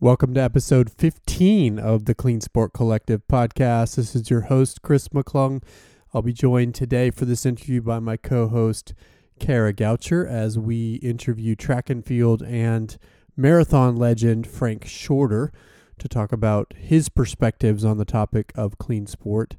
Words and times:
Welcome 0.00 0.32
to 0.34 0.40
episode 0.40 0.92
15 0.92 1.80
of 1.80 2.04
the 2.04 2.14
Clean 2.14 2.40
Sport 2.40 2.72
Collective 2.72 3.26
podcast. 3.26 3.96
This 3.96 4.14
is 4.14 4.30
your 4.30 4.42
host, 4.42 4.80
Chris 4.80 5.08
McClung. 5.08 5.60
I'll 6.14 6.22
be 6.22 6.32
joined 6.32 6.76
today 6.76 7.10
for 7.10 7.24
this 7.24 7.44
interview 7.44 7.82
by 7.82 7.98
my 7.98 8.16
co 8.16 8.46
host, 8.46 8.94
Kara 9.40 9.74
Goucher, 9.74 10.24
as 10.24 10.56
we 10.56 10.94
interview 11.02 11.56
track 11.56 11.90
and 11.90 12.06
field 12.06 12.44
and 12.44 12.96
marathon 13.36 13.96
legend 13.96 14.46
Frank 14.46 14.86
Shorter 14.86 15.50
to 15.98 16.06
talk 16.06 16.30
about 16.30 16.74
his 16.76 17.08
perspectives 17.08 17.84
on 17.84 17.98
the 17.98 18.04
topic 18.04 18.52
of 18.54 18.78
clean 18.78 19.08
sport. 19.08 19.56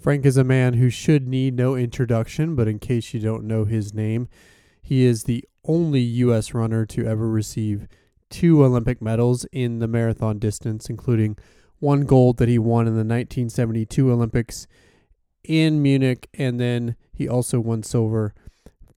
Frank 0.00 0.24
is 0.24 0.36
a 0.36 0.44
man 0.44 0.74
who 0.74 0.90
should 0.90 1.26
need 1.26 1.56
no 1.56 1.74
introduction, 1.74 2.54
but 2.54 2.68
in 2.68 2.78
case 2.78 3.12
you 3.12 3.18
don't 3.18 3.48
know 3.48 3.64
his 3.64 3.92
name, 3.92 4.28
he 4.80 5.04
is 5.04 5.24
the 5.24 5.44
only 5.64 6.02
U.S. 6.02 6.54
runner 6.54 6.86
to 6.86 7.04
ever 7.04 7.28
receive 7.28 7.88
two 8.32 8.64
Olympic 8.64 9.00
medals 9.00 9.44
in 9.52 9.78
the 9.78 9.86
marathon 9.86 10.40
distance, 10.40 10.90
including 10.90 11.36
one 11.78 12.00
gold 12.00 12.38
that 12.38 12.48
he 12.48 12.58
won 12.58 12.86
in 12.86 12.94
the 12.94 12.98
1972 12.98 14.10
Olympics 14.10 14.66
in 15.44 15.82
Munich, 15.82 16.28
and 16.34 16.58
then 16.58 16.96
he 17.12 17.28
also 17.28 17.60
won 17.60 17.82
silver 17.82 18.34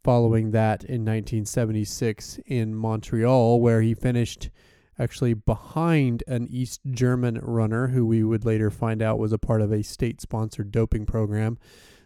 following 0.03 0.51
that 0.51 0.83
in 0.83 1.01
1976 1.03 2.39
in 2.45 2.73
Montreal, 2.73 3.59
where 3.59 3.81
he 3.81 3.93
finished 3.93 4.49
actually 4.97 5.33
behind 5.33 6.23
an 6.27 6.47
East 6.49 6.79
German 6.89 7.39
runner 7.41 7.87
who 7.87 8.05
we 8.05 8.23
would 8.23 8.45
later 8.45 8.69
find 8.69 9.01
out 9.01 9.19
was 9.19 9.33
a 9.33 9.37
part 9.37 9.61
of 9.61 9.71
a 9.71 9.83
state 9.83 10.21
sponsored 10.21 10.71
doping 10.71 11.05
program. 11.05 11.57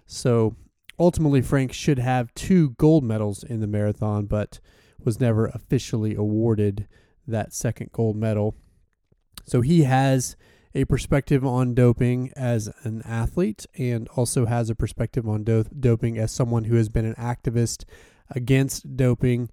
So 0.05 0.55
ultimately, 0.97 1.41
Frank 1.41 1.73
should 1.73 1.99
have 1.99 2.33
two 2.33 2.71
gold 2.71 3.03
medals 3.03 3.43
in 3.43 3.59
the 3.59 3.67
marathon, 3.67 4.25
but 4.25 4.59
was 5.03 5.19
never 5.19 5.47
officially 5.47 6.15
awarded 6.15 6.87
that 7.29 7.53
second 7.53 7.91
gold 7.91 8.15
medal. 8.15 8.55
So 9.45 9.61
he 9.61 9.83
has 9.83 10.35
a 10.75 10.85
perspective 10.85 11.45
on 11.45 11.73
doping 11.73 12.31
as 12.35 12.69
an 12.83 13.01
athlete 13.03 13.65
and 13.77 14.07
also 14.09 14.45
has 14.45 14.69
a 14.69 14.75
perspective 14.75 15.27
on 15.27 15.43
do- 15.43 15.65
doping 15.77 16.17
as 16.17 16.31
someone 16.31 16.65
who 16.65 16.75
has 16.75 16.89
been 16.89 17.05
an 17.05 17.15
activist 17.15 17.85
against 18.29 18.95
doping 18.95 19.49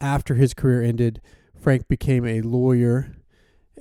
after 0.00 0.34
his 0.34 0.54
career 0.54 0.82
ended. 0.82 1.20
Frank 1.58 1.88
became 1.88 2.24
a 2.26 2.40
lawyer 2.40 3.16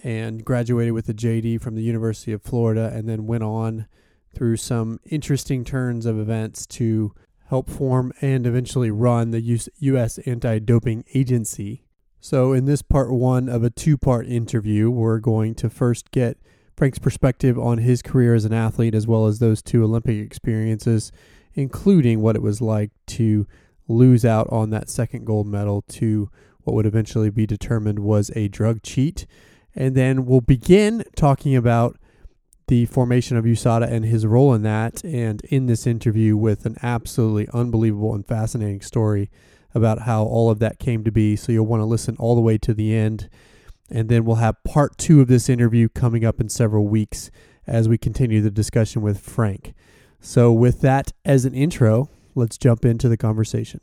and 0.03 0.43
graduated 0.43 0.93
with 0.93 1.07
a 1.07 1.13
JD 1.13 1.61
from 1.61 1.75
the 1.75 1.83
University 1.83 2.33
of 2.33 2.41
Florida 2.41 2.91
and 2.93 3.07
then 3.07 3.27
went 3.27 3.43
on 3.43 3.87
through 4.33 4.57
some 4.57 4.99
interesting 5.05 5.63
turns 5.63 6.05
of 6.05 6.19
events 6.19 6.65
to 6.65 7.13
help 7.47 7.69
form 7.69 8.11
and 8.21 8.45
eventually 8.45 8.91
run 8.91 9.31
the 9.31 9.61
U.S. 9.79 10.17
Anti 10.19 10.59
Doping 10.59 11.05
Agency. 11.13 11.84
So, 12.25 12.53
in 12.53 12.65
this 12.65 12.81
part 12.81 13.11
one 13.11 13.47
of 13.47 13.63
a 13.63 13.69
two 13.69 13.99
part 13.99 14.25
interview, 14.25 14.89
we're 14.89 15.19
going 15.19 15.53
to 15.53 15.69
first 15.69 16.09
get 16.09 16.39
Frank's 16.75 16.97
perspective 16.97 17.59
on 17.59 17.77
his 17.77 18.01
career 18.01 18.33
as 18.33 18.45
an 18.45 18.51
athlete 18.51 18.95
as 18.95 19.05
well 19.05 19.27
as 19.27 19.37
those 19.37 19.61
two 19.61 19.83
Olympic 19.83 20.17
experiences, 20.17 21.11
including 21.53 22.21
what 22.21 22.35
it 22.35 22.41
was 22.41 22.61
like 22.61 22.89
to 23.05 23.45
lose 23.87 24.25
out 24.25 24.47
on 24.49 24.71
that 24.71 24.89
second 24.89 25.25
gold 25.25 25.45
medal 25.45 25.83
to 25.83 26.31
what 26.63 26.73
would 26.73 26.87
eventually 26.87 27.29
be 27.29 27.45
determined 27.45 27.99
was 27.99 28.31
a 28.35 28.47
drug 28.47 28.81
cheat. 28.81 29.27
And 29.75 29.93
then 29.93 30.25
we'll 30.25 30.41
begin 30.41 31.03
talking 31.15 31.55
about 31.55 31.95
the 32.65 32.87
formation 32.87 33.37
of 33.37 33.45
USADA 33.45 33.87
and 33.87 34.03
his 34.03 34.25
role 34.25 34.51
in 34.55 34.63
that, 34.63 35.03
and 35.03 35.41
in 35.41 35.67
this 35.67 35.85
interview 35.85 36.35
with 36.35 36.65
an 36.65 36.77
absolutely 36.81 37.47
unbelievable 37.53 38.15
and 38.15 38.25
fascinating 38.25 38.81
story 38.81 39.29
about 39.75 39.99
how 39.99 40.23
all 40.23 40.49
of 40.49 40.59
that 40.59 40.79
came 40.79 41.03
to 41.03 41.11
be. 41.11 41.35
So 41.35 41.51
you'll 41.51 41.67
want 41.67 41.81
to 41.81 41.85
listen 41.85 42.15
all 42.17 42.33
the 42.33 42.41
way 42.41 42.57
to 42.59 42.73
the 42.73 42.95
end. 42.95 43.29
And 43.91 44.09
then 44.09 44.25
we'll 44.25 44.37
have 44.37 44.63
part 44.63 44.97
two 44.97 45.21
of 45.21 45.27
this 45.27 45.49
interview 45.49 45.89
coming 45.89 46.25
up 46.25 46.39
in 46.39 46.49
several 46.49 46.87
weeks 46.87 47.29
as 47.67 47.87
we 47.89 47.97
continue 47.97 48.41
the 48.41 48.49
discussion 48.49 49.01
with 49.01 49.19
Frank. 49.19 49.73
So, 50.21 50.51
with 50.51 50.81
that 50.81 51.11
as 51.23 51.45
an 51.45 51.53
intro, 51.53 52.09
let's 52.33 52.57
jump 52.57 52.83
into 52.83 53.07
the 53.07 53.17
conversation. 53.17 53.79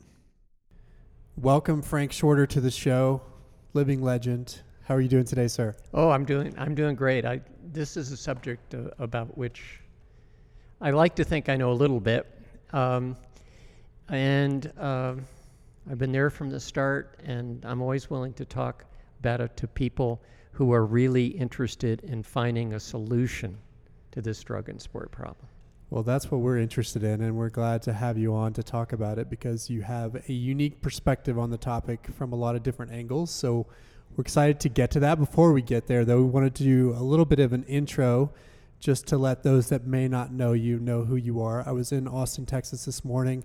Welcome, 1.37 1.81
Frank 1.81 2.11
Shorter, 2.11 2.45
to 2.47 2.59
the 2.59 2.71
show, 2.71 3.21
living 3.73 4.01
legend. 4.01 4.61
How 4.83 4.95
are 4.95 5.01
you 5.01 5.07
doing 5.07 5.23
today, 5.23 5.47
sir? 5.47 5.73
Oh, 5.93 6.09
I'm 6.09 6.25
doing 6.25 6.53
I'm 6.57 6.75
doing 6.75 6.95
great. 6.95 7.23
I 7.23 7.39
this 7.71 7.95
is 7.95 8.11
a 8.11 8.17
subject 8.17 8.73
uh, 8.73 8.89
about 8.99 9.37
which 9.37 9.79
I 10.81 10.91
like 10.91 11.15
to 11.15 11.23
think 11.23 11.47
I 11.47 11.55
know 11.55 11.71
a 11.71 11.73
little 11.73 12.01
bit, 12.01 12.27
um, 12.73 13.15
and. 14.09 14.69
Uh, 14.77 15.15
I've 15.89 15.97
been 15.97 16.13
there 16.13 16.29
from 16.29 16.49
the 16.49 16.59
start, 16.59 17.19
and 17.25 17.63
I'm 17.65 17.81
always 17.81 18.09
willing 18.09 18.33
to 18.33 18.45
talk 18.45 18.85
about 19.19 19.41
it 19.41 19.57
to 19.57 19.67
people 19.67 20.21
who 20.53 20.71
are 20.71 20.85
really 20.85 21.27
interested 21.27 22.01
in 22.03 22.23
finding 22.23 22.73
a 22.73 22.79
solution 22.79 23.57
to 24.11 24.21
this 24.21 24.41
drug 24.43 24.69
and 24.69 24.81
sport 24.81 25.11
problem. 25.11 25.47
Well, 25.89 26.03
that's 26.03 26.31
what 26.31 26.39
we're 26.39 26.57
interested 26.57 27.03
in, 27.03 27.21
and 27.21 27.35
we're 27.35 27.49
glad 27.49 27.81
to 27.83 27.93
have 27.93 28.17
you 28.17 28.33
on 28.33 28.53
to 28.53 28.63
talk 28.63 28.93
about 28.93 29.19
it 29.19 29.29
because 29.29 29.69
you 29.69 29.81
have 29.81 30.15
a 30.29 30.33
unique 30.33 30.81
perspective 30.81 31.37
on 31.37 31.49
the 31.49 31.57
topic 31.57 32.07
from 32.17 32.31
a 32.31 32.35
lot 32.35 32.55
of 32.55 32.63
different 32.63 32.93
angles. 32.93 33.29
So 33.29 33.67
we're 34.15 34.21
excited 34.21 34.61
to 34.61 34.69
get 34.69 34.89
to 34.91 35.01
that. 35.01 35.19
Before 35.19 35.51
we 35.51 35.61
get 35.61 35.87
there, 35.87 36.05
though, 36.05 36.21
we 36.21 36.29
wanted 36.29 36.55
to 36.55 36.63
do 36.63 36.93
a 36.93 37.03
little 37.03 37.25
bit 37.25 37.39
of 37.39 37.51
an 37.51 37.63
intro 37.65 38.31
just 38.79 39.05
to 39.07 39.17
let 39.17 39.43
those 39.43 39.69
that 39.69 39.85
may 39.85 40.07
not 40.07 40.31
know 40.31 40.53
you 40.53 40.79
know 40.79 41.03
who 41.03 41.15
you 41.17 41.41
are. 41.41 41.67
I 41.67 41.71
was 41.71 41.91
in 41.91 42.07
Austin, 42.07 42.45
Texas 42.45 42.85
this 42.85 43.03
morning 43.03 43.43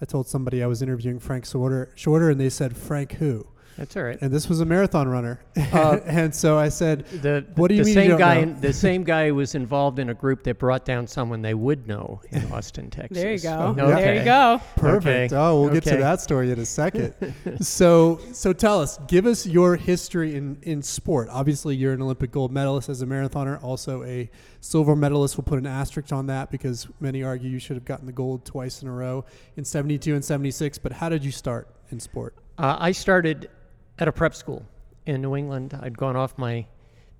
I 0.00 0.04
told 0.04 0.28
somebody 0.28 0.62
I 0.62 0.66
was 0.66 0.82
interviewing 0.82 1.18
Frank 1.18 1.46
Shorter, 1.46 1.92
Shorter 1.94 2.30
and 2.30 2.40
they 2.40 2.50
said, 2.50 2.76
Frank 2.76 3.12
who? 3.12 3.46
That's 3.76 3.94
all 3.94 4.04
right. 4.04 4.18
And 4.22 4.32
this 4.32 4.48
was 4.48 4.60
a 4.60 4.64
marathon 4.64 5.06
runner, 5.06 5.38
uh, 5.54 5.98
and 6.06 6.34
so 6.34 6.56
I 6.56 6.70
said, 6.70 7.04
the, 7.08 7.44
"What 7.56 7.68
do 7.68 7.74
you 7.74 7.84
the 7.84 7.88
mean?" 7.88 7.94
Same 7.94 8.10
you 8.10 8.18
guy, 8.18 8.44
the 8.44 8.72
same 8.72 9.04
guy 9.04 9.30
was 9.30 9.54
involved 9.54 9.98
in 9.98 10.08
a 10.08 10.14
group 10.14 10.44
that 10.44 10.58
brought 10.58 10.86
down 10.86 11.06
someone 11.06 11.42
they 11.42 11.52
would 11.52 11.86
know 11.86 12.22
in 12.30 12.42
Austin, 12.52 12.88
Texas. 12.88 13.18
there 13.18 13.32
you 13.32 13.38
go. 13.38 13.76
Okay. 13.78 14.02
There 14.02 14.14
you 14.14 14.24
go. 14.24 14.62
Perfect. 14.76 15.32
Okay. 15.32 15.36
Oh, 15.36 15.60
we'll 15.60 15.66
okay. 15.66 15.80
get 15.80 15.84
to 15.90 15.96
that 15.98 16.22
story 16.22 16.50
in 16.50 16.58
a 16.58 16.64
second. 16.64 17.14
so, 17.60 18.18
so 18.32 18.54
tell 18.54 18.80
us, 18.80 18.98
give 19.08 19.26
us 19.26 19.44
your 19.46 19.76
history 19.76 20.36
in 20.36 20.56
in 20.62 20.80
sport. 20.80 21.28
Obviously, 21.30 21.76
you're 21.76 21.92
an 21.92 22.00
Olympic 22.00 22.30
gold 22.30 22.52
medalist 22.52 22.88
as 22.88 23.02
a 23.02 23.06
marathoner, 23.06 23.62
also 23.62 24.02
a 24.04 24.30
silver 24.66 24.96
medalist. 24.96 25.36
We'll 25.36 25.44
put 25.44 25.58
an 25.58 25.66
asterisk 25.66 26.12
on 26.12 26.26
that 26.26 26.50
because 26.50 26.88
many 27.00 27.22
argue 27.22 27.48
you 27.48 27.58
should 27.58 27.76
have 27.76 27.84
gotten 27.84 28.06
the 28.06 28.12
gold 28.12 28.44
twice 28.44 28.82
in 28.82 28.88
a 28.88 28.92
row 28.92 29.24
in 29.56 29.64
'72 29.64 30.14
and 30.14 30.24
'76. 30.24 30.78
But 30.78 30.92
how 30.92 31.08
did 31.08 31.24
you 31.24 31.32
start 31.32 31.68
in 31.90 32.00
sport? 32.00 32.34
Uh, 32.58 32.76
I 32.78 32.92
started 32.92 33.50
at 33.98 34.08
a 34.08 34.12
prep 34.12 34.34
school 34.34 34.64
in 35.06 35.22
New 35.22 35.36
England. 35.36 35.78
I'd 35.80 35.96
gone 35.96 36.16
off 36.16 36.36
my 36.36 36.66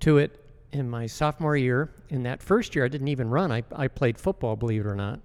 to 0.01 0.17
it 0.17 0.43
in 0.71 0.89
my 0.89 1.05
sophomore 1.05 1.55
year. 1.55 1.91
In 2.09 2.23
that 2.23 2.41
first 2.41 2.75
year, 2.75 2.85
I 2.85 2.87
didn't 2.87 3.07
even 3.07 3.29
run. 3.29 3.51
I, 3.51 3.63
I 3.75 3.87
played 3.87 4.19
football, 4.19 4.55
believe 4.55 4.81
it 4.81 4.87
or 4.87 4.95
not. 4.95 5.19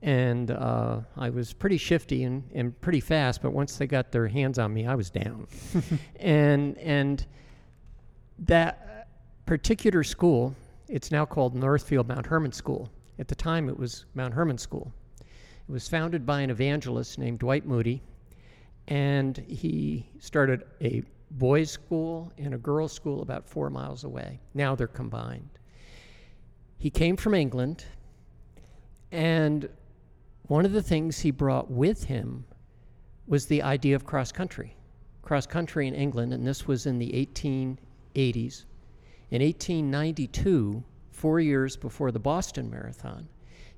And 0.00 0.50
uh, 0.50 1.00
I 1.16 1.30
was 1.30 1.52
pretty 1.52 1.76
shifty 1.76 2.24
and, 2.24 2.42
and 2.54 2.78
pretty 2.80 2.98
fast, 2.98 3.40
but 3.40 3.52
once 3.52 3.76
they 3.76 3.86
got 3.86 4.10
their 4.10 4.26
hands 4.26 4.58
on 4.58 4.74
me, 4.74 4.86
I 4.86 4.96
was 4.96 5.10
down. 5.10 5.46
and 6.16 6.76
and 6.78 7.24
that 8.40 9.08
particular 9.46 10.02
school, 10.02 10.56
it's 10.92 11.10
now 11.10 11.24
called 11.24 11.54
Northfield 11.54 12.06
Mount 12.06 12.26
Hermon 12.26 12.52
School. 12.52 12.90
At 13.18 13.26
the 13.26 13.34
time, 13.34 13.70
it 13.70 13.78
was 13.78 14.04
Mount 14.14 14.34
Hermon 14.34 14.58
School. 14.58 14.92
It 15.20 15.72
was 15.72 15.88
founded 15.88 16.26
by 16.26 16.42
an 16.42 16.50
evangelist 16.50 17.18
named 17.18 17.38
Dwight 17.38 17.64
Moody, 17.64 18.02
and 18.88 19.38
he 19.38 20.06
started 20.18 20.64
a 20.82 21.02
boys' 21.30 21.70
school 21.70 22.30
and 22.36 22.52
a 22.52 22.58
girls' 22.58 22.92
school 22.92 23.22
about 23.22 23.48
four 23.48 23.70
miles 23.70 24.04
away. 24.04 24.38
Now 24.52 24.74
they're 24.74 24.86
combined. 24.86 25.48
He 26.76 26.90
came 26.90 27.16
from 27.16 27.32
England, 27.32 27.86
and 29.10 29.70
one 30.48 30.66
of 30.66 30.72
the 30.72 30.82
things 30.82 31.20
he 31.20 31.30
brought 31.30 31.70
with 31.70 32.04
him 32.04 32.44
was 33.26 33.46
the 33.46 33.62
idea 33.62 33.96
of 33.96 34.04
cross 34.04 34.30
country. 34.30 34.76
Cross 35.22 35.46
country 35.46 35.88
in 35.88 35.94
England, 35.94 36.34
and 36.34 36.46
this 36.46 36.66
was 36.66 36.84
in 36.84 36.98
the 36.98 37.12
1880s. 37.12 38.66
In 39.30 39.40
1892, 39.40 40.84
four 41.22 41.38
years 41.38 41.76
before 41.76 42.10
the 42.10 42.18
Boston 42.18 42.68
Marathon, 42.68 43.28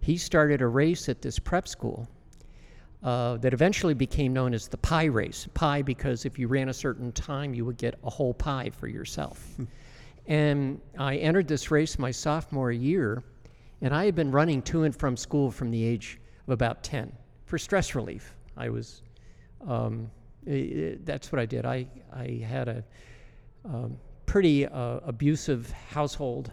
he 0.01 0.17
started 0.17 0.63
a 0.63 0.67
race 0.67 1.11
at 1.11 1.21
this 1.21 1.39
prep 1.39 1.69
school 1.69 2.09
uh, 3.03 3.37
that 3.37 3.53
eventually 3.53 3.93
became 3.93 4.33
known 4.33 4.55
as 4.55 4.67
the 4.67 4.79
pie 4.79 5.05
race. 5.05 5.47
Pie 5.53 5.83
because 5.83 6.25
if 6.25 6.39
you 6.39 6.49
ran 6.49 6.71
a 6.71 6.73
certain 6.73 7.13
time, 7.13 7.53
you 7.53 7.67
would 7.67 7.77
get 7.77 7.97
a 8.03 8.09
whole 8.09 8.33
pie 8.33 8.71
for 8.71 8.89
yourself. 8.89 9.47
Hmm. 9.57 9.65
and 10.27 10.81
I 10.99 11.17
entered 11.17 11.47
this 11.47 11.71
race 11.71 11.99
my 11.99 12.11
sophomore 12.11 12.73
year, 12.73 13.23
and 13.83 13.95
I 13.95 14.07
had 14.07 14.15
been 14.15 14.31
running 14.31 14.63
to 14.63 14.85
and 14.85 14.97
from 14.97 15.15
school 15.15 15.51
from 15.51 15.71
the 15.71 15.85
age 15.85 16.19
of 16.47 16.55
about 16.55 16.83
10 16.83 17.13
for 17.45 17.59
stress 17.59 17.95
relief. 17.95 18.35
I 18.57 18.71
was, 18.71 19.03
um, 19.69 20.11
it, 20.47 21.05
that's 21.05 21.31
what 21.31 21.41
I 21.41 21.45
did. 21.45 21.67
I, 21.67 21.87
I 22.11 22.43
had 22.43 22.69
a 22.69 22.85
um, 23.67 23.99
pretty 24.25 24.67
uh, 24.67 25.01
abusive 25.05 25.71
household 25.91 26.51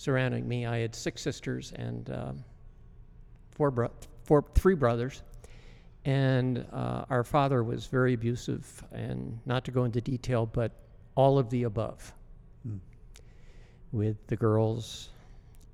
surrounding 0.00 0.48
me. 0.48 0.66
I 0.66 0.78
had 0.78 0.94
six 0.94 1.22
sisters 1.22 1.72
and 1.76 2.10
um, 2.10 2.44
four, 3.50 3.70
bro- 3.70 3.90
four, 4.24 4.44
three 4.54 4.74
brothers 4.74 5.22
and 6.04 6.64
uh, 6.72 7.04
our 7.10 7.22
father 7.24 7.62
was 7.62 7.86
very 7.86 8.14
abusive, 8.14 8.82
and 8.90 9.38
not 9.44 9.66
to 9.66 9.70
go 9.70 9.84
into 9.84 10.00
detail, 10.00 10.46
but 10.46 10.72
all 11.14 11.38
of 11.38 11.50
the 11.50 11.64
above. 11.64 12.14
with 13.92 14.16
the 14.28 14.36
girls. 14.36 15.10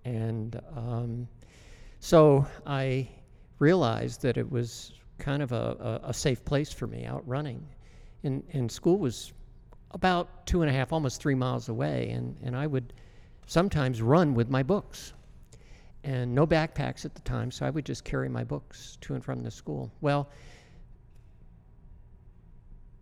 And 0.05 0.61
um, 0.76 1.28
so 2.00 2.46
I 2.67 3.08
realized 3.58 4.23
that 4.23 4.37
it 4.37 4.50
was 4.50 4.93
kind 5.19 5.43
of 5.43 5.52
a, 5.52 6.00
a, 6.05 6.08
a 6.08 6.14
safe 6.14 6.44
place 6.44 6.73
for 6.73 6.87
me 6.87 7.05
out 7.05 7.26
running. 7.26 7.67
And, 8.23 8.43
and 8.52 8.70
school 8.70 8.99
was 8.99 9.32
about 9.93 10.46
two 10.46 10.62
and 10.62 10.70
a 10.70 10.73
half, 10.73 10.93
almost 10.93 11.20
three 11.20 11.34
miles 11.34 11.69
away. 11.69 12.11
And, 12.11 12.37
and 12.43 12.56
I 12.56 12.67
would 12.67 12.93
sometimes 13.46 14.02
run 14.02 14.34
with 14.34 14.50
my 14.50 14.62
books. 14.62 15.12
And 16.04 16.34
no 16.34 16.46
backpacks 16.46 17.04
at 17.04 17.14
the 17.14 17.22
time, 17.22 17.50
so 17.50 17.66
I 17.66 17.70
would 17.70 17.84
just 17.84 18.04
carry 18.04 18.28
my 18.28 18.44
books 18.44 18.96
to 19.02 19.14
and 19.14 19.25
from 19.25 19.43
the 19.43 19.50
school. 19.50 19.90
Well, 20.00 20.31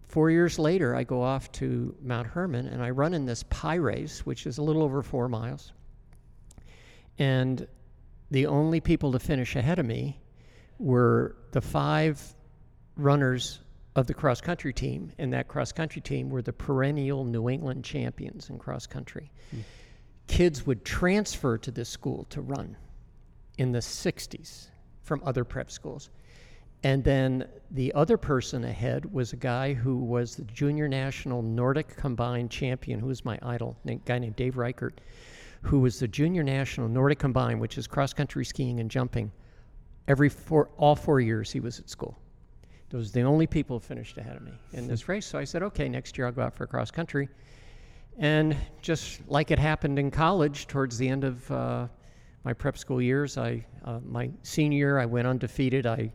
four 0.08 0.30
years 0.30 0.58
later, 0.58 0.94
I 0.94 1.04
go 1.04 1.22
off 1.22 1.52
to 1.52 1.94
Mount 2.00 2.28
Hermon 2.28 2.66
and 2.66 2.82
I 2.82 2.90
run 2.90 3.12
in 3.12 3.26
this 3.26 3.42
pie 3.42 3.74
race, 3.74 4.24
which 4.24 4.46
is 4.46 4.56
a 4.56 4.62
little 4.62 4.82
over 4.82 5.02
four 5.02 5.28
miles. 5.28 5.72
And 7.18 7.66
the 8.30 8.46
only 8.46 8.80
people 8.80 9.12
to 9.12 9.18
finish 9.18 9.54
ahead 9.54 9.78
of 9.78 9.84
me 9.84 10.18
were 10.78 11.36
the 11.52 11.60
five 11.60 12.20
runners 12.96 13.60
of 13.96 14.06
the 14.06 14.14
cross 14.14 14.40
country 14.40 14.72
team, 14.72 15.12
and 15.18 15.32
that 15.32 15.46
cross 15.46 15.72
country 15.72 16.00
team 16.00 16.30
were 16.30 16.42
the 16.42 16.52
perennial 16.52 17.24
New 17.24 17.48
England 17.48 17.84
champions 17.84 18.50
in 18.50 18.58
cross 18.58 18.86
country. 18.86 19.30
Mm. 19.54 19.62
Kids 20.26 20.66
would 20.66 20.84
transfer 20.84 21.58
to 21.58 21.70
this 21.70 21.88
school 21.88 22.26
to 22.30 22.40
run 22.40 22.76
in 23.58 23.72
the 23.72 23.78
60s 23.78 24.68
from 25.02 25.22
other 25.24 25.44
prep 25.44 25.70
schools. 25.70 26.10
And 26.82 27.02
then 27.02 27.48
the 27.70 27.92
other 27.94 28.18
person 28.18 28.64
ahead 28.64 29.10
was 29.10 29.32
a 29.32 29.36
guy 29.36 29.72
who 29.72 29.96
was 29.96 30.36
the 30.36 30.44
junior 30.44 30.86
national 30.86 31.40
Nordic 31.40 31.96
combined 31.96 32.50
champion, 32.50 33.00
who 33.00 33.06
was 33.06 33.24
my 33.24 33.38
idol, 33.42 33.76
a 33.86 33.94
guy 33.94 34.18
named 34.18 34.36
Dave 34.36 34.58
Reichert, 34.58 35.00
who 35.62 35.78
was 35.78 35.98
the 35.98 36.08
junior 36.08 36.42
national 36.42 36.88
Nordic 36.88 37.18
combined, 37.18 37.58
which 37.58 37.78
is 37.78 37.86
cross 37.86 38.12
country 38.12 38.44
skiing 38.44 38.80
and 38.80 38.90
jumping. 38.90 39.32
Every 40.08 40.28
four, 40.28 40.68
all 40.76 40.94
four 40.94 41.20
years 41.20 41.50
he 41.50 41.60
was 41.60 41.78
at 41.80 41.88
school. 41.88 42.18
Those 42.90 43.08
were 43.08 43.22
the 43.22 43.26
only 43.26 43.46
people 43.46 43.78
who 43.78 43.80
finished 43.80 44.18
ahead 44.18 44.36
of 44.36 44.42
me 44.42 44.52
in 44.74 44.86
this 44.86 45.08
race. 45.08 45.24
So 45.24 45.38
I 45.38 45.44
said, 45.44 45.62
okay, 45.62 45.88
next 45.88 46.18
year 46.18 46.26
I'll 46.26 46.32
go 46.32 46.42
out 46.42 46.54
for 46.54 46.66
cross 46.66 46.90
country. 46.90 47.30
And 48.18 48.56
just 48.80 49.20
like 49.28 49.50
it 49.50 49.58
happened 49.58 49.98
in 49.98 50.10
college, 50.10 50.66
towards 50.66 50.98
the 50.98 51.08
end 51.08 51.24
of 51.24 51.50
uh, 51.50 51.88
my 52.44 52.52
prep 52.52 52.78
school 52.78 53.02
years, 53.02 53.36
I 53.36 53.64
uh, 53.84 54.00
my 54.06 54.30
senior 54.42 54.78
year 54.78 54.98
I 54.98 55.06
went 55.06 55.26
undefeated. 55.26 55.86
I 55.86 56.12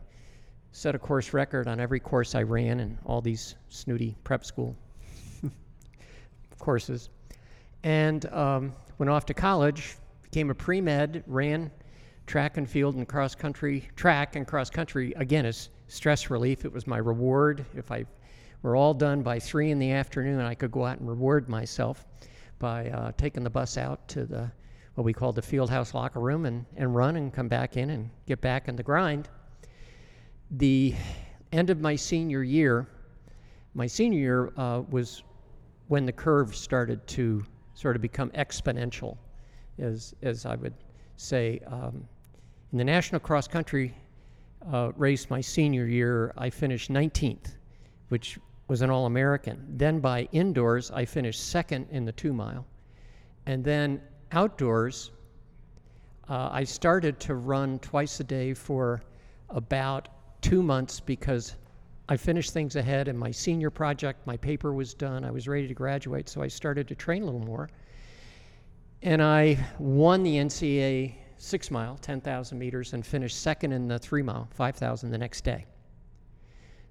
set 0.72 0.94
a 0.94 0.98
course 0.98 1.34
record 1.34 1.68
on 1.68 1.78
every 1.78 2.00
course 2.00 2.34
I 2.34 2.42
ran 2.42 2.80
in 2.80 2.98
all 3.04 3.20
these 3.20 3.56
snooty 3.68 4.16
prep 4.24 4.44
school 4.44 4.74
courses, 6.58 7.10
and 7.82 8.24
um, 8.32 8.72
went 8.98 9.10
off 9.10 9.26
to 9.26 9.34
college. 9.34 9.96
Became 10.22 10.50
a 10.50 10.54
pre 10.54 10.80
med, 10.80 11.22
ran 11.26 11.70
track 12.26 12.56
and 12.56 12.70
field 12.70 12.94
and 12.94 13.08
cross 13.08 13.34
country, 13.34 13.88
track 13.96 14.36
and 14.36 14.46
cross 14.46 14.70
country 14.70 15.12
again 15.16 15.44
as 15.44 15.68
stress 15.88 16.30
relief. 16.30 16.64
It 16.64 16.72
was 16.72 16.86
my 16.86 16.98
reward. 16.98 17.66
If 17.74 17.90
I 17.90 18.06
were 18.62 18.76
all 18.76 18.94
done 18.94 19.22
by 19.22 19.38
three 19.38 19.70
in 19.70 19.78
the 19.78 19.92
afternoon, 19.92 20.40
I 20.40 20.54
could 20.54 20.70
go 20.70 20.84
out 20.84 20.98
and 20.98 21.08
reward 21.08 21.48
myself 21.48 22.06
by 22.58 22.90
uh, 22.90 23.12
taking 23.16 23.42
the 23.42 23.50
bus 23.50 23.76
out 23.76 24.06
to 24.08 24.24
the 24.24 24.50
what 24.94 25.04
we 25.04 25.12
called 25.12 25.34
the 25.34 25.42
field 25.42 25.70
house 25.70 25.94
locker 25.94 26.20
room 26.20 26.46
and, 26.46 26.66
and 26.76 26.94
run 26.94 27.16
and 27.16 27.32
come 27.32 27.48
back 27.48 27.76
in 27.76 27.90
and 27.90 28.10
get 28.26 28.40
back 28.40 28.68
in 28.68 28.76
the 28.76 28.82
grind. 28.82 29.28
The 30.50 30.94
end 31.52 31.70
of 31.70 31.80
my 31.80 31.96
senior 31.96 32.42
year, 32.42 32.86
my 33.74 33.86
senior 33.86 34.18
year 34.18 34.52
uh, 34.56 34.82
was 34.90 35.22
when 35.88 36.04
the 36.04 36.12
curve 36.12 36.54
started 36.54 37.06
to 37.06 37.44
sort 37.74 37.96
of 37.96 38.02
become 38.02 38.30
exponential, 38.30 39.16
as, 39.78 40.14
as 40.22 40.44
I 40.44 40.56
would 40.56 40.74
say. 41.16 41.60
Um, 41.66 42.06
in 42.72 42.78
the 42.78 42.84
national 42.84 43.20
cross 43.20 43.48
country 43.48 43.94
uh, 44.70 44.92
race 44.96 45.30
my 45.30 45.40
senior 45.40 45.86
year, 45.86 46.34
I 46.36 46.50
finished 46.50 46.90
19th, 46.90 47.56
which 48.08 48.38
was 48.70 48.82
an 48.82 48.88
All 48.88 49.06
American. 49.06 49.66
Then 49.76 49.98
by 49.98 50.28
indoors, 50.30 50.92
I 50.92 51.04
finished 51.04 51.48
second 51.48 51.88
in 51.90 52.04
the 52.04 52.12
two 52.12 52.32
mile. 52.32 52.64
And 53.46 53.64
then 53.64 54.00
outdoors, 54.30 55.10
uh, 56.28 56.50
I 56.52 56.62
started 56.62 57.18
to 57.18 57.34
run 57.34 57.80
twice 57.80 58.20
a 58.20 58.24
day 58.24 58.54
for 58.54 59.02
about 59.48 60.08
two 60.40 60.62
months 60.62 61.00
because 61.00 61.56
I 62.08 62.16
finished 62.16 62.52
things 62.52 62.76
ahead 62.76 63.08
in 63.08 63.18
my 63.18 63.32
senior 63.32 63.70
project. 63.70 64.24
My 64.24 64.36
paper 64.36 64.72
was 64.72 64.94
done. 64.94 65.24
I 65.24 65.32
was 65.32 65.48
ready 65.48 65.66
to 65.66 65.74
graduate, 65.74 66.28
so 66.28 66.40
I 66.40 66.46
started 66.46 66.86
to 66.86 66.94
train 66.94 67.22
a 67.22 67.24
little 67.24 67.40
more. 67.40 67.68
And 69.02 69.20
I 69.20 69.58
won 69.80 70.22
the 70.22 70.36
NCAA 70.36 71.16
six 71.38 71.72
mile, 71.72 71.98
10,000 72.02 72.56
meters, 72.56 72.92
and 72.92 73.04
finished 73.04 73.42
second 73.42 73.72
in 73.72 73.88
the 73.88 73.98
three 73.98 74.22
mile, 74.22 74.46
5,000 74.52 75.10
the 75.10 75.18
next 75.18 75.42
day. 75.42 75.66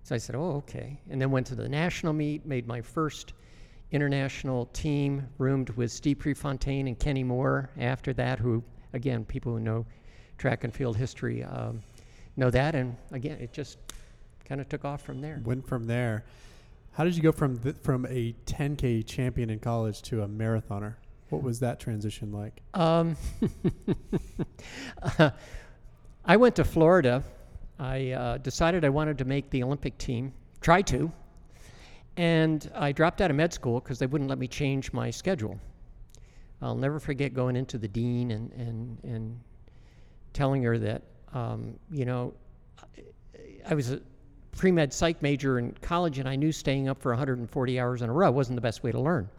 So 0.10 0.16
I 0.16 0.18
said, 0.18 0.36
oh, 0.36 0.56
okay. 0.68 1.00
And 1.12 1.22
then 1.22 1.30
went 1.30 1.46
to 1.48 1.56
the 1.56 1.70
national 1.70 2.14
meet, 2.14 2.44
made 2.44 2.66
my 2.66 2.82
first 2.82 3.34
international 3.92 4.66
team, 4.74 5.28
roomed 5.38 5.70
with 5.70 5.92
Steve 5.92 6.18
Prefontaine 6.18 6.88
and 6.88 6.98
Kenny 6.98 7.24
Moore 7.24 7.70
after 7.78 8.12
that, 8.14 8.40
who, 8.40 8.64
again, 8.94 9.24
people 9.24 9.52
who 9.52 9.60
know 9.60 9.86
track 10.40 10.64
and 10.64 10.74
field 10.74 10.98
history 10.98 11.44
um, 11.44 11.84
know 12.38 12.50
that. 12.50 12.74
And 12.74 12.98
again, 13.12 13.38
it 13.40 13.54
just 13.54 13.78
kind 14.46 14.60
of 14.60 14.68
took 14.68 14.84
off 14.84 15.04
from 15.04 15.22
there. 15.22 15.44
Went 15.46 15.68
from 15.68 15.86
there. 15.86 16.26
How 16.94 17.04
did 17.04 17.16
you 17.16 17.22
go 17.22 17.32
from 17.32 17.60
th- 17.60 17.76
from 17.84 18.08
a 18.08 18.34
10K 18.48 19.06
champion 19.06 19.52
in 19.52 19.60
college 19.60 20.02
to 20.02 20.24
a 20.24 20.28
marathoner? 20.28 20.96
What 21.30 21.44
was 21.44 21.60
that 21.60 21.80
transition 21.80 22.32
like? 22.32 22.64
Um, 22.74 23.16
I 26.26 26.36
went 26.36 26.56
to 26.56 26.64
Florida. 26.64 27.24
I 27.80 28.12
uh, 28.12 28.38
decided 28.40 28.84
I 28.84 28.90
wanted 28.90 29.18
to 29.20 29.26
make 29.26 29.50
the 29.50 29.64
Olympic 29.64 29.98
team, 29.98 30.34
try 30.60 30.82
to, 30.84 31.12
and 32.18 32.70
I 32.76 32.92
dropped 32.92 33.22
out 33.22 33.30
of 33.30 33.38
med 33.38 33.54
school 33.54 33.80
because 33.80 34.00
they 34.00 34.06
wouldn't 34.06 34.30
let 34.30 34.38
me 34.38 34.48
change 34.48 34.92
my 34.92 35.10
schedule. 35.10 35.58
I'll 36.62 36.76
never 36.76 37.00
forget 37.00 37.34
going 37.34 37.56
into 37.56 37.78
the 37.78 37.88
dean 37.88 38.32
and, 38.32 38.52
and, 38.52 38.98
and 39.04 39.40
telling 40.34 40.62
her 40.64 40.78
that, 40.78 41.04
um, 41.34 41.80
you 41.90 42.04
know, 42.04 42.34
I 43.66 43.74
was 43.74 43.94
a 43.94 44.02
pre 44.52 44.72
med 44.72 44.92
psych 44.92 45.22
major 45.22 45.60
in 45.60 45.74
college 45.82 46.20
and 46.20 46.28
I 46.28 46.36
knew 46.36 46.52
staying 46.52 46.90
up 46.90 47.02
for 47.02 47.12
140 47.12 47.80
hours 47.80 48.02
in 48.02 48.10
a 48.10 48.14
row 48.14 48.30
wasn't 48.30 48.58
the 48.58 48.62
best 48.62 48.84
way 48.84 48.92
to 48.92 49.00
learn. 49.00 49.30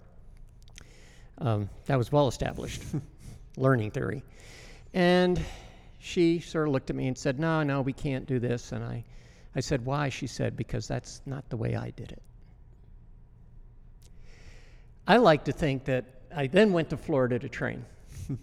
Um, 1.38 1.68
that 1.86 1.98
was 1.98 2.10
well 2.10 2.28
established 2.28 2.82
learning 3.58 3.90
theory. 3.90 4.22
And 4.94 5.44
she 6.00 6.40
sort 6.40 6.66
of 6.66 6.72
looked 6.72 6.90
at 6.90 6.96
me 6.96 7.06
and 7.06 7.16
said, 7.16 7.38
No, 7.38 7.62
no, 7.62 7.82
we 7.82 7.92
can't 7.92 8.26
do 8.26 8.38
this. 8.38 8.72
And 8.72 8.82
I, 8.82 9.04
I 9.54 9.60
said, 9.60 9.84
Why? 9.84 10.08
She 10.08 10.26
said, 10.26 10.56
Because 10.56 10.88
that's 10.88 11.20
not 11.26 11.48
the 11.50 11.56
way 11.56 11.76
I 11.76 11.90
did 11.90 12.10
it. 12.10 12.22
I 15.06 15.18
like 15.18 15.44
to 15.44 15.52
think 15.52 15.84
that 15.84 16.06
I 16.34 16.46
then 16.46 16.72
went 16.72 16.90
to 16.90 16.96
Florida 16.96 17.38
to 17.38 17.48
train. 17.48 17.84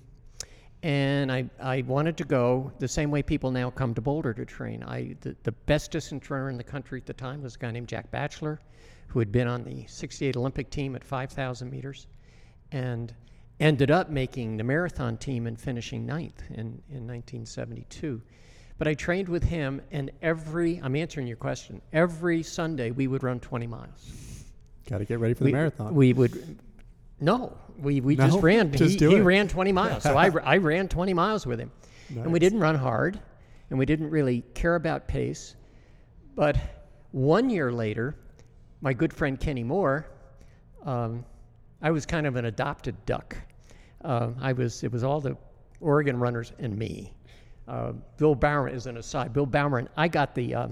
and 0.83 1.31
I, 1.31 1.49
I 1.59 1.81
wanted 1.81 2.15
to 2.17 2.25
go 2.25 2.71
the 2.77 2.87
same 2.87 3.09
way 3.09 3.23
people 3.23 3.49
now 3.49 3.71
come 3.71 3.95
to 3.95 4.01
Boulder 4.01 4.33
to 4.33 4.45
train. 4.45 4.83
I, 4.83 5.15
the, 5.21 5.35
the 5.43 5.51
best 5.51 5.91
distance 5.91 6.29
runner 6.29 6.49
in 6.49 6.57
the 6.57 6.63
country 6.63 6.99
at 6.99 7.07
the 7.07 7.13
time 7.13 7.41
was 7.41 7.55
a 7.55 7.57
guy 7.57 7.71
named 7.71 7.87
Jack 7.87 8.11
Bacheler, 8.11 8.59
who 9.07 9.19
had 9.19 9.31
been 9.31 9.47
on 9.47 9.63
the 9.63 9.87
68 9.87 10.37
Olympic 10.37 10.69
team 10.69 10.95
at 10.95 11.03
5,000 11.03 11.71
meters 11.71 12.05
and 12.71 13.13
ended 13.59 13.91
up 13.91 14.09
making 14.09 14.57
the 14.57 14.63
marathon 14.63 15.17
team 15.17 15.47
and 15.47 15.59
finishing 15.59 16.05
ninth 16.05 16.41
in, 16.49 16.81
in 16.89 17.07
1972. 17.07 18.21
But 18.77 18.87
I 18.87 18.93
trained 18.93 19.27
with 19.27 19.43
him, 19.43 19.81
and 19.91 20.11
every, 20.21 20.79
I'm 20.83 20.95
answering 20.95 21.25
your 21.25 21.37
question, 21.37 21.81
every 21.91 22.43
Sunday 22.43 22.91
we 22.91 23.07
would 23.07 23.23
run 23.23 23.39
20 23.39 23.65
miles. 23.65 24.43
Got 24.87 24.99
to 24.99 25.05
get 25.05 25.19
ready 25.19 25.33
for 25.33 25.45
we, 25.45 25.51
the 25.51 25.57
marathon. 25.57 25.95
We 25.95 26.13
would, 26.13 26.59
no, 27.19 27.57
we, 27.79 28.01
we 28.01 28.15
no, 28.15 28.27
just 28.27 28.43
ran. 28.43 28.71
Just 28.71 28.99
he, 28.99 29.09
he 29.09 29.19
ran 29.19 29.47
20 29.47 29.71
miles. 29.71 30.03
so 30.03 30.15
I, 30.15 30.29
I 30.43 30.57
ran 30.57 30.87
20 30.87 31.13
miles 31.13 31.47
with 31.47 31.59
him. 31.59 31.71
Nice. 32.09 32.23
And 32.23 32.31
we 32.31 32.39
didn't 32.39 32.59
run 32.59 32.75
hard, 32.75 33.19
and 33.69 33.79
we 33.79 33.85
didn't 33.85 34.11
really 34.11 34.43
care 34.53 34.75
about 34.75 35.07
pace. 35.07 35.55
But 36.35 36.57
one 37.11 37.49
year 37.49 37.71
later, 37.71 38.15
my 38.81 38.93
good 38.93 39.11
friend 39.11 39.39
Kenny 39.39 39.63
Moore, 39.63 40.07
um, 40.85 41.25
I 41.81 41.91
was 41.91 42.05
kind 42.05 42.25
of 42.25 42.35
an 42.35 42.45
adopted 42.45 42.95
duck. 43.05 43.37
Uh, 44.03 44.29
I 44.39 44.53
was, 44.53 44.83
it 44.83 44.91
was 44.91 45.03
all 45.03 45.21
the 45.21 45.37
Oregon 45.79 46.17
runners 46.17 46.53
and 46.59 46.77
me. 46.77 47.13
Uh, 47.67 47.91
Bill 48.17 48.35
Bowerman 48.35 48.73
is 48.73 48.87
an 48.87 48.97
aside. 48.97 49.33
Bill 49.33 49.45
Bowerman, 49.45 49.89
I 49.97 50.07
got 50.07 50.33
the 50.33 50.55
uh, 50.55 50.67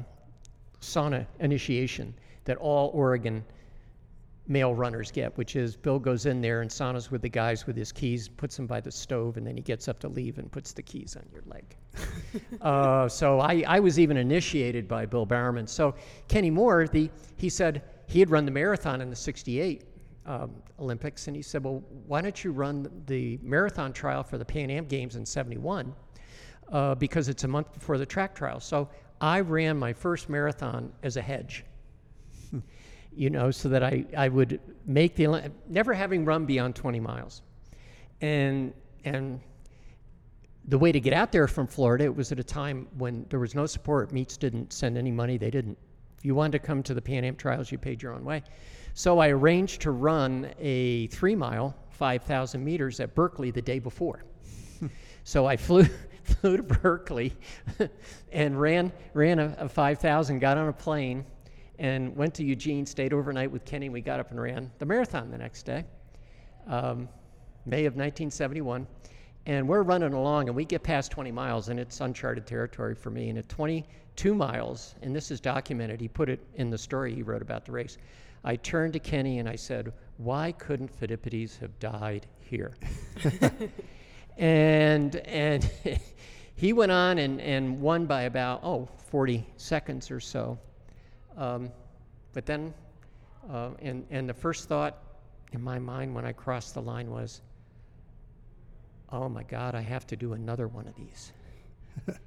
sauna 0.82 1.26
initiation 1.40 2.14
that 2.46 2.58
all 2.58 2.90
Oregon 2.94 3.44
male 4.48 4.74
runners 4.74 5.12
get, 5.12 5.36
which 5.38 5.56
is 5.56 5.76
Bill 5.76 6.00
goes 6.00 6.26
in 6.26 6.40
there 6.42 6.62
and 6.62 6.70
saunas 6.70 7.12
with 7.12 7.22
the 7.22 7.30
guys 7.30 7.66
with 7.68 7.76
his 7.76 7.92
keys, 7.92 8.30
puts 8.30 8.56
them 8.56 8.68
by 8.68 8.80
the 8.80 8.92
stove, 8.92 9.38
and 9.38 9.46
then 9.46 9.56
he 9.56 9.62
gets 9.62 9.88
up 9.88 10.00
to 10.00 10.08
leave 10.08 10.38
and 10.38 10.52
puts 10.52 10.72
the 10.72 10.84
keys 10.84 11.16
on 11.16 11.24
your 11.32 11.44
leg. 11.48 11.76
uh, 12.62 13.08
so 13.10 13.40
I, 13.40 13.64
I 13.68 13.80
was 13.80 14.00
even 14.00 14.18
initiated 14.18 14.88
by 14.88 15.06
Bill 15.06 15.26
Bowerman. 15.26 15.68
So 15.68 15.96
Kenny 16.28 16.52
Moore, 16.52 16.88
the, 16.88 17.10
he 17.38 17.50
said 17.50 17.84
he 18.08 18.20
had 18.20 18.30
run 18.30 18.46
the 18.46 18.52
marathon 18.52 19.02
in 19.02 19.10
the 19.10 19.16
68 19.16 19.84
um, 20.26 20.52
Olympics, 20.80 21.28
and 21.28 21.36
he 21.36 21.42
said, 21.42 21.64
"Well, 21.64 21.84
why 22.08 22.22
don't 22.22 22.44
you 22.44 22.52
run 22.52 22.90
the 23.06 23.40
marathon 23.42 23.94
trial 23.94 24.24
for 24.24 24.38
the 24.38 24.46
Pan 24.46 24.70
Am 24.70 24.86
Games 24.86 25.16
in 25.16 25.26
'71? 25.26 25.94
Uh, 26.72 26.96
because 26.96 27.30
it's 27.30 27.44
a 27.44 27.48
month 27.48 27.74
before 27.74 27.98
the 27.98 28.06
track 28.06 28.34
trial." 28.36 28.60
So 28.60 28.90
I 29.22 29.42
ran 29.42 29.78
my 29.78 29.94
first 29.94 30.30
marathon 30.30 30.92
as 31.04 31.18
a 31.18 31.22
hedge. 31.22 31.64
you 33.16 33.30
know, 33.30 33.52
so 33.52 33.70
that 33.70 33.84
I, 33.84 34.06
I 34.18 34.28
would 34.28 34.60
make 34.86 35.16
the 35.16 35.52
never 35.68 35.94
having 35.94 36.26
run 36.26 36.46
beyond 36.46 36.76
20 36.76 37.00
miles, 37.00 37.42
and 38.22 38.74
and 39.04 39.40
the 40.68 40.78
way 40.78 40.92
to 40.92 41.00
get 41.00 41.14
out 41.14 41.32
there 41.32 41.48
from 41.48 41.68
Florida, 41.68 42.06
it 42.06 42.16
was 42.16 42.32
at 42.32 42.40
a 42.40 42.44
time 42.44 42.88
when 42.98 43.26
there 43.30 43.40
was 43.40 43.54
no 43.54 43.66
support. 43.66 44.12
Meets 44.12 44.38
didn't 44.38 44.74
send 44.74 44.98
any 44.98 45.12
money. 45.12 45.38
They 45.38 45.52
didn't. 45.52 45.78
If 46.18 46.26
you 46.26 46.34
wanted 46.34 46.54
to 46.54 46.60
come 46.60 46.82
to 46.84 46.94
the 46.94 47.02
Pan 47.02 47.24
Am 47.24 47.36
trials, 47.36 47.72
you 47.72 47.78
paid 47.78 48.02
your 48.02 48.14
own 48.14 48.26
way. 48.26 48.42
So 48.98 49.20
I 49.20 49.28
arranged 49.28 49.82
to 49.82 49.92
run 49.92 50.50
a 50.58 51.08
three 51.08 51.36
mile, 51.36 51.76
5,000 51.90 52.64
meters 52.64 53.02
at 53.02 53.14
Berkeley 53.14 53.52
the 53.52 53.62
day 53.62 53.78
before. 53.78 54.24
so 55.26 55.46
I 55.46 55.58
flew, 55.58 55.84
flew 56.24 56.56
to 56.56 56.64
Berkeley 56.64 57.34
and 58.32 58.60
ran, 58.60 58.94
ran 59.14 59.40
a, 59.40 59.54
a 59.60 59.68
5,000, 59.68 60.40
got 60.40 60.58
on 60.58 60.70
a 60.70 60.74
plane, 60.74 61.26
and 61.78 62.16
went 62.16 62.34
to 62.36 62.46
Eugene, 62.46 62.86
stayed 62.86 63.12
overnight 63.12 63.52
with 63.52 63.66
Kenny. 63.66 63.90
We 63.90 64.00
got 64.00 64.22
up 64.22 64.32
and 64.32 64.40
ran 64.40 64.72
the 64.80 64.86
marathon 64.86 65.30
the 65.30 65.40
next 65.40 65.64
day, 65.64 65.84
um, 66.66 67.10
May 67.66 67.84
of 67.84 67.96
1971. 67.96 68.88
And 69.46 69.68
we're 69.68 69.84
running 69.84 70.14
along, 70.14 70.48
and 70.48 70.56
we 70.56 70.64
get 70.64 70.84
past 70.84 71.12
20 71.12 71.34
miles, 71.34 71.68
and 71.68 71.82
it's 71.82 72.00
uncharted 72.00 72.48
territory 72.48 72.96
for 72.96 73.10
me. 73.10 73.28
And 73.28 73.38
at 73.40 73.50
22 73.50 74.34
miles, 74.34 74.96
and 75.02 75.14
this 75.14 75.32
is 75.32 75.42
documented, 75.42 76.00
he 76.00 76.08
put 76.08 76.30
it 76.30 76.40
in 76.56 76.70
the 76.70 76.78
story 76.78 77.14
he 77.14 77.24
wrote 77.24 77.42
about 77.42 77.66
the 77.66 77.74
race. 77.74 77.98
I 78.46 78.56
turned 78.58 78.94
to 78.94 79.00
Kenny 79.00 79.40
and 79.40 79.50
I 79.50 79.56
said, 79.56 79.92
Why 80.18 80.52
couldn't 80.52 80.98
Phidippides 81.00 81.58
have 81.60 81.78
died 81.80 82.28
here? 82.40 82.76
and 84.38 85.16
and 85.16 85.70
he 86.56 86.72
went 86.72 86.92
on 86.92 87.18
and, 87.18 87.42
and 87.42 87.82
won 87.82 88.06
by 88.06 88.24
about, 88.24 88.62
oh, 88.64 88.88
40 89.10 89.46
seconds 89.58 90.12
or 90.12 90.20
so. 90.20 90.60
Um, 91.36 91.72
but 92.34 92.46
then, 92.46 92.74
uh, 93.52 93.72
and, 93.80 94.06
and 94.12 94.30
the 94.30 94.34
first 94.34 94.70
thought 94.70 95.02
in 95.52 95.62
my 95.62 95.80
mind 95.80 96.14
when 96.14 96.24
I 96.24 96.32
crossed 96.32 96.76
the 96.76 96.82
line 96.82 97.10
was, 97.10 97.42
oh 99.12 99.28
my 99.28 99.44
God, 99.44 99.74
I 99.74 99.82
have 99.82 100.06
to 100.08 100.16
do 100.16 100.34
another 100.34 100.68
one 100.68 100.88
of 100.88 100.96
these. 100.96 101.32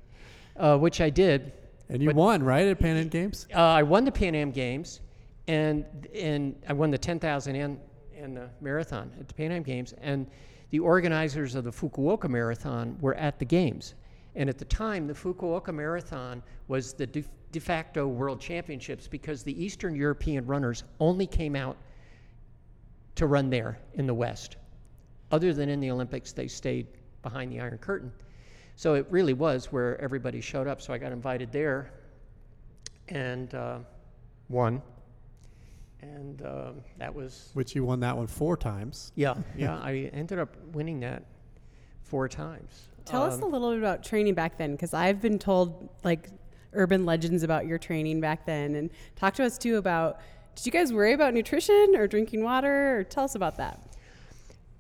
uh, 0.57 0.77
which 0.79 1.01
I 1.01 1.11
did. 1.11 1.53
And 1.89 2.03
you 2.03 2.11
won, 2.11 2.43
right, 2.43 2.67
at 2.67 2.79
Pan 2.81 2.97
Am 2.97 3.09
Games? 3.09 3.47
Uh, 3.55 3.61
I 3.61 3.83
won 3.85 4.05
the 4.05 4.13
Pan 4.13 4.35
Am 4.35 4.51
Games 4.51 5.01
and 5.49 5.85
and 6.15 6.55
I 6.69 6.75
won 6.75 6.91
the 6.91 6.99
10,000 6.99 7.57
and 7.57 7.81
and 8.17 8.37
the 8.37 8.49
marathon 8.61 9.11
at 9.19 9.29
the 9.29 9.35
Pan 9.35 9.53
Am 9.53 9.63
Games, 9.63 9.95
and 10.01 10.27
the 10.71 10.81
organizers 10.81 11.55
of 11.55 11.65
the 11.65 11.71
Fukuoka 11.71 12.29
Marathon 12.29 12.97
were 13.01 13.15
at 13.15 13.39
the 13.39 13.45
games. 13.45 13.95
And 14.35 14.51
at 14.51 14.59
the 14.59 14.65
time, 14.65 15.07
the 15.07 15.15
Fukuoka 15.15 15.73
Marathon 15.73 16.43
was 16.67 16.93
the 16.93 17.07
de, 17.07 17.25
de 17.53 17.61
facto 17.61 18.07
world 18.07 18.41
championships 18.41 19.09
because 19.09 19.43
the 19.43 19.65
Eastern 19.65 19.95
European 19.95 20.45
runners 20.47 20.85
only 21.01 21.27
came 21.27 21.57
out 21.57 21.77
to 23.15 23.27
run 23.27 23.51
there 23.51 23.79
in 23.95 24.07
the 24.07 24.15
West. 24.15 24.57
Other 25.31 25.55
than 25.55 25.69
in 25.69 25.81
the 25.81 25.91
Olympics, 25.91 26.33
they 26.33 26.49
stayed 26.49 26.89
behind 27.23 27.53
the 27.53 27.61
Iron 27.61 27.79
Curtain. 27.79 28.13
So 28.77 28.95
it 28.95 29.07
really 29.11 29.35
was 29.35 29.73
where 29.73 30.01
everybody 30.01 30.41
showed 30.41 30.67
up. 30.67 30.83
So 30.83 30.93
I 30.93 30.99
got 30.99 31.13
invited 31.13 31.53
there 31.53 31.93
and 33.09 33.55
uh, 33.55 33.79
won 34.49 34.83
and 36.03 36.43
uh, 36.43 36.73
that 36.99 37.15
was 37.15 37.51
which 37.55 37.75
you 37.75 37.85
won 37.85 38.01
that 38.01 38.17
one 38.17 38.27
four 38.27 38.57
times. 38.57 39.13
Yeah, 39.15 39.35
yeah, 39.57 39.79
I 39.79 40.11
ended 40.13 40.39
up 40.39 40.57
winning 40.73 41.01
that 41.01 41.25
four 42.03 42.29
times. 42.29 42.89
Tell 43.05 43.23
um, 43.23 43.31
us 43.31 43.41
a 43.41 43.45
little 43.45 43.71
bit 43.71 43.79
about 43.79 44.05
training 44.05 44.35
back 44.35 44.59
then, 44.59 44.73
because 44.73 44.95
I've 44.95 45.21
been 45.21 45.39
told 45.39 45.89
like 46.05 46.29
urban 46.73 47.05
legends 47.07 47.43
about 47.43 47.67
your 47.67 47.79
training 47.79 48.21
back 48.21 48.47
then, 48.47 48.77
and 48.77 48.91
talk 49.17 49.35
to 49.35 49.45
us 49.45 49.59
too 49.59 49.77
about. 49.77 50.21
Did 50.55 50.67
you 50.67 50.73
guys 50.73 50.93
worry 50.93 51.13
about 51.13 51.35
nutrition 51.35 51.95
or 51.95 52.09
drinking 52.09 52.43
water? 52.43 52.99
Or 52.99 53.05
tell 53.05 53.23
us 53.23 53.37
about 53.37 53.57
that. 53.59 53.81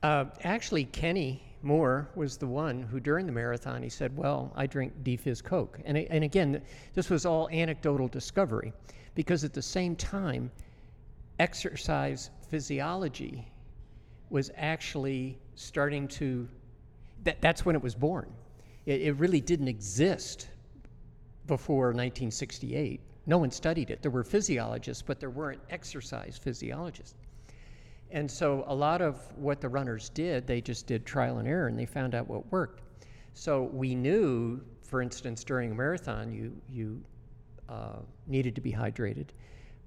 Uh, 0.02 0.24
actually, 0.42 0.84
Kenny 0.84 1.40
Moore 1.62 2.08
was 2.16 2.36
the 2.36 2.48
one 2.48 2.82
who, 2.82 2.98
during 2.98 3.26
the 3.26 3.32
marathon, 3.32 3.82
he 3.82 3.88
said, 3.88 4.16
"Well, 4.16 4.52
I 4.56 4.66
drink 4.66 4.92
D-Fizz 5.02 5.42
Coke," 5.42 5.78
and 5.84 5.96
and 5.98 6.24
again, 6.24 6.62
this 6.94 7.10
was 7.10 7.26
all 7.26 7.48
anecdotal 7.50 8.08
discovery, 8.08 8.72
because 9.14 9.44
at 9.44 9.52
the 9.52 9.62
same 9.62 9.94
time 9.96 10.50
exercise 11.38 12.30
physiology 12.48 13.50
was 14.30 14.50
actually 14.56 15.38
starting 15.54 16.08
to, 16.08 16.48
that, 17.24 17.40
that's 17.40 17.64
when 17.64 17.74
it 17.74 17.82
was 17.82 17.94
born. 17.94 18.32
It, 18.86 19.02
it 19.02 19.12
really 19.12 19.40
didn't 19.40 19.68
exist 19.68 20.48
before 21.46 21.86
1968. 21.86 23.00
No 23.26 23.38
one 23.38 23.50
studied 23.50 23.90
it. 23.90 24.02
There 24.02 24.10
were 24.10 24.24
physiologists, 24.24 25.02
but 25.02 25.20
there 25.20 25.30
weren't 25.30 25.60
exercise 25.70 26.38
physiologists. 26.42 27.14
And 28.10 28.30
so 28.30 28.64
a 28.66 28.74
lot 28.74 29.02
of 29.02 29.20
what 29.36 29.60
the 29.60 29.68
runners 29.68 30.08
did, 30.10 30.46
they 30.46 30.60
just 30.60 30.86
did 30.86 31.04
trial 31.04 31.38
and 31.38 31.46
error 31.46 31.68
and 31.68 31.78
they 31.78 31.84
found 31.84 32.14
out 32.14 32.26
what 32.26 32.50
worked. 32.50 32.82
So 33.34 33.64
we 33.72 33.94
knew, 33.94 34.62
for 34.82 35.02
instance, 35.02 35.44
during 35.44 35.72
a 35.72 35.74
marathon, 35.74 36.32
you, 36.32 36.56
you 36.68 37.02
uh, 37.68 37.98
needed 38.26 38.54
to 38.54 38.60
be 38.60 38.72
hydrated. 38.72 39.28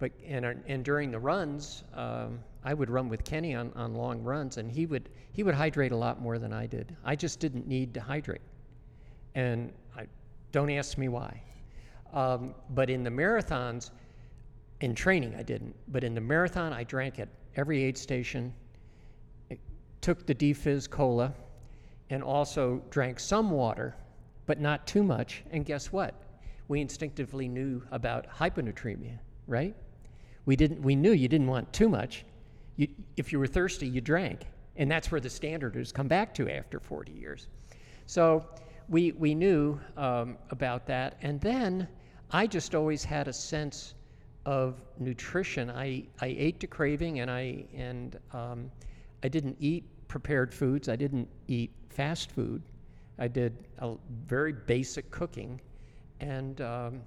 But 0.01 0.11
and 0.27 0.43
and 0.65 0.83
during 0.83 1.11
the 1.11 1.19
runs, 1.19 1.83
um, 1.93 2.39
I 2.63 2.73
would 2.73 2.89
run 2.89 3.07
with 3.07 3.23
Kenny 3.23 3.53
on, 3.53 3.71
on 3.75 3.93
long 3.93 4.23
runs, 4.23 4.57
and 4.57 4.71
he 4.71 4.87
would 4.87 5.09
he 5.31 5.43
would 5.43 5.53
hydrate 5.53 5.91
a 5.91 5.95
lot 5.95 6.19
more 6.19 6.39
than 6.39 6.51
I 6.51 6.65
did. 6.65 6.97
I 7.05 7.15
just 7.15 7.39
didn't 7.39 7.67
need 7.67 7.93
to 7.93 8.01
hydrate, 8.01 8.41
and 9.35 9.71
I 9.95 10.07
don't 10.51 10.71
ask 10.71 10.97
me 10.97 11.07
why. 11.07 11.43
Um, 12.13 12.55
but 12.71 12.89
in 12.89 13.03
the 13.03 13.11
marathons, 13.11 13.91
in 14.79 14.95
training, 14.95 15.35
I 15.35 15.43
didn't. 15.43 15.75
But 15.89 16.03
in 16.03 16.15
the 16.15 16.21
marathon, 16.21 16.73
I 16.73 16.83
drank 16.83 17.19
at 17.19 17.29
every 17.55 17.83
aid 17.83 17.95
station. 17.95 18.51
took 20.01 20.25
the 20.25 20.33
D-Fizz 20.33 20.87
cola, 20.87 21.31
and 22.09 22.23
also 22.23 22.81
drank 22.89 23.19
some 23.19 23.51
water, 23.51 23.95
but 24.47 24.59
not 24.59 24.87
too 24.87 25.03
much. 25.03 25.43
And 25.51 25.63
guess 25.63 25.91
what? 25.91 26.15
We 26.69 26.81
instinctively 26.81 27.47
knew 27.47 27.83
about 27.91 28.25
hyponatremia, 28.27 29.19
right? 29.45 29.75
We 30.45 30.55
didn't. 30.55 30.81
We 30.81 30.95
knew 30.95 31.11
you 31.11 31.27
didn't 31.27 31.47
want 31.47 31.71
too 31.71 31.89
much. 31.89 32.25
You, 32.75 32.87
if 33.17 33.31
you 33.31 33.39
were 33.39 33.47
thirsty, 33.47 33.87
you 33.87 34.01
drank, 34.01 34.45
and 34.75 34.89
that's 34.89 35.11
where 35.11 35.21
the 35.21 35.29
standard 35.29 35.75
has 35.75 35.91
come 35.91 36.07
back 36.07 36.33
to 36.35 36.49
after 36.49 36.79
40 36.79 37.11
years. 37.11 37.47
So 38.07 38.45
we 38.89 39.11
we 39.13 39.35
knew 39.35 39.79
um, 39.97 40.37
about 40.49 40.85
that, 40.87 41.17
and 41.21 41.39
then 41.41 41.87
I 42.31 42.47
just 42.47 42.75
always 42.75 43.03
had 43.03 43.27
a 43.27 43.33
sense 43.33 43.93
of 44.45 44.81
nutrition. 44.99 45.69
I 45.69 46.05
I 46.21 46.27
ate 46.27 46.59
to 46.61 46.67
craving, 46.67 47.19
and 47.19 47.29
I 47.29 47.65
and 47.75 48.17
um, 48.33 48.71
I 49.23 49.27
didn't 49.27 49.57
eat 49.59 49.85
prepared 50.07 50.53
foods. 50.53 50.89
I 50.89 50.95
didn't 50.95 51.29
eat 51.47 51.71
fast 51.89 52.31
food. 52.31 52.63
I 53.19 53.27
did 53.27 53.55
a 53.79 53.95
very 54.25 54.53
basic 54.53 55.11
cooking, 55.11 55.61
and 56.19 56.59
um, 56.61 57.01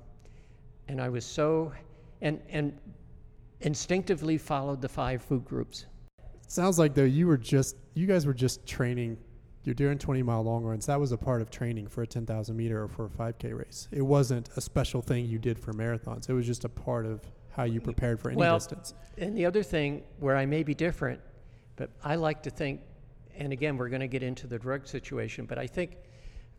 and 0.88 1.00
I 1.00 1.08
was 1.08 1.24
so 1.24 1.72
and 2.20 2.40
and 2.48 2.78
instinctively 3.64 4.38
followed 4.38 4.80
the 4.80 4.88
five 4.88 5.22
food 5.22 5.44
groups. 5.44 5.86
Sounds 6.46 6.78
like 6.78 6.94
though 6.94 7.04
you 7.04 7.26
were 7.26 7.38
just 7.38 7.76
you 7.94 8.06
guys 8.06 8.26
were 8.26 8.34
just 8.34 8.64
training. 8.66 9.16
You're 9.64 9.74
doing 9.74 9.96
20 9.96 10.22
mile 10.22 10.42
long 10.42 10.62
runs. 10.62 10.84
That 10.86 11.00
was 11.00 11.12
a 11.12 11.16
part 11.16 11.40
of 11.40 11.50
training 11.50 11.86
for 11.86 12.02
a 12.02 12.06
10,000 12.06 12.54
meter 12.54 12.82
or 12.82 12.88
for 12.88 13.06
a 13.06 13.08
5K 13.08 13.58
race. 13.58 13.88
It 13.90 14.02
wasn't 14.02 14.50
a 14.56 14.60
special 14.60 15.00
thing 15.00 15.24
you 15.24 15.38
did 15.38 15.58
for 15.58 15.72
marathons. 15.72 16.28
It 16.28 16.34
was 16.34 16.46
just 16.46 16.66
a 16.66 16.68
part 16.68 17.06
of 17.06 17.22
how 17.50 17.64
you 17.64 17.80
prepared 17.80 18.20
for 18.20 18.28
any 18.28 18.36
well, 18.36 18.58
distance. 18.58 18.92
And 19.16 19.34
the 19.34 19.46
other 19.46 19.62
thing 19.62 20.02
where 20.18 20.36
I 20.36 20.44
may 20.44 20.64
be 20.64 20.74
different, 20.74 21.18
but 21.76 21.88
I 22.02 22.16
like 22.16 22.42
to 22.42 22.50
think, 22.50 22.82
and 23.38 23.54
again, 23.54 23.78
we're 23.78 23.88
going 23.88 24.02
to 24.02 24.06
get 24.06 24.22
into 24.22 24.46
the 24.46 24.58
drug 24.58 24.86
situation, 24.86 25.46
but 25.46 25.56
I 25.56 25.66
think 25.66 25.96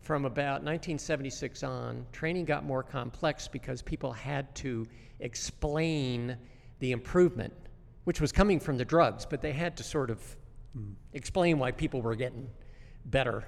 from 0.00 0.24
about 0.24 0.64
1976 0.64 1.62
on, 1.62 2.06
training 2.10 2.44
got 2.44 2.64
more 2.64 2.82
complex 2.82 3.46
because 3.46 3.82
people 3.82 4.10
had 4.10 4.52
to 4.56 4.84
explain 5.20 6.36
the 6.78 6.92
improvement, 6.92 7.52
which 8.04 8.20
was 8.20 8.32
coming 8.32 8.60
from 8.60 8.76
the 8.76 8.84
drugs, 8.84 9.26
but 9.26 9.40
they 9.40 9.52
had 9.52 9.76
to 9.76 9.82
sort 9.82 10.10
of 10.10 10.20
mm. 10.76 10.94
explain 11.12 11.58
why 11.58 11.72
people 11.72 12.02
were 12.02 12.14
getting 12.14 12.48
better 13.04 13.44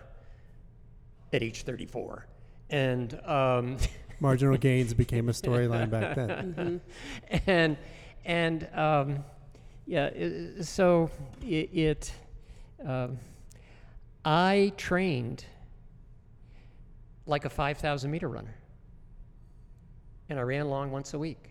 at 1.32 1.42
age 1.42 1.62
34. 1.62 2.26
And 2.70 3.20
um, 3.24 3.76
marginal 4.20 4.56
gains 4.56 4.94
became 4.94 5.28
a 5.28 5.32
storyline 5.32 5.90
back 5.90 6.14
then. 6.14 6.80
Mm-hmm. 7.28 7.50
And 7.50 7.76
and 8.24 8.68
um, 8.74 9.24
yeah, 9.86 10.06
it, 10.06 10.64
so 10.64 11.10
it. 11.42 11.70
it 11.72 12.12
um, 12.84 13.18
I 14.24 14.72
trained 14.76 15.44
like 17.24 17.44
a 17.44 17.50
5,000 17.50 18.10
meter 18.10 18.28
runner, 18.28 18.54
and 20.28 20.38
I 20.38 20.42
ran 20.42 20.68
long 20.68 20.90
once 20.90 21.14
a 21.14 21.18
week 21.18 21.47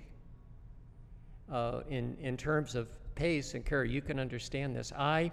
uh, 1.51 1.81
in, 1.89 2.17
in 2.21 2.37
terms 2.37 2.75
of 2.75 2.87
pace, 3.15 3.53
and 3.53 3.65
Kara, 3.65 3.87
you 3.87 4.01
can 4.01 4.19
understand 4.19 4.75
this. 4.75 4.91
I 4.93 5.31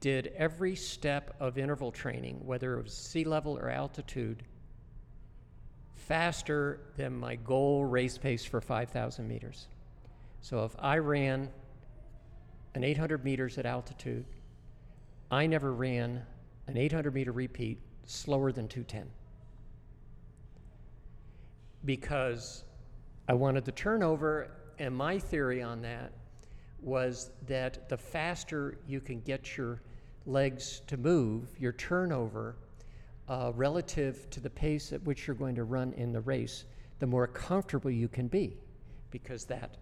did 0.00 0.32
every 0.36 0.76
step 0.76 1.34
of 1.40 1.58
interval 1.58 1.90
training, 1.90 2.44
whether 2.44 2.78
it 2.78 2.84
was 2.84 2.92
sea 2.92 3.24
level 3.24 3.58
or 3.58 3.70
altitude, 3.70 4.42
faster 5.94 6.80
than 6.96 7.18
my 7.18 7.36
goal 7.36 7.84
race 7.84 8.18
pace 8.18 8.44
for 8.44 8.60
5,000 8.60 9.26
meters. 9.26 9.68
So 10.40 10.64
if 10.64 10.76
I 10.78 10.98
ran 10.98 11.48
an 12.74 12.84
800 12.84 13.24
meters 13.24 13.58
at 13.58 13.66
altitude, 13.66 14.26
I 15.30 15.46
never 15.46 15.72
ran 15.72 16.22
an 16.68 16.76
800 16.76 17.12
meter 17.14 17.32
repeat 17.32 17.80
slower 18.04 18.52
than 18.52 18.68
210 18.68 19.10
because 21.84 22.64
I 23.28 23.34
wanted 23.34 23.64
the 23.64 23.72
turnover, 23.72 24.50
and 24.78 24.94
my 24.94 25.18
theory 25.18 25.62
on 25.62 25.82
that 25.82 26.12
was 26.80 27.30
that 27.46 27.88
the 27.88 27.96
faster 27.96 28.78
you 28.86 29.00
can 29.00 29.20
get 29.20 29.56
your 29.56 29.80
legs 30.26 30.82
to 30.86 30.96
move, 30.96 31.48
your 31.58 31.72
turnover, 31.72 32.56
uh, 33.28 33.52
relative 33.54 34.28
to 34.30 34.40
the 34.40 34.50
pace 34.50 34.92
at 34.92 35.02
which 35.02 35.26
you're 35.26 35.36
going 35.36 35.54
to 35.54 35.64
run 35.64 35.92
in 35.94 36.12
the 36.12 36.20
race, 36.20 36.64
the 36.98 37.06
more 37.06 37.26
comfortable 37.26 37.90
you 37.90 38.08
can 38.08 38.28
be, 38.28 38.56
because 39.10 39.44
that 39.44 39.76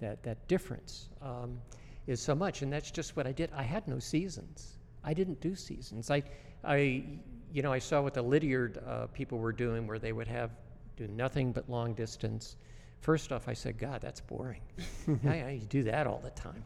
that 0.00 0.22
that 0.22 0.46
difference 0.48 1.08
um, 1.22 1.60
is 2.06 2.20
so 2.20 2.34
much, 2.34 2.62
and 2.62 2.72
that's 2.72 2.90
just 2.90 3.16
what 3.16 3.26
I 3.26 3.32
did. 3.32 3.50
I 3.54 3.62
had 3.62 3.86
no 3.88 3.98
seasons. 3.98 4.78
I 5.04 5.14
didn't 5.14 5.40
do 5.40 5.54
seasons. 5.54 6.10
I, 6.10 6.22
I, 6.64 7.04
you 7.52 7.62
know, 7.62 7.72
I 7.72 7.78
saw 7.78 8.02
what 8.02 8.14
the 8.14 8.22
Lydiard 8.22 8.82
uh, 8.86 9.06
people 9.08 9.38
were 9.38 9.52
doing, 9.52 9.86
where 9.86 9.98
they 9.98 10.12
would 10.12 10.28
have 10.28 10.50
do 10.96 11.06
nothing 11.08 11.52
but 11.52 11.68
long 11.68 11.94
distance. 11.94 12.56
First 13.04 13.32
off, 13.32 13.48
I 13.48 13.52
said, 13.52 13.76
God, 13.76 14.00
that's 14.00 14.22
boring. 14.22 14.62
I, 15.26 15.34
I 15.34 15.60
do 15.68 15.82
that 15.82 16.06
all 16.06 16.22
the 16.24 16.30
time, 16.30 16.64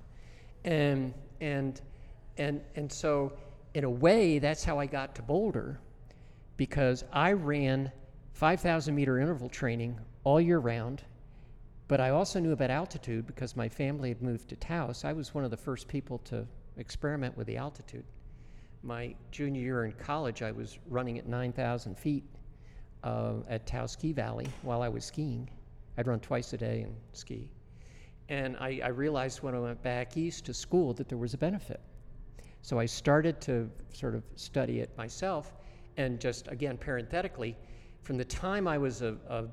and 0.64 1.12
and 1.40 1.80
and 2.36 2.60
and 2.76 2.92
so 2.92 3.32
in 3.74 3.82
a 3.82 3.90
way, 3.90 4.38
that's 4.38 4.62
how 4.62 4.78
I 4.78 4.86
got 4.86 5.16
to 5.16 5.22
Boulder, 5.22 5.80
because 6.56 7.02
I 7.12 7.32
ran 7.32 7.90
5,000 8.34 8.94
meter 8.94 9.18
interval 9.18 9.48
training 9.48 9.98
all 10.22 10.40
year 10.40 10.60
round. 10.60 11.02
But 11.88 12.00
I 12.00 12.10
also 12.10 12.38
knew 12.38 12.52
about 12.52 12.70
altitude 12.70 13.26
because 13.26 13.56
my 13.56 13.68
family 13.68 14.10
had 14.10 14.22
moved 14.22 14.48
to 14.50 14.56
Taos. 14.56 15.04
I 15.04 15.12
was 15.12 15.34
one 15.34 15.42
of 15.42 15.50
the 15.50 15.56
first 15.56 15.88
people 15.88 16.18
to 16.18 16.46
experiment 16.76 17.36
with 17.36 17.48
the 17.48 17.56
altitude. 17.56 18.04
My 18.84 19.12
junior 19.32 19.60
year 19.60 19.84
in 19.86 19.92
college, 19.94 20.42
I 20.42 20.52
was 20.52 20.78
running 20.88 21.18
at 21.18 21.26
9,000 21.26 21.98
feet 21.98 22.22
uh, 23.02 23.32
at 23.48 23.66
Taos 23.66 23.90
Ski 23.90 24.12
Valley 24.12 24.46
while 24.62 24.82
I 24.82 24.88
was 24.88 25.04
skiing. 25.04 25.50
I'd 25.98 26.06
run 26.06 26.20
twice 26.20 26.52
a 26.52 26.56
day 26.56 26.82
and 26.82 26.94
ski. 27.12 27.50
And 28.28 28.56
I, 28.58 28.80
I 28.84 28.88
realized 28.88 29.42
when 29.42 29.56
I 29.56 29.58
went 29.58 29.82
back 29.82 30.16
east 30.16 30.46
to 30.46 30.54
school 30.54 30.94
that 30.94 31.08
there 31.08 31.18
was 31.18 31.34
a 31.34 31.38
benefit. 31.38 31.80
So 32.62 32.78
I 32.78 32.86
started 32.86 33.40
to 33.42 33.68
sort 33.92 34.14
of 34.14 34.22
study 34.36 34.78
it 34.78 34.96
myself. 34.96 35.56
And 35.96 36.20
just 36.20 36.46
again, 36.46 36.78
parenthetically, 36.78 37.56
from 38.02 38.16
the 38.16 38.24
time 38.24 38.68
I 38.68 38.78
was 38.78 39.02
a, 39.02 39.16
a 39.28 39.46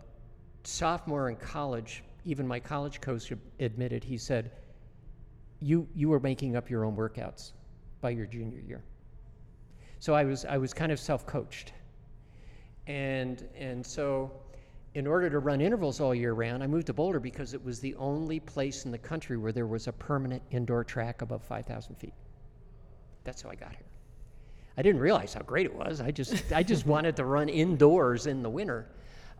sophomore 0.63 1.29
in 1.29 1.35
college, 1.37 2.03
even 2.25 2.47
my 2.47 2.59
college 2.59 3.01
coach 3.01 3.33
admitted, 3.59 4.03
he 4.03 4.17
said, 4.17 4.51
you, 5.61 5.87
you 5.95 6.09
were 6.09 6.19
making 6.19 6.55
up 6.55 6.69
your 6.69 6.85
own 6.85 6.95
workouts 6.95 7.53
by 8.01 8.11
your 8.11 8.27
junior 8.27 8.59
year. 8.59 8.83
So 9.97 10.13
I 10.13 10.23
was, 10.23 10.45
I 10.45 10.57
was 10.57 10.73
kind 10.75 10.91
of 10.91 10.99
self 10.99 11.25
coached. 11.25 11.73
And, 12.85 13.47
and 13.57 13.83
so, 13.83 14.31
in 14.95 15.05
order 15.05 15.29
to 15.29 15.39
run 15.39 15.59
intervals 15.59 15.99
all 15.99 16.15
year 16.15 16.33
round, 16.33 16.63
I 16.63 16.67
moved 16.67 16.87
to 16.87 16.93
Boulder 16.93 17.19
because 17.19 17.53
it 17.53 17.63
was 17.63 17.79
the 17.81 17.93
only 17.95 18.39
place 18.39 18.85
in 18.85 18.91
the 18.91 18.97
country 18.97 19.35
where 19.37 19.51
there 19.51 19.67
was 19.67 19.87
a 19.87 19.91
permanent 19.91 20.41
indoor 20.51 20.85
track 20.85 21.21
above 21.21 21.43
5,000 21.43 21.95
feet. 21.95 22.13
That's 23.25 23.41
how 23.41 23.49
I 23.49 23.55
got 23.55 23.71
here. 23.71 23.85
I 24.77 24.81
didn't 24.81 25.01
realize 25.01 25.33
how 25.33 25.41
great 25.41 25.65
it 25.65 25.75
was. 25.75 25.99
I 25.99 26.11
just, 26.11 26.51
I 26.53 26.63
just 26.63 26.85
wanted 26.87 27.17
to 27.17 27.25
run 27.25 27.49
indoors 27.49 28.25
in 28.25 28.41
the 28.41 28.49
winter. 28.49 28.87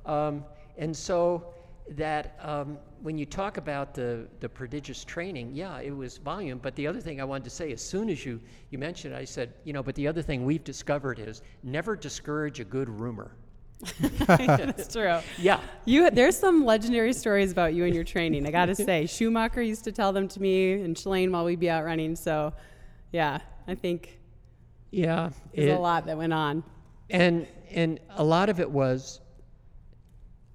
Um, 0.06 0.44
and 0.78 0.96
so, 0.96 1.54
that 1.92 2.40
um, 2.42 2.80
when 3.04 3.16
you 3.16 3.28
talk 3.28 3.58
about 3.58 3.94
the, 3.94 4.28
the 4.40 4.50
prodigious 4.50 5.06
training, 5.06 5.52
yeah, 5.54 5.80
it 5.80 5.96
was 5.96 6.18
volume. 6.18 6.60
But 6.62 6.76
the 6.76 6.88
other 6.88 7.00
thing 7.00 7.22
I 7.22 7.24
wanted 7.24 7.44
to 7.44 7.52
say, 7.52 7.72
as 7.72 7.82
soon 7.82 8.10
as 8.10 8.26
you, 8.26 8.42
you 8.72 8.80
mentioned 8.80 9.14
it, 9.14 9.18
I 9.18 9.26
said, 9.26 9.54
you 9.64 9.72
know, 9.72 9.84
but 9.84 9.94
the 9.94 10.08
other 10.08 10.24
thing 10.24 10.46
we've 10.46 10.64
discovered 10.64 11.20
is 11.20 11.44
never 11.62 11.96
discourage 11.96 12.60
a 12.60 12.64
good 12.64 12.90
rumor. 12.90 13.36
That's 14.20 14.92
true. 14.92 15.20
Yeah. 15.38 15.60
You 15.86 16.10
there's 16.10 16.38
some 16.38 16.66
legendary 16.66 17.14
stories 17.14 17.52
about 17.52 17.74
you 17.74 17.86
and 17.86 17.94
your 17.94 18.04
training. 18.04 18.48
I 18.48 18.52
got 18.52 18.66
to 18.66 18.76
say, 18.76 19.06
Schumacher 19.08 19.62
used 19.62 19.84
to 19.84 19.92
tell 19.92 20.14
them 20.14 20.28
to 20.30 20.42
me 20.42 20.74
and 20.74 20.96
Shalane 20.96 21.32
while 21.32 21.46
we'd 21.46 21.60
be 21.60 21.70
out 21.70 21.84
running. 21.84 22.16
So, 22.16 22.54
yeah, 23.12 23.40
I 23.68 23.76
think 23.76 24.20
yeah, 24.92 25.30
there's 25.54 25.70
it, 25.70 25.78
a 25.78 25.80
lot 25.80 26.06
that 26.06 26.18
went 26.18 26.34
on. 26.34 26.64
And 27.10 27.48
and 27.72 28.00
a 28.12 28.24
lot 28.24 28.50
of 28.50 28.60
it 28.60 28.70
was 28.70 29.20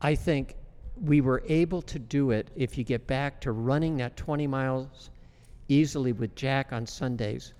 I 0.00 0.14
think 0.14 0.56
we 0.96 1.20
were 1.20 1.42
able 1.46 1.82
to 1.82 1.98
do 1.98 2.30
it 2.30 2.50
if 2.56 2.76
you 2.76 2.84
get 2.84 3.06
back 3.06 3.40
to 3.42 3.52
running 3.52 3.96
that 3.98 4.16
20 4.16 4.46
miles 4.46 5.10
easily 5.68 6.12
with 6.12 6.34
Jack 6.34 6.72
on 6.72 6.86
Sundays. 6.86 7.52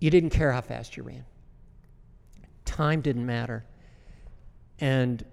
You 0.00 0.10
didn't 0.10 0.30
care 0.30 0.52
how 0.52 0.60
fast 0.60 0.96
you 0.96 1.02
ran. 1.02 1.24
Time 2.64 3.00
didn't 3.00 3.24
matter. 3.26 3.64
And 4.80 5.24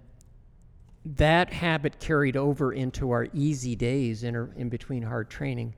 that 1.05 1.51
habit 1.51 1.99
carried 1.99 2.37
over 2.37 2.73
into 2.73 3.11
our 3.11 3.27
easy 3.33 3.75
days 3.75 4.23
in, 4.23 4.35
in 4.55 4.69
between 4.69 5.03
hard 5.03 5.29
training. 5.29 5.75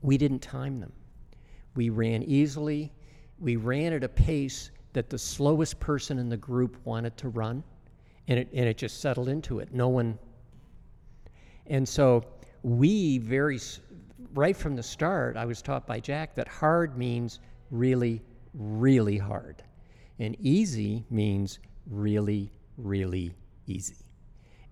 We 0.00 0.16
didn't 0.16 0.40
time 0.40 0.80
them. 0.80 0.92
We 1.74 1.90
ran 1.90 2.22
easily. 2.22 2.92
We 3.38 3.56
ran 3.56 3.92
at 3.92 4.04
a 4.04 4.08
pace 4.08 4.70
that 4.92 5.10
the 5.10 5.18
slowest 5.18 5.78
person 5.80 6.18
in 6.18 6.28
the 6.28 6.36
group 6.36 6.76
wanted 6.84 7.16
to 7.18 7.28
run 7.28 7.62
and 8.28 8.38
it, 8.38 8.48
and 8.52 8.68
it 8.68 8.78
just 8.78 9.00
settled 9.00 9.28
into 9.28 9.58
it. 9.58 9.72
No 9.72 9.88
one. 9.88 10.18
And 11.66 11.88
so 11.88 12.24
we 12.62 13.18
very, 13.18 13.58
right 14.34 14.56
from 14.56 14.76
the 14.76 14.82
start, 14.82 15.36
I 15.36 15.44
was 15.44 15.60
taught 15.60 15.86
by 15.86 16.00
Jack 16.00 16.34
that 16.36 16.48
hard 16.48 16.96
means 16.96 17.40
really, 17.70 18.22
really 18.54 19.18
hard. 19.18 19.62
And 20.18 20.36
easy 20.40 21.04
means 21.10 21.58
really, 21.90 22.52
really 22.76 23.34
easy. 23.66 23.96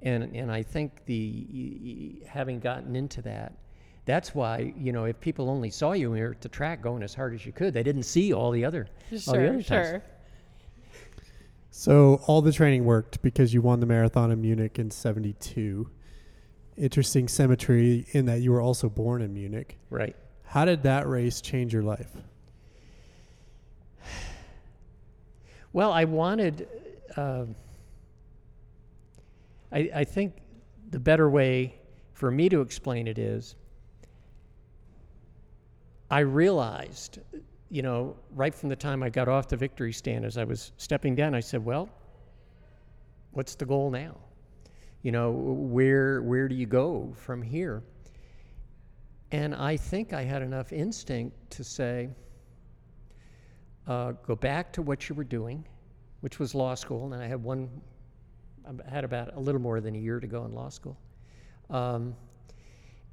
And, 0.03 0.35
and 0.35 0.51
I 0.51 0.63
think 0.63 1.05
the 1.05 2.23
having 2.27 2.59
gotten 2.59 2.97
into 2.97 3.23
that, 3.23 3.53
that's 4.07 4.35
why 4.35 4.73
you 4.79 4.93
know 4.93 5.05
if 5.05 5.21
people 5.21 5.51
only 5.51 5.71
saw 5.71 5.93
you 5.93 6.11
when 6.11 6.19
you 6.19 6.31
at 6.31 6.41
the 6.41 6.49
track 6.49 6.83
going 6.83 7.03
as 7.03 7.15
hard 7.15 7.35
as 7.35 7.45
you 7.45 7.53
could, 7.53 7.75
they 7.75 7.83
didn't 7.83 8.05
see 8.05 8.33
all 8.33 8.51
the 8.51 8.65
other. 8.65 8.89
Sure, 9.11 9.35
all 9.35 9.41
the 9.41 9.49
other 9.49 9.63
sure. 9.63 10.03
So 11.71 12.21
all 12.27 12.43
the 12.43 12.53
training 12.53 12.85
worked 12.85 13.23
because 13.23 13.55
you 13.55 13.63
won 13.63 13.81
the 13.81 13.87
marathon 13.87 14.33
in 14.33 14.41
Munich 14.41 14.79
in 14.79 14.91
72. 14.91 15.89
Interesting 16.77 17.29
symmetry 17.29 18.07
in 18.11 18.27
that 18.27 18.41
you 18.41 18.51
were 18.51 18.61
also 18.61 18.89
born 18.89 19.23
in 19.23 19.33
Munich. 19.33 19.79
Right. 19.89 20.17
How 20.45 20.65
did 20.65 20.83
that 20.83 21.09
race 21.09 21.41
change 21.41 21.73
your 21.73 21.83
life? 21.83 22.11
Well, 25.73 25.93
I 25.93 26.03
wanted, 26.03 26.67
uh, 27.17 27.45
I, 29.73 29.91
I 29.95 30.05
think 30.05 30.35
the 30.91 31.01
better 31.01 31.31
way 31.31 31.79
for 32.13 32.31
me 32.31 32.49
to 32.49 32.61
explain 32.61 33.07
it 33.07 33.19
is 33.19 33.55
I 36.11 36.21
realized 36.21 37.21
you 37.71 37.83
know, 37.83 38.17
right 38.35 38.53
from 38.53 38.69
the 38.69 38.77
time 38.77 39.03
I 39.03 39.09
got 39.09 39.29
off 39.29 39.49
the 39.49 39.57
victory 39.57 39.93
stand, 39.93 40.25
as 40.25 40.37
I 40.37 40.45
was 40.45 40.73
stepping 40.77 41.15
down, 41.15 41.35
I 41.35 41.41
said, 41.41 41.65
"Well, 41.65 41.89
what's 43.31 43.55
the 43.55 43.65
goal 43.65 43.91
now? 43.91 44.17
You 45.03 45.13
know, 45.13 45.31
where 45.31 46.21
where 46.21 46.49
do 46.49 46.57
you 46.57 46.67
go 46.67 47.13
from 47.15 47.41
here?" 47.41 47.83
And 49.31 49.55
I 49.55 49.77
think 49.77 50.13
I 50.13 50.25
had 50.25 50.43
enough 50.43 50.73
instinct 50.73 51.37
to 51.53 51.63
say, 51.63 52.11
uh, 53.87 54.13
"Go 54.27 54.35
back 54.35 54.73
to 54.73 54.83
what 54.83 55.09
you 55.09 55.15
were 55.15 55.25
doing, 55.25 55.65
which 56.23 56.41
was 56.41 56.57
law 56.57 56.75
school." 56.75 57.13
And 57.13 57.23
I 57.23 57.29
had 57.29 57.41
one, 57.41 57.71
I 58.71 58.91
had 58.91 59.05
about 59.05 59.35
a 59.35 59.41
little 59.41 59.61
more 59.61 59.81
than 59.81 59.95
a 59.95 59.99
year 59.99 60.21
to 60.21 60.27
go 60.27 60.45
in 60.45 60.53
law 60.53 60.69
school, 60.69 60.97
um, 61.71 62.15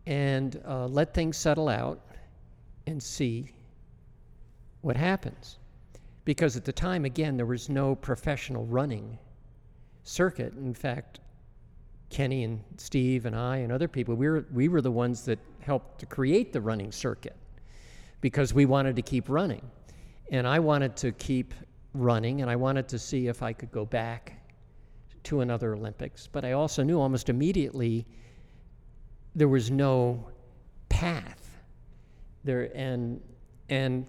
and 0.05 0.61
uh, 0.67 0.85
let 0.87 1.13
things 1.13 1.37
settle 1.37 1.67
out 1.67 1.99
and 2.85 3.01
see 3.01 3.49
what 4.81 4.95
happens. 4.95 5.57
Because 6.25 6.57
at 6.57 6.65
the 6.65 6.73
time, 6.73 7.05
again, 7.05 7.37
there 7.37 7.45
was 7.45 7.69
no 7.69 7.95
professional 7.95 8.65
running 8.65 9.17
circuit. 10.03 10.53
In 10.53 10.73
fact, 10.73 11.19
Kenny 12.09 12.43
and 12.43 12.61
Steve 12.77 13.25
and 13.25 13.35
I 13.35 13.57
and 13.57 13.71
other 13.71 13.87
people, 13.87 14.15
we 14.15 14.29
were, 14.29 14.45
we 14.53 14.67
were 14.67 14.81
the 14.81 14.91
ones 14.91 15.25
that 15.25 15.39
helped 15.59 15.99
to 15.99 16.05
create 16.05 16.53
the 16.53 16.61
running 16.61 16.91
circuit 16.91 17.35
because 18.21 18.53
we 18.53 18.65
wanted 18.65 18.95
to 18.95 19.01
keep 19.01 19.29
running. 19.29 19.61
And 20.31 20.45
I 20.45 20.59
wanted 20.59 20.95
to 20.97 21.11
keep 21.13 21.53
running 21.93 22.41
and 22.41 22.51
I 22.51 22.55
wanted 22.55 22.87
to 22.89 22.99
see 22.99 23.27
if 23.27 23.41
I 23.41 23.53
could 23.53 23.71
go 23.71 23.85
back 23.85 24.36
to 25.23 25.41
another 25.41 25.73
Olympics. 25.75 26.27
But 26.27 26.45
I 26.45 26.53
also 26.53 26.83
knew 26.83 26.99
almost 26.99 27.29
immediately 27.29 28.05
there 29.35 29.47
was 29.47 29.69
no 29.69 30.27
path 30.89 31.59
there 32.43 32.71
and 32.75 33.21
and 33.69 34.07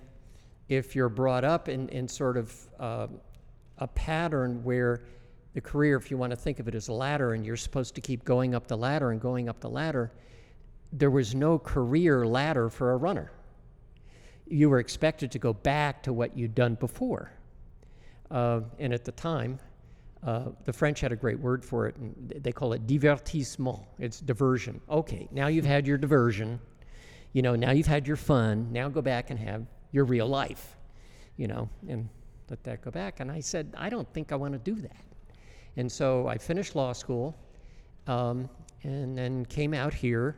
if 0.68 0.94
you're 0.94 1.08
brought 1.08 1.44
up 1.44 1.68
in, 1.68 1.88
in 1.88 2.06
sort 2.06 2.36
of 2.36 2.54
uh, 2.78 3.06
a 3.78 3.86
pattern 3.86 4.62
where 4.62 5.02
the 5.54 5.60
career, 5.60 5.96
if 5.96 6.10
you 6.10 6.16
want 6.16 6.30
to 6.30 6.36
think 6.36 6.60
of 6.60 6.68
it 6.68 6.74
as 6.74 6.88
a 6.88 6.92
ladder, 6.92 7.32
and 7.32 7.44
you're 7.44 7.56
supposed 7.56 7.94
to 7.94 8.00
keep 8.00 8.24
going 8.24 8.54
up 8.54 8.68
the 8.68 8.76
ladder 8.76 9.10
and 9.10 9.20
going 9.20 9.48
up 9.48 9.60
the 9.60 9.68
ladder, 9.68 10.12
there 10.92 11.10
was 11.10 11.34
no 11.34 11.58
career 11.58 12.26
ladder 12.26 12.68
for 12.68 12.92
a 12.92 12.96
runner. 12.96 13.32
You 14.46 14.70
were 14.70 14.78
expected 14.78 15.30
to 15.32 15.38
go 15.38 15.52
back 15.52 16.02
to 16.04 16.12
what 16.12 16.36
you'd 16.36 16.54
done 16.54 16.74
before. 16.74 17.32
Uh, 18.30 18.60
and 18.78 18.92
at 18.92 19.04
the 19.04 19.12
time, 19.12 19.58
uh, 20.22 20.46
the 20.64 20.72
French 20.72 21.00
had 21.00 21.12
a 21.12 21.16
great 21.16 21.38
word 21.38 21.64
for 21.64 21.86
it, 21.86 21.96
and 21.96 22.32
they 22.42 22.52
call 22.52 22.72
it 22.72 22.86
divertissement. 22.86 23.84
It's 23.98 24.20
diversion. 24.20 24.80
Okay, 24.90 25.28
now 25.30 25.46
you've 25.46 25.66
had 25.66 25.86
your 25.86 25.98
diversion. 25.98 26.60
You 27.32 27.42
know, 27.42 27.54
now 27.54 27.70
you've 27.70 27.86
had 27.86 28.06
your 28.06 28.16
fun. 28.16 28.72
Now 28.72 28.88
go 28.88 29.02
back 29.02 29.30
and 29.30 29.38
have 29.38 29.66
your 29.92 30.04
real 30.04 30.26
life. 30.26 30.76
You 31.36 31.46
know, 31.46 31.68
and 31.88 32.08
let 32.50 32.64
that 32.64 32.82
go 32.82 32.90
back. 32.90 33.20
And 33.20 33.30
I 33.30 33.40
said, 33.40 33.74
I 33.76 33.88
don't 33.88 34.12
think 34.12 34.32
I 34.32 34.36
want 34.36 34.52
to 34.54 34.58
do 34.58 34.80
that. 34.80 35.04
And 35.76 35.90
so 35.90 36.26
I 36.26 36.36
finished 36.36 36.74
law 36.74 36.92
school, 36.92 37.36
um, 38.08 38.48
and 38.82 39.16
then 39.16 39.44
came 39.46 39.74
out 39.74 39.94
here, 39.94 40.36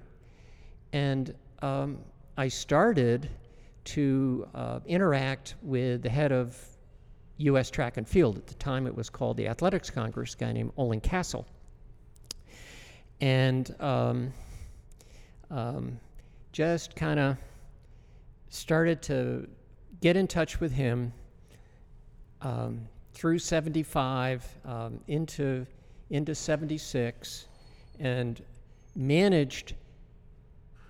and 0.92 1.34
um, 1.62 1.98
I 2.36 2.48
started 2.48 3.30
to 3.84 4.46
uh, 4.54 4.80
interact 4.86 5.54
with 5.62 6.02
the 6.02 6.10
head 6.10 6.32
of 6.32 6.56
U.S. 7.40 7.70
Track 7.70 7.96
and 7.96 8.06
Field. 8.06 8.36
At 8.36 8.46
the 8.46 8.54
time, 8.54 8.86
it 8.86 8.94
was 8.94 9.08
called 9.08 9.36
the 9.36 9.48
Athletics 9.48 9.90
Congress, 9.90 10.34
guy 10.34 10.52
named 10.52 10.72
Ollan 10.76 11.02
Cassell. 11.02 11.46
And 13.20 13.74
um, 13.80 14.32
um, 15.50 15.98
just 16.52 16.96
kind 16.96 17.20
of 17.20 17.36
started 18.48 19.02
to 19.02 19.48
get 20.00 20.16
in 20.16 20.26
touch 20.26 20.60
with 20.60 20.72
him 20.72 21.12
um, 22.42 22.80
through 23.12 23.38
75 23.38 24.46
um, 24.64 25.00
into, 25.08 25.66
into 26.10 26.34
76 26.34 27.46
and 27.98 28.42
managed 28.96 29.74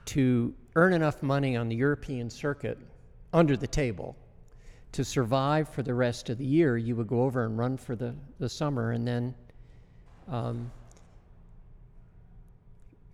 to 0.06 0.54
earn 0.76 0.92
enough 0.92 1.22
money 1.22 1.56
on 1.56 1.68
the 1.68 1.76
European 1.76 2.30
circuit 2.30 2.78
under 3.32 3.56
the 3.56 3.66
table 3.66 4.16
to 4.92 5.04
survive 5.04 5.68
for 5.68 5.82
the 5.82 5.94
rest 5.94 6.30
of 6.30 6.38
the 6.38 6.44
year, 6.44 6.76
you 6.76 6.96
would 6.96 7.06
go 7.06 7.22
over 7.22 7.44
and 7.44 7.56
run 7.56 7.76
for 7.76 7.94
the, 7.94 8.14
the 8.38 8.48
summer 8.48 8.92
and 8.92 9.06
then 9.06 9.34
um, 10.28 10.70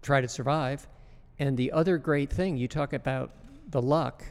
try 0.03 0.21
to 0.21 0.29
survive. 0.29 0.87
And 1.39 1.57
the 1.57 1.73
other 1.73 1.99
great 1.99 2.31
thing, 2.31 2.57
you 2.57 2.69
talk 2.69 2.93
about 2.93 3.33
the 3.69 3.83
luck. 3.83 4.25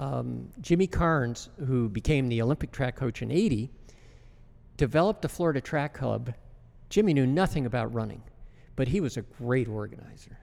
Um, 0.00 0.48
Jimmy 0.60 0.86
Carnes, 0.86 1.50
who 1.66 1.88
became 1.88 2.28
the 2.28 2.42
Olympic 2.42 2.72
track 2.72 2.96
coach 2.96 3.22
in 3.22 3.30
80, 3.30 3.70
developed 4.76 5.22
the 5.22 5.28
Florida 5.28 5.60
Track 5.60 5.94
Club. 5.94 6.32
Jimmy 6.88 7.14
knew 7.14 7.26
nothing 7.26 7.66
about 7.66 7.92
running, 7.92 8.22
but 8.76 8.88
he 8.88 9.00
was 9.00 9.16
a 9.16 9.22
great 9.22 9.68
organizer. 9.68 10.38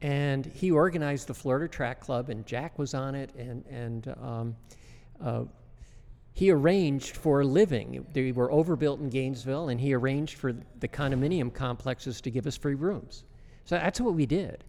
And 0.00 0.46
he 0.46 0.70
organized 0.70 1.26
the 1.26 1.34
Florida 1.34 1.68
Track 1.68 2.00
Club, 2.00 2.28
and 2.28 2.46
Jack 2.46 2.78
was 2.78 2.94
on 2.94 3.14
it, 3.14 3.34
and, 3.36 3.64
and 3.66 4.14
um, 4.22 4.56
uh, 5.22 5.44
he 6.36 6.50
arranged 6.50 7.16
for 7.16 7.40
a 7.40 7.46
living. 7.46 8.04
They 8.12 8.30
were 8.30 8.52
overbuilt 8.52 9.00
in 9.00 9.08
Gainesville, 9.08 9.70
and 9.70 9.80
he 9.80 9.94
arranged 9.94 10.36
for 10.36 10.54
the 10.80 10.86
condominium 10.86 11.52
complexes 11.52 12.20
to 12.20 12.30
give 12.30 12.46
us 12.46 12.58
free 12.58 12.74
rooms. 12.74 13.24
So 13.64 13.76
that's 13.76 14.00
what 14.02 14.12
we 14.12 14.26
did. 14.26 14.62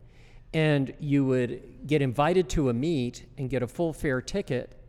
And 0.53 0.93
you 0.99 1.25
would 1.25 1.61
get 1.85 2.01
invited 2.01 2.47
to 2.51 2.69
a 2.69 2.73
meet 2.73 3.25
and 3.37 3.49
get 3.49 3.63
a 3.63 3.67
full 3.67 3.91
fare 3.91 4.21
ticket, 4.21 4.79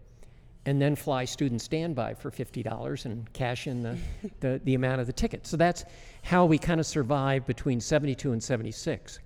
and 0.66 0.80
then 0.80 0.94
fly 0.94 1.24
student 1.24 1.62
standby 1.62 2.14
for 2.14 2.30
$50 2.30 3.04
and 3.06 3.32
cash 3.32 3.66
in 3.66 3.82
the, 3.82 3.98
the, 4.40 4.60
the 4.62 4.74
amount 4.74 5.00
of 5.00 5.08
the 5.08 5.12
ticket. 5.12 5.48
So 5.48 5.56
that's 5.56 5.84
how 6.22 6.46
we 6.46 6.58
kind 6.58 6.78
of 6.78 6.86
survived 6.86 7.46
between 7.46 7.80
72 7.80 8.30
and 8.30 8.40
76. 8.42 9.18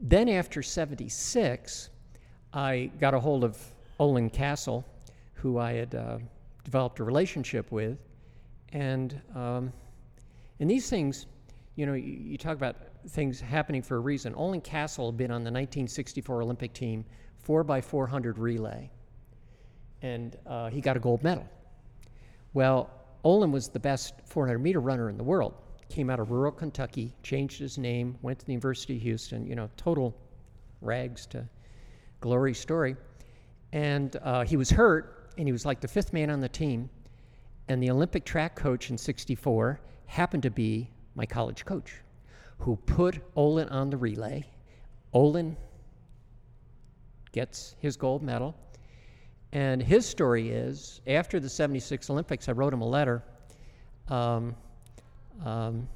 Then 0.00 0.28
after 0.28 0.60
76, 0.60 1.90
I 2.52 2.90
got 2.98 3.14
a 3.14 3.20
hold 3.20 3.44
of 3.44 3.58
Ollan 4.00 4.32
Cassell, 4.32 4.84
who 5.44 5.58
I 5.58 5.74
had 5.74 5.94
uh, 5.94 6.16
developed 6.64 7.00
a 7.00 7.04
relationship 7.04 7.70
with. 7.70 7.98
And, 8.72 9.20
um, 9.34 9.74
and 10.58 10.70
these 10.70 10.88
things, 10.88 11.26
you 11.76 11.84
know, 11.84 11.92
you, 11.92 12.18
you, 12.30 12.38
talk 12.38 12.56
about 12.56 12.76
things 13.08 13.42
happening 13.42 13.82
for 13.82 13.96
a 13.96 14.00
reason. 14.00 14.32
Ollan 14.32 14.64
Cassell 14.64 15.10
had 15.10 15.18
been 15.18 15.30
on 15.30 15.44
the 15.44 15.50
1964 15.50 16.40
Olympic 16.40 16.72
team, 16.72 17.04
4x400 17.46 18.38
relay, 18.38 18.90
and 20.00 20.38
uh, 20.46 20.70
he 20.70 20.80
got 20.80 20.96
a 20.96 21.00
gold 21.00 21.22
medal. 21.22 21.46
Well, 22.54 22.88
Ollan 23.22 23.50
was 23.50 23.68
the 23.68 23.78
best 23.78 24.14
400 24.24 24.58
meter 24.58 24.80
runner 24.80 25.10
in 25.10 25.18
the 25.18 25.24
world. 25.24 25.52
Came 25.90 26.08
out 26.08 26.20
of 26.20 26.30
rural 26.30 26.52
Kentucky, 26.52 27.14
changed 27.22 27.58
his 27.58 27.76
name, 27.76 28.16
went 28.22 28.38
to 28.38 28.46
the 28.46 28.52
University 28.52 28.96
of 28.96 29.02
Houston, 29.02 29.46
you 29.46 29.56
know, 29.56 29.68
total 29.76 30.16
rags 30.80 31.26
to 31.26 31.46
glory 32.22 32.54
story. 32.54 32.96
And 33.74 34.16
uh, 34.22 34.46
he 34.46 34.56
was 34.56 34.70
hurt, 34.70 35.23
and 35.36 35.48
he 35.48 35.52
was 35.52 35.66
like 35.66 35.80
the 35.80 35.88
fifth 35.88 36.12
man 36.12 36.30
on 36.30 36.40
the 36.40 36.48
team. 36.48 36.88
And 37.68 37.82
the 37.82 37.90
Olympic 37.90 38.24
track 38.24 38.54
coach 38.56 38.90
in 38.90 38.98
64 38.98 39.80
happened 40.06 40.42
to 40.42 40.50
be 40.50 40.90
my 41.14 41.24
college 41.24 41.64
coach, 41.64 41.94
who 42.58 42.76
put 42.76 43.20
Ollan 43.36 43.70
on 43.72 43.90
the 43.90 43.96
relay. 43.96 44.44
Ollan 45.14 45.56
gets 47.32 47.74
his 47.80 47.96
gold 47.96 48.22
medal. 48.22 48.54
And 49.52 49.80
his 49.82 50.04
story 50.04 50.50
is 50.50 51.00
after 51.06 51.38
the 51.38 51.48
76 51.48 52.10
Olympics, 52.10 52.48
I 52.48 52.52
wrote 52.52 52.72
him 52.72 52.80
a 52.80 52.88
letter. 52.88 53.22
Um, 54.08 54.54
um, 55.44 55.88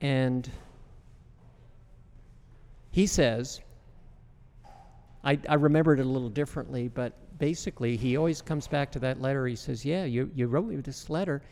and 0.00 0.50
he 2.90 3.06
says, 3.06 3.60
I, 5.22 5.38
I 5.48 5.54
remembered 5.54 6.00
it 6.00 6.06
a 6.06 6.08
little 6.08 6.30
differently, 6.30 6.88
but 6.88 7.12
basically, 7.38 7.96
he 7.96 8.16
always 8.16 8.42
comes 8.42 8.68
back 8.68 8.90
to 8.92 8.98
that 9.00 9.20
letter. 9.20 9.46
He 9.46 9.56
says, 9.56 9.84
"Yeah, 9.84 10.04
you, 10.04 10.30
you 10.34 10.46
wrote 10.46 10.66
me 10.66 10.76
this 10.76 11.08
letter, 11.08 11.42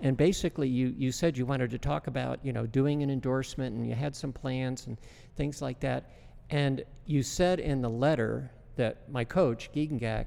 and 0.00 0.16
basically, 0.16 0.68
you, 0.68 0.94
you 0.96 1.12
said 1.12 1.36
you 1.36 1.46
wanted 1.46 1.70
to 1.70 1.78
talk 1.78 2.06
about 2.06 2.44
you 2.44 2.52
know 2.52 2.66
doing 2.66 3.02
an 3.02 3.10
endorsement, 3.10 3.74
and 3.76 3.86
you 3.86 3.94
had 3.94 4.14
some 4.14 4.32
plans 4.32 4.86
and 4.86 4.96
things 5.36 5.60
like 5.60 5.80
that, 5.80 6.10
and 6.50 6.84
you 7.06 7.22
said 7.22 7.60
in 7.60 7.82
the 7.82 7.90
letter 7.90 8.50
that 8.76 9.10
my 9.10 9.24
coach 9.24 9.70
Giegengack 9.74 10.26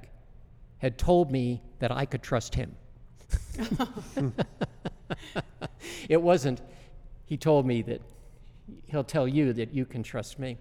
had 0.78 0.98
told 0.98 1.32
me 1.32 1.64
that 1.80 1.92
I 1.92 2.06
could 2.06 2.22
trust 2.22 2.54
him. 2.54 2.76
it 6.10 6.22
wasn't. 6.22 6.62
He 7.26 7.38
told 7.38 7.66
me 7.66 7.82
that 7.84 8.02
he'll 8.86 9.04
tell 9.04 9.28
you 9.28 9.54
that 9.54 9.74
you 9.74 9.86
can 9.86 10.04
trust 10.04 10.38
me, 10.38 10.58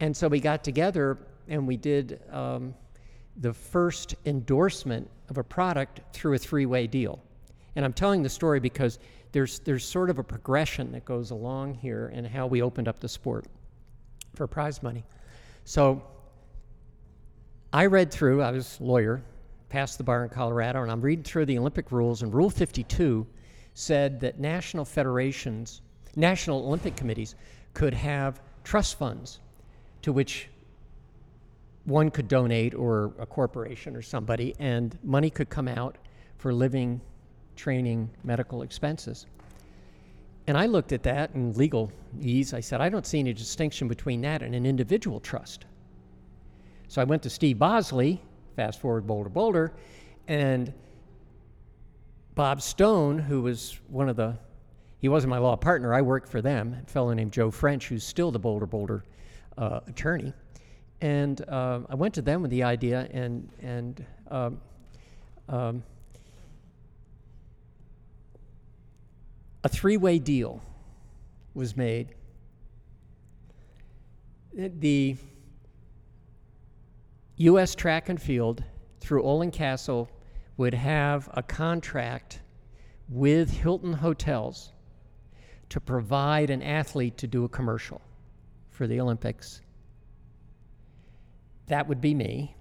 and 0.00 0.16
so 0.16 0.28
we 0.28 0.40
got 0.40 0.64
together 0.64 1.18
and 1.48 1.66
we 1.66 1.76
did." 1.76 2.20
Um, 2.30 2.74
the 3.36 3.52
first 3.52 4.14
endorsement 4.26 5.10
of 5.28 5.38
a 5.38 5.44
product 5.44 6.00
through 6.12 6.34
a 6.34 6.38
three 6.38 6.66
way 6.66 6.86
deal. 6.86 7.20
And 7.76 7.84
I'm 7.84 7.92
telling 7.92 8.22
the 8.22 8.28
story 8.28 8.60
because 8.60 8.98
there's, 9.32 9.58
there's 9.60 9.84
sort 9.84 10.10
of 10.10 10.18
a 10.18 10.22
progression 10.22 10.92
that 10.92 11.04
goes 11.04 11.30
along 11.30 11.74
here 11.74 12.12
in 12.14 12.24
how 12.24 12.46
we 12.46 12.62
opened 12.62 12.86
up 12.86 13.00
the 13.00 13.08
sport 13.08 13.46
for 14.34 14.46
prize 14.46 14.82
money. 14.82 15.04
So 15.64 16.02
I 17.72 17.86
read 17.86 18.12
through, 18.12 18.42
I 18.42 18.52
was 18.52 18.78
a 18.80 18.84
lawyer, 18.84 19.22
passed 19.68 19.98
the 19.98 20.04
bar 20.04 20.22
in 20.22 20.28
Colorado, 20.28 20.82
and 20.82 20.90
I'm 20.90 21.00
reading 21.00 21.24
through 21.24 21.46
the 21.46 21.58
Olympic 21.58 21.90
rules, 21.90 22.22
and 22.22 22.32
Rule 22.32 22.50
52 22.50 23.26
said 23.74 24.20
that 24.20 24.38
national 24.38 24.84
federations, 24.84 25.82
national 26.14 26.64
Olympic 26.64 26.94
committees, 26.94 27.34
could 27.72 27.92
have 27.92 28.40
trust 28.62 28.96
funds 28.96 29.40
to 30.02 30.12
which 30.12 30.48
one 31.84 32.10
could 32.10 32.28
donate 32.28 32.74
or 32.74 33.12
a 33.18 33.26
corporation 33.26 33.94
or 33.94 34.02
somebody, 34.02 34.54
and 34.58 34.98
money 35.02 35.30
could 35.30 35.50
come 35.50 35.68
out 35.68 35.98
for 36.38 36.52
living, 36.52 37.00
training, 37.56 38.10
medical 38.22 38.62
expenses. 38.62 39.26
And 40.46 40.58
I 40.58 40.66
looked 40.66 40.92
at 40.92 41.02
that 41.04 41.34
in 41.34 41.52
legal 41.54 41.90
ease. 42.20 42.52
I 42.52 42.60
said, 42.60 42.80
I 42.80 42.88
don't 42.88 43.06
see 43.06 43.18
any 43.18 43.32
distinction 43.32 43.88
between 43.88 44.20
that 44.22 44.42
and 44.42 44.54
an 44.54 44.66
individual 44.66 45.20
trust. 45.20 45.64
So 46.88 47.00
I 47.00 47.04
went 47.04 47.22
to 47.22 47.30
Steve 47.30 47.58
Bosley, 47.58 48.20
fast 48.56 48.80
forward 48.80 49.06
Boulder 49.06 49.30
Boulder, 49.30 49.72
and 50.28 50.72
Bob 52.34 52.60
Stone, 52.60 53.18
who 53.18 53.42
was 53.42 53.80
one 53.88 54.08
of 54.08 54.16
the, 54.16 54.36
he 54.98 55.08
wasn't 55.08 55.30
my 55.30 55.38
law 55.38 55.56
partner, 55.56 55.94
I 55.94 56.02
worked 56.02 56.28
for 56.28 56.42
them, 56.42 56.76
a 56.82 56.90
fellow 56.90 57.12
named 57.12 57.32
Joe 57.32 57.50
French, 57.50 57.88
who's 57.88 58.04
still 58.04 58.30
the 58.30 58.38
Boulder 58.38 58.66
Boulder 58.66 59.04
uh, 59.56 59.80
attorney. 59.86 60.32
And 61.04 61.46
uh, 61.50 61.80
I 61.90 61.96
went 61.96 62.14
to 62.14 62.22
them 62.22 62.40
with 62.40 62.50
the 62.50 62.62
idea, 62.62 63.06
and 63.10 63.46
and 63.60 64.06
um, 64.30 64.58
um, 65.50 65.82
a 69.62 69.68
three-way 69.68 70.18
deal 70.18 70.62
was 71.52 71.76
made. 71.76 72.14
The 74.54 75.16
U.S. 77.36 77.74
Track 77.74 78.08
and 78.08 78.18
Field 78.18 78.64
through 79.00 79.24
Ollan 79.24 79.52
Cassell 79.52 80.08
would 80.56 80.72
have 80.72 81.28
a 81.34 81.42
contract 81.42 82.40
with 83.10 83.50
Hilton 83.50 83.92
Hotels 83.92 84.72
to 85.68 85.80
provide 85.80 86.48
an 86.48 86.62
athlete 86.62 87.18
to 87.18 87.26
do 87.26 87.44
a 87.44 87.48
commercial 87.50 88.00
for 88.70 88.86
the 88.86 88.98
Olympics. 88.98 89.60
That 91.66 91.88
would 91.88 92.00
be 92.00 92.14
me. 92.14 92.56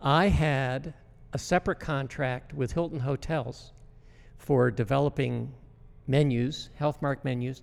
I 0.00 0.28
had 0.28 0.94
a 1.32 1.38
separate 1.38 1.80
contract 1.80 2.54
with 2.54 2.72
Hilton 2.72 3.00
Hotels 3.00 3.72
for 4.38 4.70
developing 4.70 5.52
menus, 6.06 6.70
health 6.74 7.00
mark 7.02 7.24
menus, 7.24 7.62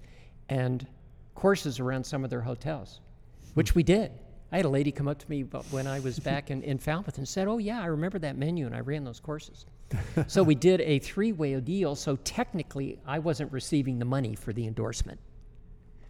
and 0.50 0.86
courses 1.36 1.80
around 1.80 2.04
some 2.04 2.24
of 2.24 2.30
their 2.30 2.41
hotels, 2.41 3.00
which 3.54 3.76
we 3.76 3.84
did. 3.84 4.12
I 4.52 4.58
had 4.58 4.65
a 4.65 4.69
lady 4.69 4.91
come 4.91 5.08
up 5.08 5.17
to 5.19 5.30
me 5.30 5.43
when 5.71 5.88
I 5.88 6.00
was 6.02 6.19
back 6.19 6.52
in, 6.52 6.62
in 6.63 6.78
Falmouth 6.78 7.17
and 7.17 7.28
said, 7.28 7.47
Oh, 7.47 7.58
yeah, 7.58 7.82
I 7.82 7.86
remember 7.86 8.19
that 8.19 8.38
menu, 8.38 8.65
and 8.65 8.76
I 8.76 8.82
ran 8.82 9.06
those 9.06 9.19
courses. 9.19 9.65
so 10.28 10.43
we 10.43 10.56
did 10.56 10.82
a 10.82 11.00
three 11.00 11.32
way 11.32 11.58
deal. 11.62 11.95
So 11.95 12.17
technically, 12.17 13.00
I 13.06 13.19
wasn't 13.19 13.52
receiving 13.52 13.97
the 13.97 14.06
money 14.06 14.36
for 14.36 14.52
the 14.52 14.67
endorsement 14.67 15.19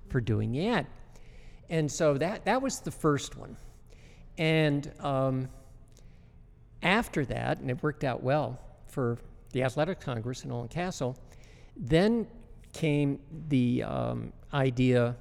for 0.10 0.20
doing 0.20 0.52
the 0.52 0.68
ad. 0.68 0.88
And 1.70 1.90
so 1.90 2.18
that, 2.18 2.46
that 2.46 2.62
was 2.62 2.80
the 2.80 2.92
first 2.92 3.38
one. 3.38 3.56
And 4.38 4.92
um, 5.00 5.50
after 6.82 7.26
that, 7.26 7.60
and 7.60 7.70
it 7.70 7.82
worked 7.84 8.04
out 8.04 8.24
well 8.24 8.60
for 8.88 9.18
the 9.52 9.64
Athletic 9.64 10.00
Congress 10.00 10.44
in 10.44 10.52
Ollan 10.52 10.70
Cassell, 10.70 11.18
then 11.76 12.28
came 12.74 13.20
the 13.50 13.84
um, 13.84 14.34
idea 14.54 15.16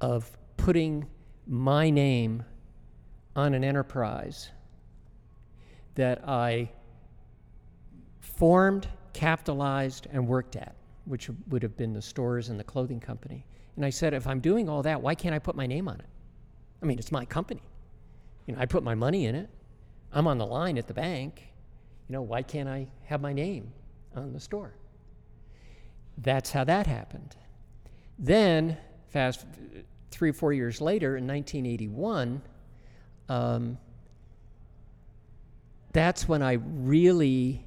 of 0.00 0.30
putting 0.56 1.06
my 1.46 1.90
name 1.90 2.44
on 3.34 3.54
an 3.54 3.64
enterprise 3.64 4.50
that 5.94 6.26
I 6.28 6.70
formed, 8.20 8.88
capitalized, 9.12 10.06
and 10.12 10.26
worked 10.26 10.56
at, 10.56 10.74
which 11.04 11.30
would 11.48 11.62
have 11.62 11.76
been 11.76 11.92
the 11.92 12.02
stores 12.02 12.48
and 12.48 12.58
the 12.58 12.64
clothing 12.64 13.00
company. 13.00 13.44
And 13.76 13.84
I 13.84 13.90
said, 13.90 14.14
if 14.14 14.26
I'm 14.26 14.40
doing 14.40 14.68
all 14.68 14.82
that, 14.82 15.00
why 15.00 15.14
can't 15.14 15.34
I 15.34 15.38
put 15.38 15.56
my 15.56 15.66
name 15.66 15.88
on 15.88 15.98
it? 15.98 16.06
I 16.82 16.86
mean, 16.86 16.98
it's 16.98 17.12
my 17.12 17.24
company. 17.24 17.62
You 18.46 18.54
know, 18.54 18.60
I 18.60 18.66
put 18.66 18.82
my 18.82 18.94
money 18.94 19.26
in 19.26 19.34
it. 19.34 19.48
I'm 20.12 20.26
on 20.26 20.38
the 20.38 20.46
line 20.46 20.78
at 20.78 20.86
the 20.86 20.94
bank. 20.94 21.48
You 22.08 22.14
know, 22.14 22.22
why 22.22 22.42
can't 22.42 22.68
I 22.68 22.88
have 23.04 23.20
my 23.20 23.32
name 23.32 23.72
on 24.14 24.32
the 24.32 24.40
store? 24.40 24.74
That's 26.18 26.50
how 26.50 26.64
that 26.64 26.86
happened. 26.86 27.36
Then, 28.18 28.76
fast 29.08 29.46
three 30.10 30.30
or 30.30 30.34
four 30.34 30.52
years 30.52 30.80
later, 30.80 31.16
in 31.16 31.26
1981, 31.26 32.42
um, 33.28 33.78
that's 35.92 36.28
when 36.28 36.42
I 36.42 36.52
really 36.52 37.64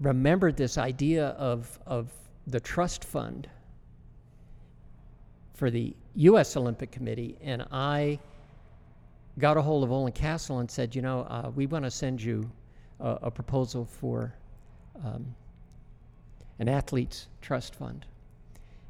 remembered 0.00 0.56
this 0.56 0.78
idea 0.78 1.28
of, 1.28 1.78
of 1.86 2.12
the 2.46 2.60
trust 2.60 3.04
fund 3.04 3.48
for 5.54 5.70
the 5.70 5.96
U.S. 6.14 6.56
Olympic 6.56 6.90
Committee, 6.90 7.36
and 7.40 7.66
I 7.72 8.18
got 9.38 9.56
a 9.56 9.62
hold 9.62 9.84
of 9.84 9.90
Ollan 9.90 10.14
Cassell 10.14 10.60
and 10.60 10.70
said, 10.70 10.94
you 10.94 11.02
know, 11.02 11.20
uh, 11.22 11.50
we 11.54 11.66
want 11.66 11.84
to 11.84 11.90
send 11.90 12.22
you 12.22 12.50
a, 13.00 13.18
a 13.22 13.30
proposal 13.30 13.84
for 13.84 14.34
um, 15.04 15.26
an 16.58 16.68
athletes 16.68 17.28
trust 17.42 17.74
fund. 17.74 18.06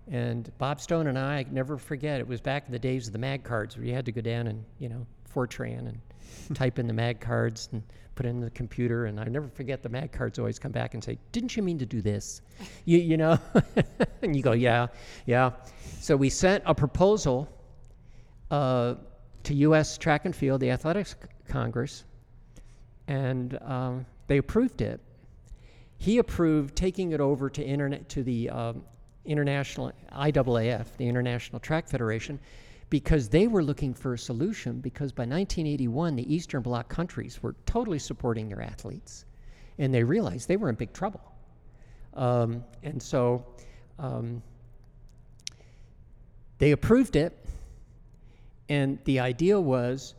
And 0.09 0.51
Bob 0.59 0.81
Stone 0.81 1.09
and 1.09 1.19
I, 1.19 1.39
I 1.39 1.47
never 1.51 1.77
forget, 1.77 2.21
it 2.21 2.29
was 2.29 2.41
back 2.41 2.67
in 2.67 2.73
the 2.73 2.79
days 2.79 3.09
of 3.09 3.13
the 3.13 3.19
mag 3.19 3.43
cards 3.43 3.77
where 3.77 3.85
you 3.85 3.93
had 3.93 4.07
to 4.07 4.13
go 4.13 4.21
down 4.21 4.47
and, 4.47 4.65
you 4.79 4.89
know, 4.89 5.05
Fortran 5.33 5.89
and 5.89 6.01
type 6.55 6.79
in 6.79 6.87
the 6.87 6.93
mag 6.93 7.21
cards 7.21 7.69
and 7.73 7.83
put 8.15 8.25
in 8.25 8.41
the 8.41 8.51
computer. 8.51 9.07
And 9.07 9.19
I 9.19 9.25
never 9.25 9.49
forget 9.49 9.83
the 9.83 9.89
mag 9.89 10.13
cards 10.13 10.39
always 10.39 10.61
come 10.61 10.71
back 10.71 10.95
and 10.95 11.03
say, 11.03 11.19
Didn't 11.33 11.57
you 11.57 11.63
mean 11.63 11.79
to 11.79 11.87
do 11.87 12.01
this? 12.01 12.41
you, 12.85 12.99
you 12.99 13.17
know? 13.17 13.39
and 14.23 14.37
you 14.37 14.43
go, 14.43 14.53
Yeah, 14.53 14.87
yeah. 15.27 15.51
So 16.01 16.17
we 16.17 16.31
sent 16.31 16.63
a 16.67 16.75
proposal 16.75 17.49
uh, 18.53 18.95
to 19.47 19.55
U.S. 19.55 19.97
Track 19.97 20.25
and 20.25 20.35
Field, 20.35 20.61
the 20.61 20.73
Athletics 20.73 21.15
Congress, 21.47 22.03
and 23.07 23.57
um, 23.63 24.05
they 24.27 24.39
approved 24.39 24.81
it. 24.81 25.01
He 25.99 26.19
approved 26.19 26.75
taking 26.75 27.13
it 27.13 27.21
over 27.21 27.49
to 27.51 27.63
internet 27.63 28.09
to 28.09 28.25
the 28.25 28.51
um, 28.51 28.83
international 29.25 29.93
IAAF, 30.13 30.97
the 30.97 31.07
International 31.07 31.61
Track 31.61 31.89
Federation, 31.89 32.41
because 32.91 33.29
they 33.29 33.47
were 33.47 33.63
looking 33.63 33.95
for 33.95 34.15
a 34.15 34.19
solution. 34.19 34.81
Because 34.81 35.13
by 35.13 35.23
1981, 35.23 36.17
the 36.17 36.35
Eastern 36.35 36.63
Bloc 36.63 36.89
countries 36.89 37.41
were 37.41 37.55
totally 37.67 38.01
supporting 38.01 38.49
their 38.49 38.63
athletes, 38.63 39.27
and 39.79 39.95
they 39.95 40.03
realized 40.03 40.49
they 40.49 40.57
were 40.57 40.71
in 40.71 40.75
big 40.75 40.93
trouble. 40.93 41.23
Um, 42.15 42.65
and 42.83 43.01
so 43.01 43.47
um, 44.01 44.43
they 46.59 46.73
approved 46.73 47.15
it, 47.15 47.47
and 48.69 48.99
the 49.05 49.21
idea 49.21 49.61
was 49.61 50.15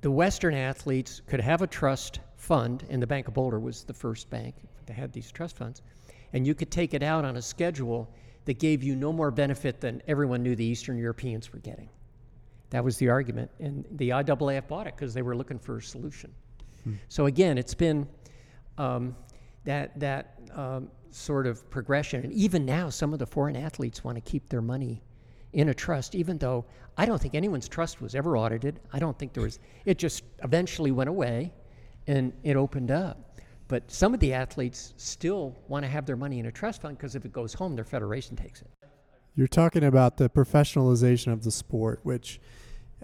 the 0.00 0.10
Western 0.10 0.54
athletes 0.54 1.22
could 1.26 1.40
have 1.40 1.62
a 1.62 1.66
trust 1.66 2.20
fund, 2.36 2.84
and 2.88 3.02
the 3.02 3.06
Bank 3.06 3.28
of 3.28 3.34
Boulder 3.34 3.60
was 3.60 3.84
the 3.84 3.94
first 3.94 4.30
bank 4.30 4.54
that 4.86 4.94
had 4.94 5.12
these 5.12 5.30
trust 5.30 5.56
funds 5.56 5.82
and 6.32 6.46
you 6.46 6.54
could 6.54 6.70
take 6.70 6.94
it 6.94 7.02
out 7.02 7.24
on 7.24 7.36
a 7.36 7.42
schedule 7.42 8.08
that 8.44 8.58
gave 8.58 8.82
you 8.82 8.96
no 8.96 9.12
more 9.12 9.30
benefit 9.30 9.80
than 9.80 10.02
everyone 10.06 10.42
knew 10.42 10.56
the 10.56 10.64
Eastern 10.64 10.96
Europeans 10.96 11.52
were 11.52 11.58
getting. 11.58 11.88
That 12.70 12.84
was 12.84 12.96
the 12.96 13.08
argument. 13.08 13.50
And 13.58 13.84
the 13.92 14.10
IAAF 14.10 14.68
bought 14.68 14.86
it 14.86 14.96
because 14.96 15.12
they 15.12 15.22
were 15.22 15.36
looking 15.36 15.58
for 15.58 15.78
a 15.78 15.82
solution. 15.82 16.32
Hmm. 16.84 16.94
So 17.08 17.26
again, 17.26 17.58
it's 17.58 17.74
been 17.74 18.08
um, 18.78 19.14
that, 19.64 19.98
that 19.98 20.38
um, 20.54 20.88
sort 21.10 21.46
of 21.46 21.68
progression. 21.70 22.22
And 22.22 22.32
even 22.32 22.64
now, 22.64 22.88
some 22.88 23.12
of 23.12 23.18
the 23.18 23.26
foreign 23.26 23.56
athletes 23.56 24.04
want 24.04 24.16
to 24.16 24.20
keep 24.20 24.48
their 24.48 24.62
money 24.62 25.02
in 25.52 25.68
a 25.68 25.74
trust, 25.74 26.14
even 26.14 26.38
though 26.38 26.64
I 26.96 27.06
don't 27.06 27.20
think 27.20 27.34
anyone's 27.34 27.68
trust 27.68 28.00
was 28.00 28.14
ever 28.14 28.36
audited. 28.36 28.80
I 28.92 28.98
don't 28.98 29.18
think 29.18 29.32
there 29.32 29.42
was, 29.42 29.58
it 29.84 29.98
just 29.98 30.24
eventually 30.42 30.90
went 30.90 31.08
away 31.08 31.52
and 32.06 32.32
it 32.42 32.56
opened 32.56 32.90
up. 32.90 33.40
But 33.68 33.90
some 33.90 34.14
of 34.14 34.20
the 34.20 34.32
athletes 34.32 34.94
still 34.96 35.56
want 35.68 35.84
to 35.84 35.88
have 35.88 36.04
their 36.04 36.16
money 36.16 36.40
in 36.40 36.46
a 36.46 36.52
trust 36.52 36.82
fund 36.82 36.96
because 36.96 37.14
if 37.14 37.24
it 37.24 37.32
goes 37.32 37.54
home, 37.54 37.76
their 37.76 37.84
federation 37.84 38.36
takes 38.36 38.62
it. 38.62 38.70
You're 39.36 39.46
talking 39.46 39.84
about 39.84 40.16
the 40.16 40.28
professionalization 40.28 41.32
of 41.32 41.44
the 41.44 41.52
sport, 41.52 42.00
which, 42.02 42.40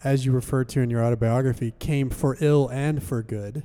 as 0.02 0.26
you 0.26 0.32
referred 0.32 0.68
to 0.70 0.80
in 0.80 0.90
your 0.90 1.04
autobiography, 1.04 1.72
came 1.78 2.10
for 2.10 2.36
ill 2.40 2.68
and 2.68 3.00
for 3.00 3.22
good, 3.22 3.62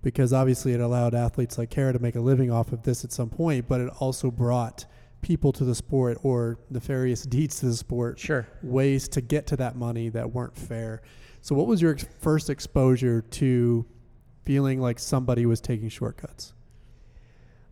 because 0.00 0.32
obviously 0.32 0.72
it 0.72 0.80
allowed 0.80 1.12
athletes 1.12 1.58
like 1.58 1.70
Kara 1.70 1.92
to 1.92 1.98
make 1.98 2.14
a 2.14 2.20
living 2.20 2.52
off 2.52 2.72
of 2.72 2.84
this 2.84 3.04
at 3.04 3.12
some 3.12 3.30
point, 3.30 3.66
but 3.68 3.80
it 3.80 3.90
also 3.98 4.30
brought 4.30 4.86
people 5.24 5.52
to 5.52 5.64
the 5.64 5.74
sport 5.74 6.18
or 6.22 6.58
nefarious 6.68 7.22
deeds 7.36 7.58
to 7.60 7.66
the 7.66 7.74
sport. 7.74 8.18
Sure. 8.18 8.46
Ways 8.62 9.08
to 9.08 9.22
get 9.22 9.46
to 9.48 9.56
that 9.56 9.74
money 9.74 10.10
that 10.10 10.32
weren't 10.32 10.54
fair. 10.54 11.02
So, 11.40 11.54
what 11.54 11.66
was 11.66 11.82
your 11.82 11.92
ex- 11.92 12.06
first 12.20 12.50
exposure 12.50 13.22
to 13.22 13.86
feeling 14.44 14.80
like 14.80 14.98
somebody 14.98 15.46
was 15.46 15.60
taking 15.60 15.88
shortcuts? 15.88 16.52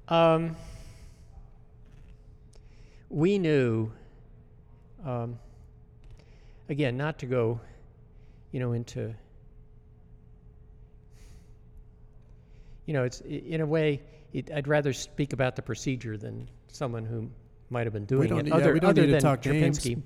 Um, 0.09 0.57
we 3.09 3.39
knew, 3.39 3.93
um, 5.05 5.39
again, 6.71 6.97
not 6.97 7.19
to 7.19 7.27
go, 7.27 7.61
you 8.51 8.61
know, 8.61 8.73
into, 8.73 9.15
you 12.87 12.95
know, 12.95 13.05
it's 13.05 13.21
in 13.21 13.61
a 13.61 13.67
way, 13.67 14.03
it, 14.33 14.51
I'd 14.51 14.69
rather 14.69 14.93
speak 14.95 15.35
about 15.35 15.57
the 15.57 15.63
procedure 15.63 16.17
than 16.17 16.49
someone 16.69 17.05
who 17.05 17.31
might 17.73 17.87
have 17.87 17.93
been 17.93 18.05
doing 18.05 18.37
it. 18.37 18.47
Yeah, 18.47 18.55
other, 18.55 18.79
other 18.85 19.07
than 19.07 19.21
Cierpinski. 19.21 20.01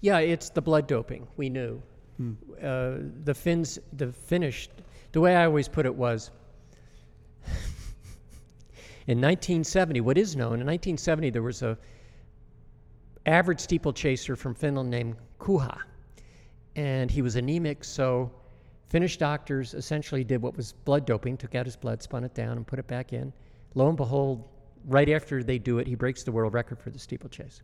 Yeah, 0.00 0.18
it's 0.18 0.50
the 0.50 0.62
blood 0.62 0.86
doping. 0.86 1.26
We 1.36 1.48
knew. 1.48 1.80
Hmm. 2.16 2.32
Uh, 2.62 2.94
the 3.24 3.34
Finns, 3.34 3.78
the 3.92 4.12
Finnish 4.12 4.68
the 5.14 5.20
way 5.20 5.36
I 5.36 5.44
always 5.44 5.68
put 5.68 5.86
it 5.86 5.94
was 5.94 6.32
in 9.06 9.20
1970, 9.20 10.00
what 10.00 10.18
is 10.18 10.34
known, 10.34 10.60
in 10.60 10.66
1970, 10.66 11.30
there 11.30 11.40
was 11.40 11.62
a 11.62 11.78
average 13.24 13.60
steeplechaser 13.60 14.34
from 14.34 14.56
Finland 14.56 14.90
named 14.90 15.14
Kuha. 15.38 15.78
And 16.74 17.12
he 17.12 17.22
was 17.22 17.36
anemic, 17.36 17.84
so 17.84 18.28
Finnish 18.88 19.16
doctors 19.16 19.72
essentially 19.72 20.24
did 20.24 20.42
what 20.42 20.56
was 20.56 20.72
blood 20.72 21.06
doping, 21.06 21.36
took 21.36 21.54
out 21.54 21.64
his 21.64 21.76
blood, 21.76 22.02
spun 22.02 22.24
it 22.24 22.34
down, 22.34 22.56
and 22.56 22.66
put 22.66 22.80
it 22.80 22.88
back 22.88 23.12
in. 23.12 23.32
Lo 23.76 23.86
and 23.86 23.96
behold, 23.96 24.48
right 24.86 25.08
after 25.08 25.42
they 25.42 25.58
do 25.58 25.78
it, 25.78 25.86
he 25.86 25.94
breaks 25.94 26.22
the 26.22 26.32
world 26.32 26.54
record 26.54 26.78
for 26.78 26.90
the 26.90 26.98
steeplechase. 26.98 27.62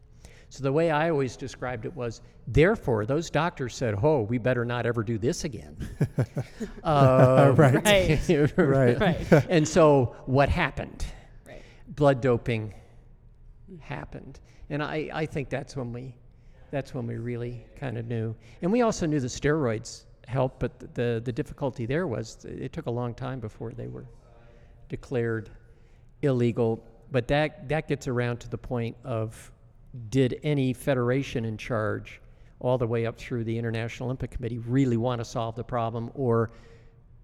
So 0.48 0.64
the 0.64 0.72
way 0.72 0.90
I 0.90 1.10
always 1.10 1.36
described 1.36 1.84
it 1.84 1.94
was, 1.94 2.22
therefore, 2.48 3.06
those 3.06 3.30
doctors 3.30 3.74
said, 3.74 3.94
"Oh, 4.02 4.22
we 4.22 4.36
better 4.36 4.64
not 4.64 4.84
ever 4.84 5.04
do 5.04 5.16
this 5.16 5.44
again." 5.44 5.76
uh, 6.82 7.54
right. 7.56 7.74
Right. 7.84 8.52
right. 8.56 9.00
right. 9.00 9.46
And 9.48 9.66
so 9.66 10.16
what 10.26 10.48
happened? 10.48 11.06
Right. 11.46 11.62
Blood 11.94 12.20
doping 12.20 12.74
happened, 13.78 14.40
and 14.70 14.82
I, 14.82 15.08
I 15.12 15.26
think 15.26 15.50
that's 15.50 15.76
when 15.76 15.92
we, 15.92 16.16
that's 16.72 16.94
when 16.94 17.06
we 17.06 17.16
really 17.16 17.64
kind 17.78 17.96
of 17.96 18.06
knew, 18.06 18.34
and 18.60 18.72
we 18.72 18.82
also 18.82 19.06
knew 19.06 19.20
the 19.20 19.28
steroids 19.28 20.06
helped, 20.26 20.58
but 20.58 20.80
th- 20.80 20.90
the 20.94 21.22
the 21.24 21.32
difficulty 21.32 21.86
there 21.86 22.08
was 22.08 22.44
it 22.44 22.72
took 22.72 22.86
a 22.86 22.90
long 22.90 23.14
time 23.14 23.38
before 23.38 23.70
they 23.70 23.86
were 23.86 24.06
declared 24.88 25.50
illegal. 26.22 26.82
But 27.10 27.28
that 27.28 27.68
that 27.68 27.88
gets 27.88 28.08
around 28.08 28.38
to 28.40 28.48
the 28.48 28.58
point 28.58 28.96
of 29.04 29.52
did 30.08 30.40
any 30.42 30.72
federation 30.72 31.44
in 31.44 31.56
charge, 31.56 32.20
all 32.60 32.78
the 32.78 32.86
way 32.86 33.06
up 33.06 33.18
through 33.18 33.44
the 33.44 33.58
International 33.58 34.06
Olympic 34.06 34.30
Committee, 34.30 34.58
really 34.58 34.96
want 34.96 35.20
to 35.20 35.24
solve 35.24 35.56
the 35.56 35.64
problem, 35.64 36.10
or 36.14 36.52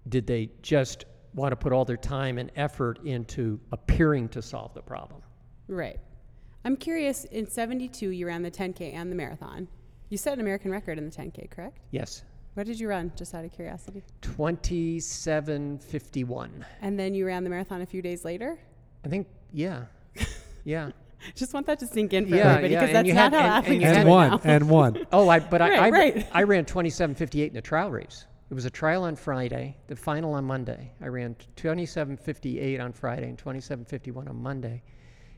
did 0.09 0.27
they 0.27 0.49
just 0.61 1.05
want 1.33 1.51
to 1.51 1.55
put 1.55 1.71
all 1.71 1.85
their 1.85 1.97
time 1.97 2.37
and 2.37 2.51
effort 2.55 2.99
into 3.05 3.59
appearing 3.71 4.27
to 4.29 4.41
solve 4.41 4.73
the 4.73 4.81
problem? 4.81 5.21
Right. 5.67 5.99
I'm 6.65 6.75
curious. 6.75 7.25
In 7.25 7.47
'72, 7.47 8.09
you 8.09 8.25
ran 8.27 8.41
the 8.41 8.51
10K 8.51 8.93
and 8.93 9.11
the 9.11 9.15
marathon. 9.15 9.67
You 10.09 10.17
set 10.17 10.33
an 10.33 10.39
American 10.39 10.71
record 10.71 10.97
in 10.97 11.05
the 11.05 11.15
10K, 11.15 11.49
correct? 11.49 11.79
Yes. 11.91 12.23
What 12.55 12.65
did 12.65 12.79
you 12.79 12.89
run? 12.89 13.11
Just 13.15 13.35
out 13.35 13.45
of 13.45 13.51
curiosity. 13.51 14.03
2751. 14.21 16.65
And 16.81 16.99
then 16.99 17.13
you 17.13 17.27
ran 17.27 17.43
the 17.43 17.49
marathon 17.49 17.81
a 17.81 17.85
few 17.85 18.01
days 18.01 18.25
later. 18.25 18.57
I 19.05 19.07
think, 19.09 19.27
yeah. 19.53 19.85
Yeah. 20.63 20.91
Just 21.35 21.53
want 21.53 21.65
that 21.67 21.79
to 21.79 21.87
sink 21.87 22.13
in 22.13 22.27
for 22.27 22.35
Yeah, 22.35 22.49
everybody 22.53 22.73
yeah, 22.73 22.79
because 22.81 22.89
and 22.89 22.95
that's 22.95 23.07
you 23.07 23.13
not 23.13 23.33
had- 23.33 23.41
how 23.41 23.47
and- 23.47 23.47
and 23.47 23.65
athletes 23.65 23.73
you 23.73 23.79
do 23.79 23.85
had- 23.87 23.97
and 23.97 24.07
it 24.07 24.11
one 24.11 24.29
now. 24.29 24.39
and 24.43 24.69
one. 24.69 25.07
Oh, 25.11 25.29
I 25.29 25.39
but 25.39 25.61
I 25.61 25.69
Right, 25.69 25.79
I, 25.79 25.89
right. 25.89 26.27
I 26.31 26.43
ran 26.43 26.65
27:58 26.65 27.51
in 27.51 27.57
a 27.57 27.61
trial 27.61 27.91
race. 27.91 28.25
It 28.49 28.53
was 28.53 28.65
a 28.65 28.69
trial 28.69 29.03
on 29.03 29.15
Friday, 29.17 29.75
the 29.87 29.95
final 29.95 30.33
on 30.33 30.45
Monday. 30.45 30.91
I 31.01 31.07
ran 31.07 31.35
27:58 31.57 32.79
on 32.79 32.93
Friday 32.93 33.27
and 33.29 33.37
27:51 33.37 34.27
on 34.29 34.35
Monday, 34.41 34.83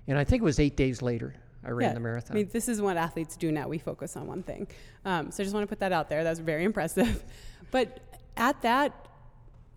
and 0.07 0.17
I 0.17 0.23
think 0.23 0.41
it 0.41 0.45
was 0.45 0.59
eight 0.59 0.75
days 0.75 1.01
later 1.01 1.33
I 1.63 1.71
ran 1.71 1.89
Yeah, 1.89 1.93
the 1.95 1.99
marathon. 2.01 2.35
I 2.37 2.39
mean, 2.41 2.49
this 2.51 2.67
is 2.69 2.81
what 2.81 2.97
athletes 2.97 3.35
do 3.35 3.51
now. 3.51 3.67
We 3.67 3.77
focus 3.79 4.15
on 4.15 4.27
one 4.27 4.43
thing. 4.43 4.67
Um, 5.05 5.31
so 5.31 5.41
I 5.41 5.43
just 5.43 5.53
want 5.53 5.63
to 5.63 5.67
put 5.67 5.79
that 5.79 5.91
out 5.91 6.07
there. 6.09 6.23
That's 6.23 6.39
very 6.39 6.63
impressive. 6.71 7.23
But 7.71 7.99
at 8.37 8.61
that 8.61 9.07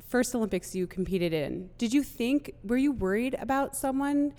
first 0.09 0.35
Olympics 0.35 0.75
you 0.75 0.87
competed 0.87 1.33
in, 1.33 1.71
did 1.79 1.93
you 1.93 2.03
think, 2.03 2.55
were 2.65 2.77
you 2.77 2.93
worried 2.93 3.37
about 3.39 3.77
someone 3.77 4.35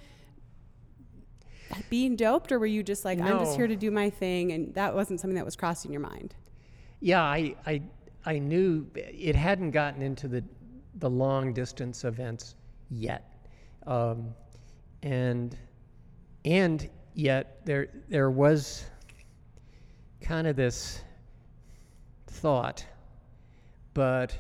being 1.89 2.15
doped 2.15 2.52
or 2.52 2.60
were 2.60 2.65
you 2.65 2.84
just 2.84 3.04
like, 3.04 3.19
I'm 3.19 3.39
just 3.39 3.56
here 3.56 3.67
to 3.67 3.76
do 3.76 3.89
my 3.89 4.10
thing 4.10 4.52
and 4.52 4.73
that 4.76 4.93
wasn't 4.93 5.19
something 5.19 5.36
that 5.36 5.45
was 5.45 5.56
crossing 5.56 5.91
your 5.91 6.02
mind? 6.02 6.36
yeah, 7.04 7.21
I, 7.21 7.54
I 7.65 7.82
I 8.26 8.39
knew 8.39 8.88
it 8.95 9.36
hadn't 9.36 9.71
gotten 9.71 10.02
into 10.02 10.30
the 10.30 10.41
the 10.99 11.10
long 11.10 11.54
distance 11.54 12.06
events 12.06 12.56
yet, 12.89 13.45
um, 13.86 14.34
and 15.04 15.58
and 16.45 16.89
yet 17.13 17.65
there 17.65 17.89
there 18.08 18.32
was 18.32 18.86
kind 20.21 20.47
of 20.47 20.56
this 20.56 21.02
thought, 22.28 22.86
but 23.93 24.34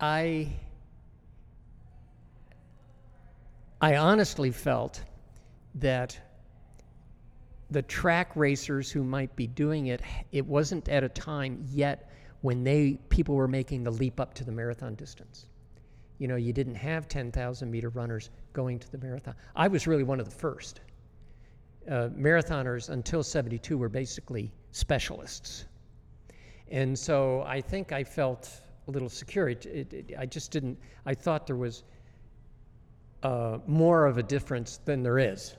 I 0.00 0.52
I 3.80 3.96
honestly 3.96 4.50
felt 4.50 5.02
that 5.76 6.18
the 7.70 7.82
track 7.82 8.30
racers 8.34 8.90
who 8.90 9.02
might 9.02 9.34
be 9.36 9.46
doing 9.46 9.86
it, 9.86 10.00
it 10.32 10.46
wasn't 10.46 10.88
at 10.88 11.04
a 11.04 11.08
time 11.08 11.64
yet 11.68 12.10
when 12.40 12.62
they 12.62 12.98
people 13.08 13.34
were 13.34 13.48
making 13.48 13.84
the 13.84 13.90
leap 13.90 14.20
up 14.20 14.34
to 14.34 14.44
the 14.44 14.52
marathon 14.52 14.94
distance. 14.94 15.46
You 16.18 16.28
know, 16.28 16.36
you 16.36 16.52
didn't 16.52 16.76
have 16.76 17.08
10,000 17.08 17.70
meter 17.70 17.90
runners 17.90 18.30
going 18.52 18.78
to 18.78 18.90
the 18.90 18.98
marathon. 18.98 19.34
I 19.54 19.68
was 19.68 19.86
really 19.86 20.04
one 20.04 20.20
of 20.20 20.26
the 20.26 20.34
first. 20.34 20.80
Uh, 21.90 22.08
marathoners 22.16 22.88
until 22.88 23.22
72 23.22 23.76
were 23.76 23.88
basically 23.88 24.52
specialists. 24.70 25.66
And 26.68 26.98
so 26.98 27.42
I 27.46 27.60
think 27.60 27.92
I 27.92 28.02
felt 28.02 28.62
a 28.88 28.90
little 28.90 29.08
secure. 29.08 29.48
It, 29.48 29.66
it, 29.66 29.92
it- 29.92 30.14
I 30.18 30.26
just 30.26 30.50
didn't, 30.50 30.78
I 31.04 31.14
thought 31.14 31.46
there 31.46 31.56
was 31.56 31.84
uh, 33.22 33.58
more 33.66 34.06
of 34.06 34.18
a 34.18 34.22
difference 34.22 34.78
than 34.84 35.02
there 35.02 35.18
is. 35.18 35.56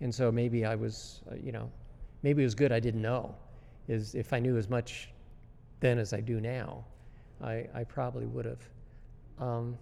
And 0.00 0.14
so 0.14 0.30
maybe 0.30 0.64
I 0.64 0.74
was, 0.74 1.20
uh, 1.30 1.34
you 1.34 1.52
know, 1.52 1.70
maybe 2.22 2.42
it 2.42 2.46
was 2.46 2.54
good 2.54 2.72
I 2.72 2.80
didn't 2.80 3.02
know. 3.02 3.34
Is 3.88 4.14
if 4.14 4.32
I 4.32 4.38
knew 4.38 4.56
as 4.56 4.68
much 4.68 5.08
then 5.80 5.98
as 5.98 6.12
I 6.12 6.20
do 6.20 6.40
now, 6.40 6.84
I, 7.42 7.66
I 7.74 7.84
probably 7.84 8.26
would 8.26 8.44
have. 8.44 8.68
Um, 9.38 9.78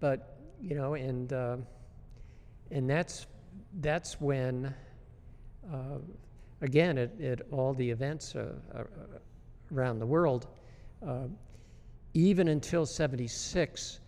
but 0.00 0.36
you 0.60 0.74
know, 0.74 0.94
and 0.94 1.32
uh, 1.32 1.56
and 2.70 2.88
that's 2.88 3.26
that's 3.80 4.20
when, 4.20 4.74
uh, 5.72 5.98
again, 6.60 6.98
at, 6.98 7.20
at 7.20 7.40
all 7.50 7.72
the 7.74 7.90
events 7.90 8.34
uh, 8.34 8.52
uh, 8.74 8.84
around 9.74 9.98
the 9.98 10.06
world, 10.06 10.46
even 12.16 12.48
until 12.48 12.86
76, 12.86 14.00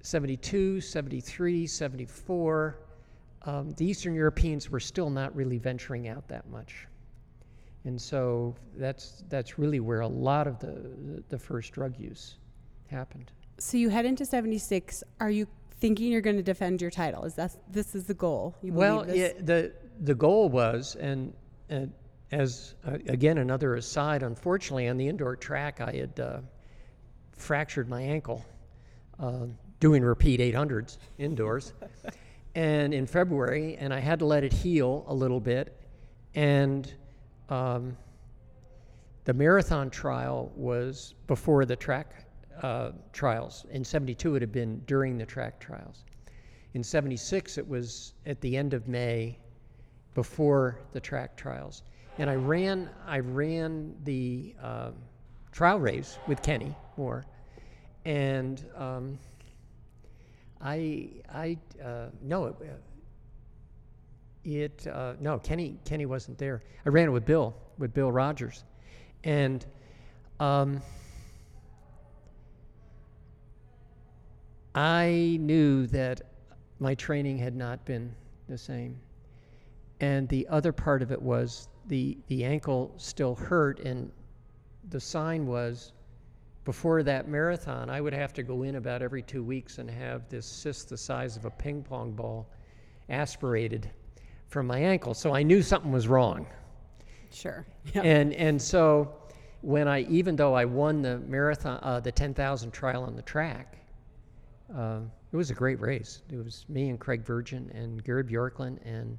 72, 0.00 0.80
73, 0.80 1.66
74, 1.66 2.78
um, 3.42 3.70
the 3.72 3.84
Eastern 3.84 4.14
Europeans 4.14 4.70
were 4.70 4.80
still 4.80 5.10
not 5.10 5.36
really 5.36 5.58
venturing 5.58 6.08
out 6.08 6.26
that 6.28 6.48
much. 6.48 6.86
And 7.84 8.00
so 8.00 8.54
that's, 8.76 9.24
that's 9.28 9.58
really 9.58 9.78
where 9.78 10.00
a 10.00 10.08
lot 10.08 10.46
of 10.46 10.58
the, 10.58 11.22
the 11.28 11.38
first 11.38 11.72
drug 11.72 11.98
use 11.98 12.38
happened. 12.90 13.30
So 13.58 13.76
you 13.76 13.90
head 13.90 14.06
into 14.06 14.24
76. 14.24 15.04
Are 15.20 15.30
you 15.30 15.46
thinking 15.80 16.10
you're 16.10 16.22
going 16.22 16.36
to 16.36 16.42
defend 16.42 16.80
your 16.80 16.90
title? 16.90 17.24
Is 17.24 17.34
that 17.34 17.54
this 17.70 17.94
is 17.94 18.04
the 18.04 18.14
goal? 18.14 18.56
You 18.62 18.72
Well, 18.72 19.04
the 19.04 19.72
the 20.00 20.14
goal 20.14 20.48
was, 20.48 20.96
and, 20.96 21.34
and 21.68 21.92
as 22.32 22.74
uh, 22.86 22.92
again 23.06 23.36
another 23.36 23.74
aside, 23.74 24.22
unfortunately 24.22 24.88
on 24.88 24.96
the 24.96 25.06
indoor 25.06 25.36
track 25.36 25.82
I 25.82 25.92
had 25.92 26.20
uh, 26.20 26.40
fractured 27.40 27.88
my 27.88 28.02
ankle 28.02 28.44
uh, 29.18 29.46
doing 29.80 30.02
repeat 30.02 30.40
800s 30.40 30.98
indoors, 31.18 31.72
and 32.54 32.92
in 32.92 33.06
February, 33.06 33.76
and 33.76 33.92
I 33.92 34.00
had 34.00 34.18
to 34.20 34.26
let 34.26 34.44
it 34.44 34.52
heal 34.52 35.04
a 35.08 35.14
little 35.14 35.40
bit, 35.40 35.80
and 36.34 36.92
um, 37.48 37.96
the 39.24 39.32
marathon 39.32 39.90
trial 39.90 40.52
was 40.54 41.14
before 41.26 41.64
the 41.64 41.76
track 41.76 42.26
uh, 42.62 42.92
trials. 43.12 43.64
In 43.70 43.84
'72, 43.84 44.36
it 44.36 44.42
had 44.42 44.52
been 44.52 44.80
during 44.86 45.16
the 45.16 45.26
track 45.26 45.58
trials. 45.60 46.04
In 46.74 46.84
76, 46.84 47.58
it 47.58 47.66
was 47.66 48.14
at 48.26 48.40
the 48.40 48.56
end 48.56 48.74
of 48.74 48.86
May 48.86 49.38
before 50.14 50.78
the 50.92 51.00
track 51.00 51.36
trials. 51.36 51.82
And 52.18 52.30
I 52.30 52.36
ran, 52.36 52.90
I 53.06 53.18
ran 53.18 53.94
the 54.04 54.54
um 54.62 54.94
trial 55.52 55.80
race 55.80 56.18
with 56.26 56.42
Kenny 56.42 56.74
Moore. 57.00 57.24
And 58.04 58.62
um, 58.76 59.18
I, 60.60 61.08
I, 61.32 61.56
uh, 61.82 62.08
no, 62.20 62.44
it, 62.44 62.54
it 64.44 64.86
uh, 64.86 65.14
no, 65.18 65.38
Kenny, 65.38 65.78
Kenny 65.86 66.04
wasn't 66.04 66.36
there. 66.36 66.62
I 66.84 66.90
ran 66.90 67.08
it 67.08 67.10
with 67.10 67.24
Bill, 67.24 67.54
with 67.78 67.94
Bill 67.94 68.12
Rodgers. 68.12 68.64
And 69.24 69.64
um, 70.40 70.82
I 74.74 75.38
knew 75.40 75.86
that 75.86 76.20
my 76.80 76.94
training 76.94 77.38
had 77.38 77.56
not 77.56 77.82
been 77.86 78.14
the 78.46 78.58
same. 78.58 79.00
And 80.00 80.28
the 80.28 80.46
other 80.48 80.72
part 80.72 81.00
of 81.00 81.12
it 81.12 81.20
was 81.20 81.68
the, 81.88 82.18
the 82.26 82.44
ankle 82.44 82.92
still 82.98 83.34
hurt, 83.34 83.80
and 83.80 84.12
the 84.90 85.00
sign 85.00 85.46
was 85.46 85.92
before 86.70 87.02
that 87.02 87.26
marathon, 87.26 87.90
I 87.90 88.00
would 88.00 88.12
have 88.12 88.32
to 88.34 88.44
go 88.44 88.62
in 88.62 88.76
about 88.76 89.02
every 89.02 89.22
two 89.22 89.42
weeks 89.42 89.78
and 89.78 89.90
have 89.90 90.28
this 90.28 90.46
cyst 90.46 90.88
the 90.88 90.96
size 90.96 91.36
of 91.36 91.44
a 91.44 91.50
ping 91.50 91.82
pong 91.82 92.12
ball 92.12 92.48
aspirated 93.08 93.90
from 94.46 94.68
my 94.68 94.78
ankle. 94.78 95.12
So 95.12 95.34
I 95.34 95.42
knew 95.42 95.62
something 95.62 95.90
was 95.90 96.06
wrong. 96.06 96.46
sure. 97.32 97.66
Yeah. 97.92 98.02
And 98.02 98.32
and 98.34 98.62
so 98.62 99.12
when 99.62 99.88
I 99.88 100.02
even 100.02 100.36
though 100.36 100.54
I 100.54 100.64
won 100.64 101.02
the 101.02 101.18
marathon, 101.18 101.80
uh, 101.82 101.98
the 101.98 102.12
ten 102.12 102.34
thousand 102.34 102.70
trial 102.70 103.02
on 103.02 103.16
the 103.16 103.22
track, 103.22 103.76
uh, 104.72 105.00
it 105.32 105.36
was 105.36 105.50
a 105.50 105.54
great 105.54 105.80
race. 105.80 106.22
It 106.30 106.36
was 106.36 106.66
me 106.68 106.88
and 106.88 107.00
Craig 107.00 107.24
Virgin 107.24 107.68
and 107.74 108.04
Garry 108.04 108.22
Bjorklund 108.22 108.78
and 108.84 109.18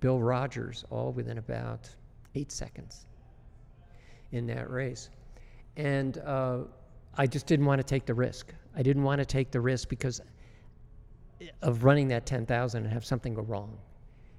Bill 0.00 0.20
Rodgers 0.20 0.84
all 0.90 1.12
within 1.12 1.38
about 1.38 1.88
eight 2.34 2.52
seconds 2.52 3.06
in 4.32 4.46
that 4.48 4.68
race, 4.68 5.08
and 5.78 6.18
uh, 6.18 6.58
I 7.16 7.26
just 7.26 7.46
didn't 7.46 7.66
want 7.66 7.80
to 7.80 7.84
take 7.84 8.06
the 8.06 8.14
risk. 8.14 8.52
I 8.76 8.82
didn't 8.82 9.02
want 9.02 9.18
to 9.18 9.24
take 9.24 9.50
the 9.50 9.60
risk 9.60 9.88
because 9.88 10.20
of 11.62 11.84
running 11.84 12.08
that 12.08 12.26
ten 12.26 12.46
thousand 12.46 12.84
and 12.84 12.92
have 12.92 13.04
something 13.04 13.34
go 13.34 13.42
wrong. 13.42 13.76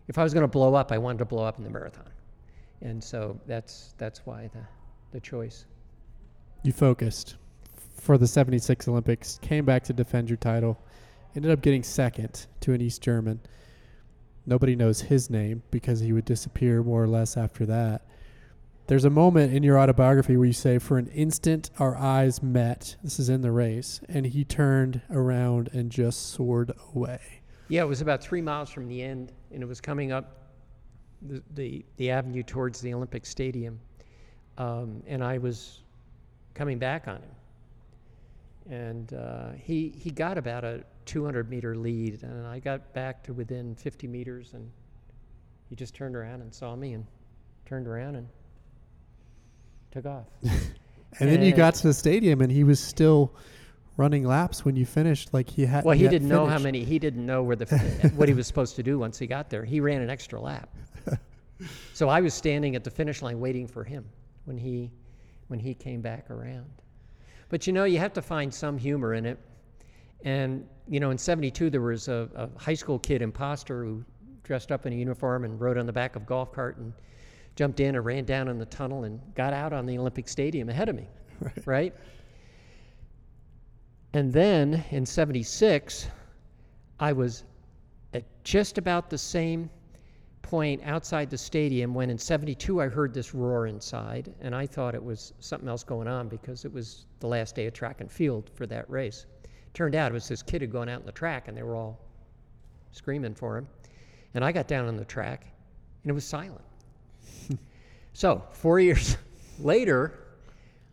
If 0.08 0.18
I 0.18 0.24
was 0.24 0.34
going 0.34 0.44
to 0.44 0.48
blow 0.48 0.76
up, 0.76 0.92
I 0.92 0.98
wanted 0.98 1.20
to 1.20 1.26
blow 1.26 1.44
up 1.44 1.58
in 1.58 1.64
the 1.64 1.70
marathon 1.70 2.12
and 2.82 3.04
so 3.04 3.40
that's 3.48 3.94
that's 3.98 4.26
why 4.26 4.50
the 4.54 4.62
the 5.12 5.20
choice. 5.20 5.66
You 6.64 6.72
focused 6.72 7.36
for 8.00 8.18
the 8.18 8.28
76 8.28 8.88
Olympics, 8.88 9.40
came 9.42 9.66
back 9.66 9.84
to 9.84 9.94
defend 9.94 10.30
your 10.30 10.38
title, 10.38 10.80
ended 11.36 11.52
up 11.52 11.62
getting 11.62 11.84
second 11.84 12.48
to 12.62 12.74
an 12.74 12.82
East 12.82 13.02
German. 13.02 13.40
Nobody 14.46 14.76
knows 14.76 15.02
his 15.02 15.30
name 15.30 15.62
because 15.70 16.00
he 16.00 16.14
would 16.14 16.26
disappear 16.26 16.82
more 16.82 17.04
or 17.04 17.08
less 17.08 17.38
after 17.38 17.66
that. 17.68 18.04
There's 18.88 19.06
a 19.06 19.10
moment 19.10 19.54
in 19.54 19.64
your 19.64 19.80
autobiography 19.80 20.36
where 20.36 20.48
you 20.48 20.54
say, 20.54 20.80
For 20.80 20.98
an 20.98 21.08
instant, 21.08 21.70
our 21.80 21.96
eyes 21.96 22.44
met. 22.44 22.96
This 23.04 23.20
is 23.20 23.30
in 23.30 23.42
the 23.42 23.52
race. 23.52 24.02
And 24.10 24.26
he 24.26 24.44
turned 24.44 25.02
around 25.10 25.70
and 25.72 25.92
just 25.92 26.32
soared 26.32 26.74
away. 26.94 27.42
Yeah, 27.70 27.84
it 27.84 27.88
was 27.88 28.02
about 28.02 28.22
three 28.22 28.42
miles 28.42 28.70
from 28.70 28.88
the 28.88 29.02
end, 29.02 29.32
and 29.54 29.64
it 29.64 29.66
was 29.66 29.80
coming 29.80 30.12
up 30.12 30.50
the, 31.22 31.42
the, 31.54 31.86
the 31.98 32.12
avenue 32.12 32.44
towards 32.44 32.82
the 32.82 32.94
Olympic 32.94 33.26
Stadium. 33.26 33.80
Um, 34.58 35.02
and 35.08 35.24
I 35.24 35.38
was 35.38 35.84
coming 36.54 36.78
back 36.78 37.08
on 37.08 37.18
him. 37.18 37.32
And 38.70 39.14
uh, 39.14 39.52
he, 39.58 39.94
he 39.98 40.12
got 40.12 40.38
about 40.38 40.66
a 40.66 40.84
200 41.06 41.50
meter 41.50 41.76
lead, 41.76 42.24
and 42.24 42.46
I 42.46 42.60
got 42.60 42.94
back 42.94 43.24
to 43.24 43.34
within 43.34 43.76
50 43.76 44.08
meters, 44.08 44.54
and 44.54 44.70
he 45.70 45.76
just 45.76 45.96
turned 45.96 46.16
around 46.16 46.42
and 46.42 46.54
saw 46.54 46.76
me 46.76 46.94
and 46.94 47.06
turned 47.66 47.88
around 47.88 48.16
and 48.16 48.28
took 49.92 50.06
off. 50.06 50.28
And 51.20 51.30
then 51.30 51.44
you 51.44 51.52
got 51.52 51.76
to 51.76 51.88
the 51.88 51.94
stadium, 51.94 52.42
and 52.42 52.52
he 52.52 52.64
was 52.64 52.80
still 52.80 53.36
running 53.98 54.24
laps 54.26 54.64
when 54.64 54.76
you 54.76 54.86
finished. 54.86 55.34
Like 55.34 55.50
he 55.50 55.66
had. 55.66 55.84
Well, 55.84 55.98
he 55.98 56.08
didn't 56.08 56.28
know 56.28 56.46
how 56.46 56.60
many. 56.60 56.84
He 56.84 57.00
didn't 57.00 57.26
know 57.26 57.44
where 57.44 57.56
the 57.56 58.12
what 58.16 58.28
he 58.28 58.34
was 58.34 58.48
supposed 58.48 58.76
to 58.78 58.84
do 58.84 58.98
once 58.98 59.20
he 59.20 59.28
got 59.28 59.50
there. 59.50 59.64
He 59.64 59.80
ran 59.80 60.02
an 60.02 60.10
extra 60.10 60.40
lap. 60.40 60.70
so 61.94 62.10
I 62.10 62.22
was 62.22 62.34
standing 62.34 62.76
at 62.76 62.84
the 62.84 62.90
finish 62.90 63.22
line 63.22 63.40
waiting 63.40 63.68
for 63.68 63.84
him 63.84 64.06
when 64.46 64.58
he 64.58 64.92
when 65.48 65.60
he 65.60 65.74
came 65.74 66.02
back 66.02 66.30
around. 66.30 66.72
But 67.50 67.68
you 67.68 67.74
know, 67.74 67.84
you 67.84 68.00
have 68.00 68.14
to 68.14 68.22
find 68.22 68.54
some 68.54 68.78
humor 68.78 69.14
in 69.14 69.26
it. 69.26 69.40
And 70.24 70.66
you 70.88 71.00
know, 71.00 71.12
in 71.12 71.18
'72 71.18 71.70
there 71.70 71.82
was 71.82 72.08
a, 72.08 72.30
a 72.36 72.60
high 72.60 72.74
school 72.74 73.00
kid 73.00 73.22
imposter 73.22 73.84
who 73.84 74.04
dressed 74.44 74.72
up 74.72 74.86
in 74.86 74.94
a 74.94 74.96
uniform 74.96 75.44
and 75.44 75.60
rode 75.60 75.78
on 75.78 75.86
the 75.86 75.94
back 75.94 76.16
of 76.16 76.24
a 76.24 76.26
golf 76.26 76.52
cart 76.52 76.78
and 76.78 76.94
jumped 77.56 77.80
in 77.80 77.96
and 77.96 78.06
ran 78.06 78.26
down 78.26 78.48
in 78.48 78.58
the 78.58 78.66
tunnel 78.66 79.04
and 79.04 79.20
got 79.36 79.54
out 79.54 79.74
on 79.74 79.86
the 79.86 79.98
Olympic 79.98 80.28
Stadium 80.28 80.70
ahead 80.70 80.90
of 80.90 80.96
me, 80.96 81.08
right? 81.66 81.94
And 84.14 84.32
then 84.32 84.84
in 84.92 85.06
76, 85.06 86.08
I 87.00 87.14
was 87.14 87.44
at 88.14 88.24
just 88.44 88.78
about 88.78 89.10
the 89.10 89.18
same 89.18 89.70
point 90.42 90.82
outside 90.84 91.30
the 91.30 91.38
stadium 91.38 91.94
when 91.94 92.10
in 92.10 92.18
72 92.18 92.82
I 92.82 92.88
heard 92.88 93.14
this 93.14 93.34
roar 93.34 93.68
inside, 93.68 94.34
and 94.42 94.54
I 94.54 94.66
thought 94.66 94.96
it 94.96 95.04
was 95.04 95.34
something 95.40 95.70
else 95.70 95.84
going 95.84 96.08
on 96.08 96.28
because 96.28 96.66
it 96.66 96.74
was 96.74 97.06
the 97.20 97.28
last 97.28 97.56
day 97.56 97.68
of 97.68 97.74
track 97.74 98.02
and 98.02 98.12
field 98.12 98.50
for 98.54 98.66
that 98.68 98.90
race. 98.90 99.26
Turned 99.74 99.96
out 99.96 100.12
it 100.12 100.14
was 100.14 100.28
this 100.28 100.44
kid 100.44 100.62
who 100.62 100.66
had 100.66 100.72
gone 100.72 100.90
out 100.90 101.00
on 101.00 101.06
the 101.06 101.12
track, 101.12 101.48
and 101.48 101.56
they 101.56 101.64
were 101.64 101.76
all 101.76 102.00
screaming 102.92 103.34
for 103.34 103.58
him. 103.58 103.68
And 104.34 104.44
I 104.44 104.52
got 104.52 104.68
down 104.68 104.88
on 104.88 104.98
the 104.98 105.06
track, 105.06 105.48
and 106.04 106.10
it 106.10 106.14
was 106.14 106.26
silent. 106.26 106.62
So, 108.14 108.44
four 108.52 108.80
years 108.88 109.18
later, 109.60 110.20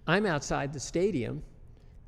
I'm 0.06 0.26
outside 0.26 0.72
the 0.72 0.80
stadium 0.80 1.42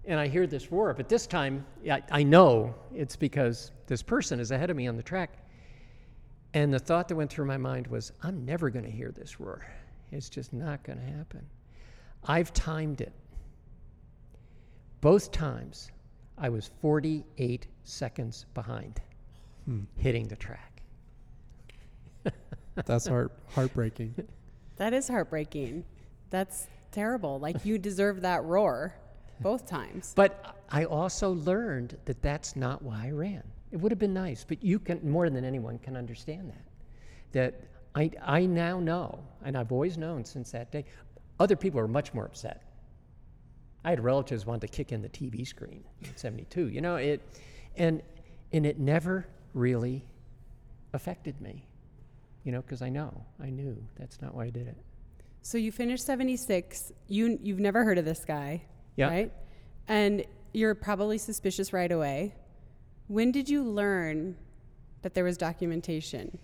and 0.07 0.19
I 0.19 0.27
hear 0.29 0.47
this 0.47 0.73
roar, 0.73 0.95
but 0.95 1.09
this 1.09 1.27
time 1.27 1.65
I, 1.89 2.03
I 2.11 2.23
know 2.23 2.75
it's 2.95 3.17
because 3.17 3.73
this 3.87 4.03
person 4.03 4.41
is 4.41 4.51
ahead 4.51 4.71
of 4.71 4.77
me 4.77 4.89
on 4.89 4.97
the 4.97 5.03
track. 5.03 5.31
And 6.55 6.73
the 6.73 6.79
thought 6.79 7.07
that 7.09 7.17
went 7.17 7.31
through 7.31 7.45
my 7.45 7.59
mind 7.59 7.87
was, 7.87 8.13
I'm 8.23 8.45
never 8.45 8.71
going 8.71 8.85
to 8.85 8.91
hear 8.91 9.13
this 9.13 9.39
roar. 9.39 9.65
It's 10.11 10.29
just 10.29 10.53
not 10.53 10.83
going 10.83 10.99
to 10.99 11.05
happen. 11.05 11.47
I've 12.25 12.53
timed 12.53 13.01
it. 13.01 13.13
Both 15.01 15.31
times, 15.31 15.93
I 16.37 16.49
was 16.49 16.71
48 16.81 17.67
seconds 17.85 18.47
behind 18.55 19.01
Hmm. 19.67 19.81
hitting 19.99 20.27
the 20.27 20.37
track. 20.37 20.83
That's 22.87 23.07
heart 23.07 23.33
heartbreaking. 23.55 24.15
That 24.81 24.95
is 24.95 25.09
heartbreaking. 25.09 25.85
That's 26.31 26.67
terrible. 26.91 27.39
Like 27.39 27.67
you 27.67 27.77
deserve 27.77 28.23
that 28.23 28.43
roar 28.45 28.95
both 29.41 29.67
times. 29.67 30.15
But 30.17 30.57
I 30.71 30.87
also 30.87 31.33
learned 31.33 31.99
that 32.07 32.23
that's 32.23 32.57
not 32.57 32.81
why 32.81 33.09
I 33.09 33.11
ran. 33.11 33.43
It 33.73 33.77
would 33.77 33.93
have 33.93 33.99
been 33.99 34.15
nice, 34.15 34.43
but 34.43 34.65
you 34.65 34.79
can, 34.79 34.99
more 35.07 35.29
than 35.29 35.45
anyone, 35.45 35.79
can 35.81 35.99
understand 35.99 36.49
that. 36.49 36.65
That 37.33 37.61
I, 37.95 38.11
I 38.25 38.47
now 38.47 38.81
know, 38.81 39.19
and 39.45 39.55
I've 39.55 39.71
always 39.71 39.99
known 39.99 40.25
since 40.25 40.51
that 40.53 40.73
day, 40.73 40.87
other 41.39 41.57
people 41.57 41.79
are 41.79 41.87
much 41.87 42.15
more 42.15 42.25
upset. 42.25 42.63
I 43.85 43.91
had 43.91 44.03
relatives 44.03 44.47
want 44.47 44.63
to 44.63 44.69
kick 44.69 44.93
in 44.93 45.03
the 45.03 45.11
TV 45.11 45.47
screen 45.47 45.85
in 46.01 46.17
72. 46.17 46.69
You 46.71 46.81
know, 46.81 46.97
it, 46.97 47.21
and, 47.77 48.01
and 48.51 48.65
it 48.65 48.79
never 48.79 49.27
really 49.53 50.07
affected 50.95 51.39
me, 51.39 51.67
you 52.45 52.53
know, 52.53 52.63
because 52.63 52.83
I 52.83 52.89
know, 52.89 53.25
I 53.43 53.51
knew 53.51 53.77
that's 53.97 54.21
not 54.23 54.35
why 54.35 54.45
I 54.45 54.51
did 54.51 54.67
it. 54.67 54.77
So 55.43 55.59
you 55.59 55.73
finished 55.73 56.05
76. 56.05 56.93
You 57.09 57.39
you've 57.43 57.61
never 57.61 57.85
heard 57.85 57.99
of 57.99 58.05
this 58.05 58.25
guy, 58.25 58.63
Yeah. 58.97 59.09
right? 59.09 59.33
And 59.89 60.25
you're 60.53 60.75
probably 60.75 61.19
suspicious 61.19 61.73
right 61.73 61.91
away. 61.91 62.35
When 63.09 63.33
did 63.33 63.49
you 63.49 63.63
learn 63.65 64.37
that 65.03 65.15
there 65.15 65.25
was 65.25 65.37
documentation? 65.37 66.39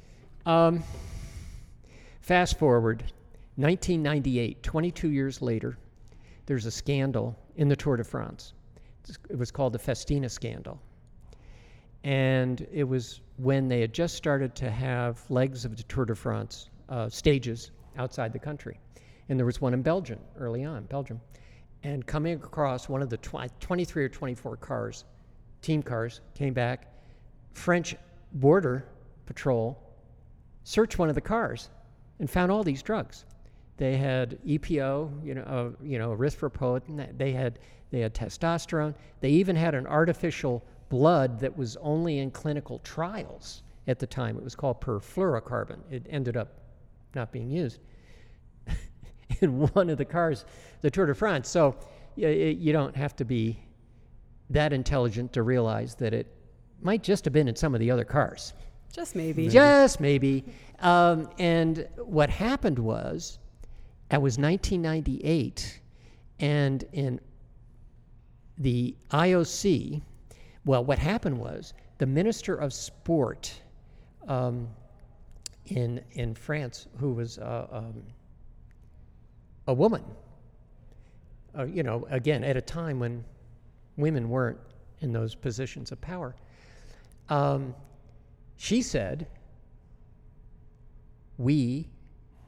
Um, 0.47 0.83
fast 2.21 2.59
forward, 2.59 3.01
1998, 3.57 4.63
22 4.63 5.11
years 5.11 5.43
later, 5.43 5.77
there's 6.47 6.67
a 6.67 6.71
scandal 6.71 7.37
in 7.57 7.69
the 7.69 7.77
Tour 7.77 7.97
de 7.97 8.05
France. 8.05 8.53
It 9.31 9.39
was 9.39 9.51
called 9.51 9.73
the 9.73 9.79
Festina 9.79 10.29
scandal. 10.29 10.81
And 12.07 12.65
it 12.73 12.85
was 12.85 13.21
when 13.37 13.67
they 13.67 13.81
had 13.81 13.93
just 13.93 14.15
started 14.15 14.55
to 14.55 14.71
have 14.71 15.29
legs 15.29 15.65
of 15.65 15.77
the 15.77 15.83
Tour 15.83 16.05
de 16.05 16.15
France 16.15 16.71
uh, 16.89 17.09
stages 17.09 17.73
outside 17.99 18.33
the 18.33 18.39
country. 18.39 18.79
And 19.29 19.37
there 19.37 19.45
was 19.45 19.61
one 19.61 19.75
in 19.75 19.83
Belgium 19.83 20.21
early 20.39 20.63
on, 20.63 20.85
Belgium. 20.85 21.21
And 21.83 22.07
coming 22.07 22.35
across 22.35 22.89
one 22.89 23.03
of 23.03 23.11
the 23.11 23.17
tw- 23.17 23.51
23 23.59 24.05
or 24.05 24.09
24 24.09 24.57
cars, 24.59 25.05
team 25.63 25.83
cars, 25.83 26.21
came 26.33 26.55
back. 26.55 26.93
French 27.55 27.97
border 28.35 28.87
patrol 29.27 29.77
searched 30.63 31.01
one 31.01 31.09
of 31.09 31.17
the 31.17 31.21
cars 31.21 31.71
and 32.21 32.31
found 32.31 32.53
all 32.53 32.63
these 32.63 32.85
drugs. 32.85 33.25
They 33.79 33.97
had 33.97 34.39
EPO, 34.47 35.27
you 35.27 35.35
know, 35.35 35.43
uh, 35.43 35.85
you 35.85 35.99
know, 35.99 36.17
erythropoietin. 36.17 37.19
They 37.19 37.33
had 37.33 37.59
they 37.91 37.99
had 37.99 38.15
testosterone. 38.15 38.95
They 39.21 39.31
even 39.31 39.57
had 39.57 39.75
an 39.75 39.89
artificial 39.89 40.63
blood 40.89 41.41
that 41.41 41.57
was 41.57 41.77
only 41.79 42.19
in 42.19 42.31
clinical 42.31 42.79
trials 42.81 43.63
at 43.87 43.99
the 43.99 44.07
time. 44.07 44.37
It 44.37 44.45
was 44.45 44.55
called 44.55 44.81
perfluorocarbon. 44.81 45.79
It 45.91 46.07
ended 46.09 46.37
up 46.37 46.61
not 47.15 47.33
being 47.33 47.51
used 47.51 47.81
in 49.41 49.61
one 49.75 49.91
of 49.91 49.99
the 49.99 50.05
cars, 50.05 50.45
the 50.83 50.91
Tour 50.91 51.07
de 51.07 51.15
France. 51.15 51.49
So 51.49 51.77
y- 52.17 52.25
y- 52.27 52.57
you 52.59 52.73
don't 52.73 52.95
have 52.97 53.17
to 53.17 53.25
be 53.25 53.59
that 54.51 54.73
intelligent 54.73 55.33
to 55.33 55.43
realize 55.43 55.95
that 55.97 56.15
it 56.15 56.33
might 56.83 57.03
just 57.03 57.25
have 57.25 57.33
been 57.33 57.49
in 57.49 57.57
some 57.57 57.75
of 57.75 57.81
the 57.81 57.91
other 57.91 58.05
cars. 58.05 58.53
Just 58.93 59.17
maybe. 59.17 59.49
Just 59.49 60.01
maybe. 60.01 60.45
Um, 60.81 61.29
and 61.39 61.89
what 61.97 62.31
happened 62.31 62.79
was, 62.79 63.39
it 64.11 64.21
was 64.21 64.39
1998, 64.39 65.81
and 66.39 66.85
in 66.93 67.21
the 68.59 68.95
IOC, 69.11 70.03
well, 70.67 70.85
what 70.85 70.99
happened 70.99 71.39
was 71.39 71.73
the 71.99 72.07
Minister 72.07 72.57
of 72.57 72.75
Sport 72.75 73.63
um, 74.27 74.69
in 75.67 76.03
in 76.13 76.35
France, 76.35 76.89
who 76.99 77.13
was 77.13 77.39
uh, 77.39 77.69
um, 77.71 78.03
a 79.69 79.73
woman, 79.73 80.03
uh, 81.57 81.65
you 81.65 81.85
know, 81.85 82.07
again 82.11 82.43
at 82.43 82.57
a 82.57 82.61
time 82.61 82.99
when 82.99 83.25
women 83.97 84.29
weren't 84.29 84.59
in 85.01 85.13
those 85.13 85.37
positions 85.37 85.93
of 85.93 86.01
power. 86.01 86.35
Um, 87.29 87.73
she 88.57 88.83
said, 88.83 89.29
We 91.39 91.89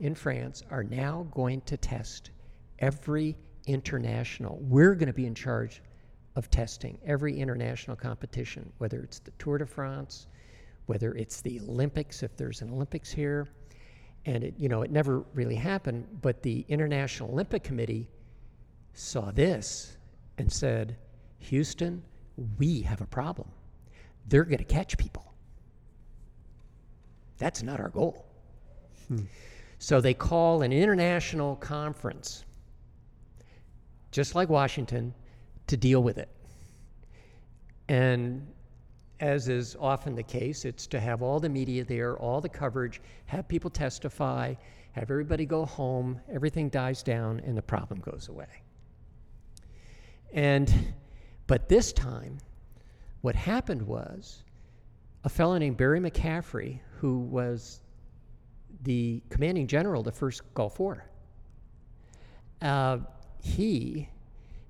in 0.01 0.17
France 0.17 0.65
are 0.71 0.83
now 0.83 1.29
going 1.31 1.61
to 1.63 1.77
test 1.77 2.31
every 2.81 3.37
international, 3.67 4.59
we're 4.63 4.95
going 4.95 5.07
to 5.07 5.13
be 5.13 5.27
in 5.27 5.35
charge 5.35 5.83
of 6.39 6.49
testing 6.51 6.97
every 7.05 7.37
international 7.37 7.97
competition, 7.97 8.73
whether 8.79 9.01
it's 9.03 9.19
the 9.19 9.33
Tour 9.41 9.59
de 9.59 9.67
France, 9.67 10.29
whether 10.87 11.13
it's 11.17 11.41
the 11.41 11.59
Olympics, 11.69 12.23
if 12.23 12.37
there's 12.37 12.63
an 12.63 12.71
Olympics 12.71 13.11
here. 13.11 13.49
And 14.25 14.45
it, 14.45 14.55
you 14.57 14.69
know, 14.69 14.83
it 14.83 14.93
never 14.93 15.25
really 15.35 15.57
happened, 15.57 16.07
but 16.23 16.41
the 16.43 16.65
International 16.69 17.31
Olympic 17.31 17.65
Committee 17.65 18.09
saw 18.95 19.33
this 19.33 19.97
and 20.39 20.51
said, 20.51 20.97
Houston, 21.41 22.05
we 22.57 22.83
have 22.83 23.01
a 23.01 23.07
problem. 23.07 23.49
They're 24.29 24.45
going 24.45 24.59
to 24.59 24.65
catch 24.65 24.97
people. 24.97 25.35
That's 27.39 27.65
not 27.65 27.81
our 27.81 27.89
goal. 27.89 28.27
Hmm. 29.09 29.25
So 29.81 30.01
they 30.01 30.15
call 30.15 30.63
an 30.63 30.73
international 30.73 31.57
conference, 31.57 32.45
just 34.13 34.37
like 34.37 34.49
Washington, 34.49 35.15
to 35.69 35.77
deal 35.77 36.03
with 36.03 36.19
it. 36.19 36.29
And 37.89 38.47
as 39.21 39.49
is 39.49 39.77
often 39.81 40.15
the 40.15 40.23
case, 40.23 40.65
it's 40.65 40.87
to 40.89 41.01
have 41.01 41.23
all 41.23 41.41
the 41.41 41.49
media 41.49 41.85
there, 41.85 42.17
all 42.19 42.41
the 42.41 42.49
coverage, 42.49 43.01
have 43.27 43.49
people 43.49 43.71
testify, 43.71 44.55
have 44.93 45.11
everybody 45.11 45.47
go 45.47 45.65
home, 45.65 46.21
everything 46.33 46.69
dies 46.69 47.03
down, 47.03 47.41
and 47.41 47.57
the 47.57 47.63
problem 47.63 48.01
goes 48.01 48.29
away. 48.29 48.63
And, 50.33 50.95
but 51.47 51.69
this 51.69 51.93
time, 51.93 52.39
what 53.23 53.35
happened 53.35 53.83
was 53.83 54.45
a 55.25 55.29
fellow 55.29 55.59
named 55.59 55.77
Barry 55.77 56.01
McCaffrey, 56.01 56.81
who 56.99 57.19
was 57.19 57.81
the 58.83 59.23
commanding 59.31 59.67
general 59.67 60.01
of 60.01 60.05
the 60.05 60.13
first 60.13 60.43
Gulf 60.55 60.79
War, 60.79 61.05
uh, 62.63 62.99
he 63.43 64.09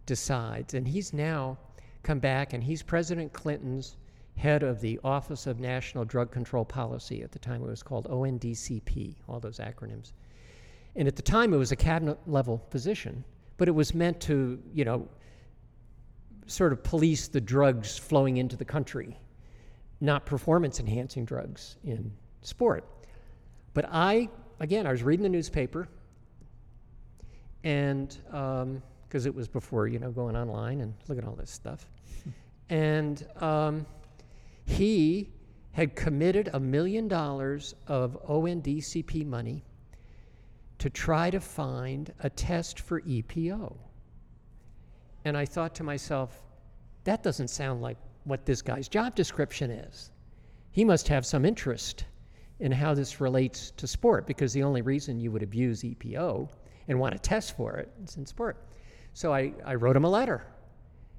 decides, 0.08 0.74
and 0.74 0.88
he's 0.88 1.12
now 1.12 1.56
come 2.02 2.18
back 2.18 2.54
and 2.54 2.64
he's 2.64 2.82
President 2.82 3.32
Clinton's 3.32 3.96
head 4.36 4.62
of 4.62 4.80
the 4.80 4.98
Office 5.04 5.46
of 5.46 5.60
National 5.60 6.04
Drug 6.04 6.30
Control 6.30 6.64
Policy. 6.64 7.22
At 7.22 7.30
the 7.30 7.38
time, 7.38 7.62
it 7.62 7.66
was 7.66 7.82
called 7.82 8.08
ONDCP, 8.08 9.16
all 9.28 9.38
those 9.38 9.58
acronyms. 9.58 10.12
And 10.96 11.06
at 11.06 11.14
the 11.14 11.22
time, 11.22 11.52
it 11.52 11.58
was 11.58 11.72
a 11.72 11.76
cabinet 11.76 12.18
level 12.26 12.58
position, 12.70 13.22
but 13.58 13.68
it 13.68 13.72
was 13.72 13.94
meant 13.94 14.20
to, 14.22 14.58
you 14.72 14.84
know, 14.84 15.06
sort 16.46 16.72
of 16.72 16.82
police 16.82 17.28
the 17.28 17.40
drugs 17.40 17.98
flowing 17.98 18.38
into 18.38 18.56
the 18.56 18.64
country, 18.64 19.18
not 20.00 20.24
performance 20.24 20.80
enhancing 20.80 21.26
drugs 21.26 21.76
in 21.84 22.10
sport. 22.40 22.84
But 23.74 23.84
I, 23.92 24.30
again, 24.60 24.86
I 24.86 24.90
was 24.92 25.02
reading 25.02 25.24
the 25.24 25.28
newspaper, 25.28 25.88
and 27.64 28.16
um, 28.32 28.82
because 29.08 29.26
it 29.26 29.34
was 29.34 29.48
before, 29.48 29.88
you 29.88 29.98
know, 29.98 30.10
going 30.10 30.36
online 30.36 30.82
and 30.82 30.94
looking 31.08 31.24
at 31.24 31.28
all 31.28 31.36
this 31.36 31.50
stuff. 31.50 31.86
and 32.68 33.26
um, 33.36 33.86
he 34.66 35.30
had 35.72 35.96
committed 35.96 36.50
a 36.52 36.60
million 36.60 37.08
dollars 37.08 37.74
of 37.86 38.18
ONDCP 38.28 39.24
money 39.24 39.64
to 40.78 40.90
try 40.90 41.30
to 41.30 41.40
find 41.40 42.12
a 42.20 42.30
test 42.30 42.80
for 42.80 43.00
EPO. 43.02 43.76
And 45.24 45.36
I 45.36 45.44
thought 45.44 45.74
to 45.76 45.82
myself, 45.82 46.42
that 47.04 47.22
doesn't 47.22 47.48
sound 47.48 47.80
like 47.80 47.96
what 48.24 48.44
this 48.44 48.60
guy's 48.60 48.88
job 48.88 49.14
description 49.14 49.70
is. 49.70 50.10
He 50.70 50.84
must 50.84 51.08
have 51.08 51.24
some 51.24 51.44
interest 51.44 52.04
in 52.60 52.72
how 52.72 52.94
this 52.94 53.20
relates 53.20 53.70
to 53.72 53.86
sport 53.86 54.26
because 54.26 54.52
the 54.52 54.62
only 54.62 54.82
reason 54.82 55.18
you 55.18 55.32
would 55.32 55.42
abuse 55.42 55.82
EPO 55.82 56.48
and 56.88 57.00
want 57.00 57.14
to 57.14 57.18
test 57.18 57.56
for 57.56 57.76
it 57.76 57.90
is 58.04 58.16
in 58.16 58.26
sport. 58.26 58.64
So 59.14 59.32
I, 59.32 59.52
I 59.64 59.74
wrote 59.74 59.96
him 59.96 60.04
a 60.04 60.10
letter. 60.10 60.44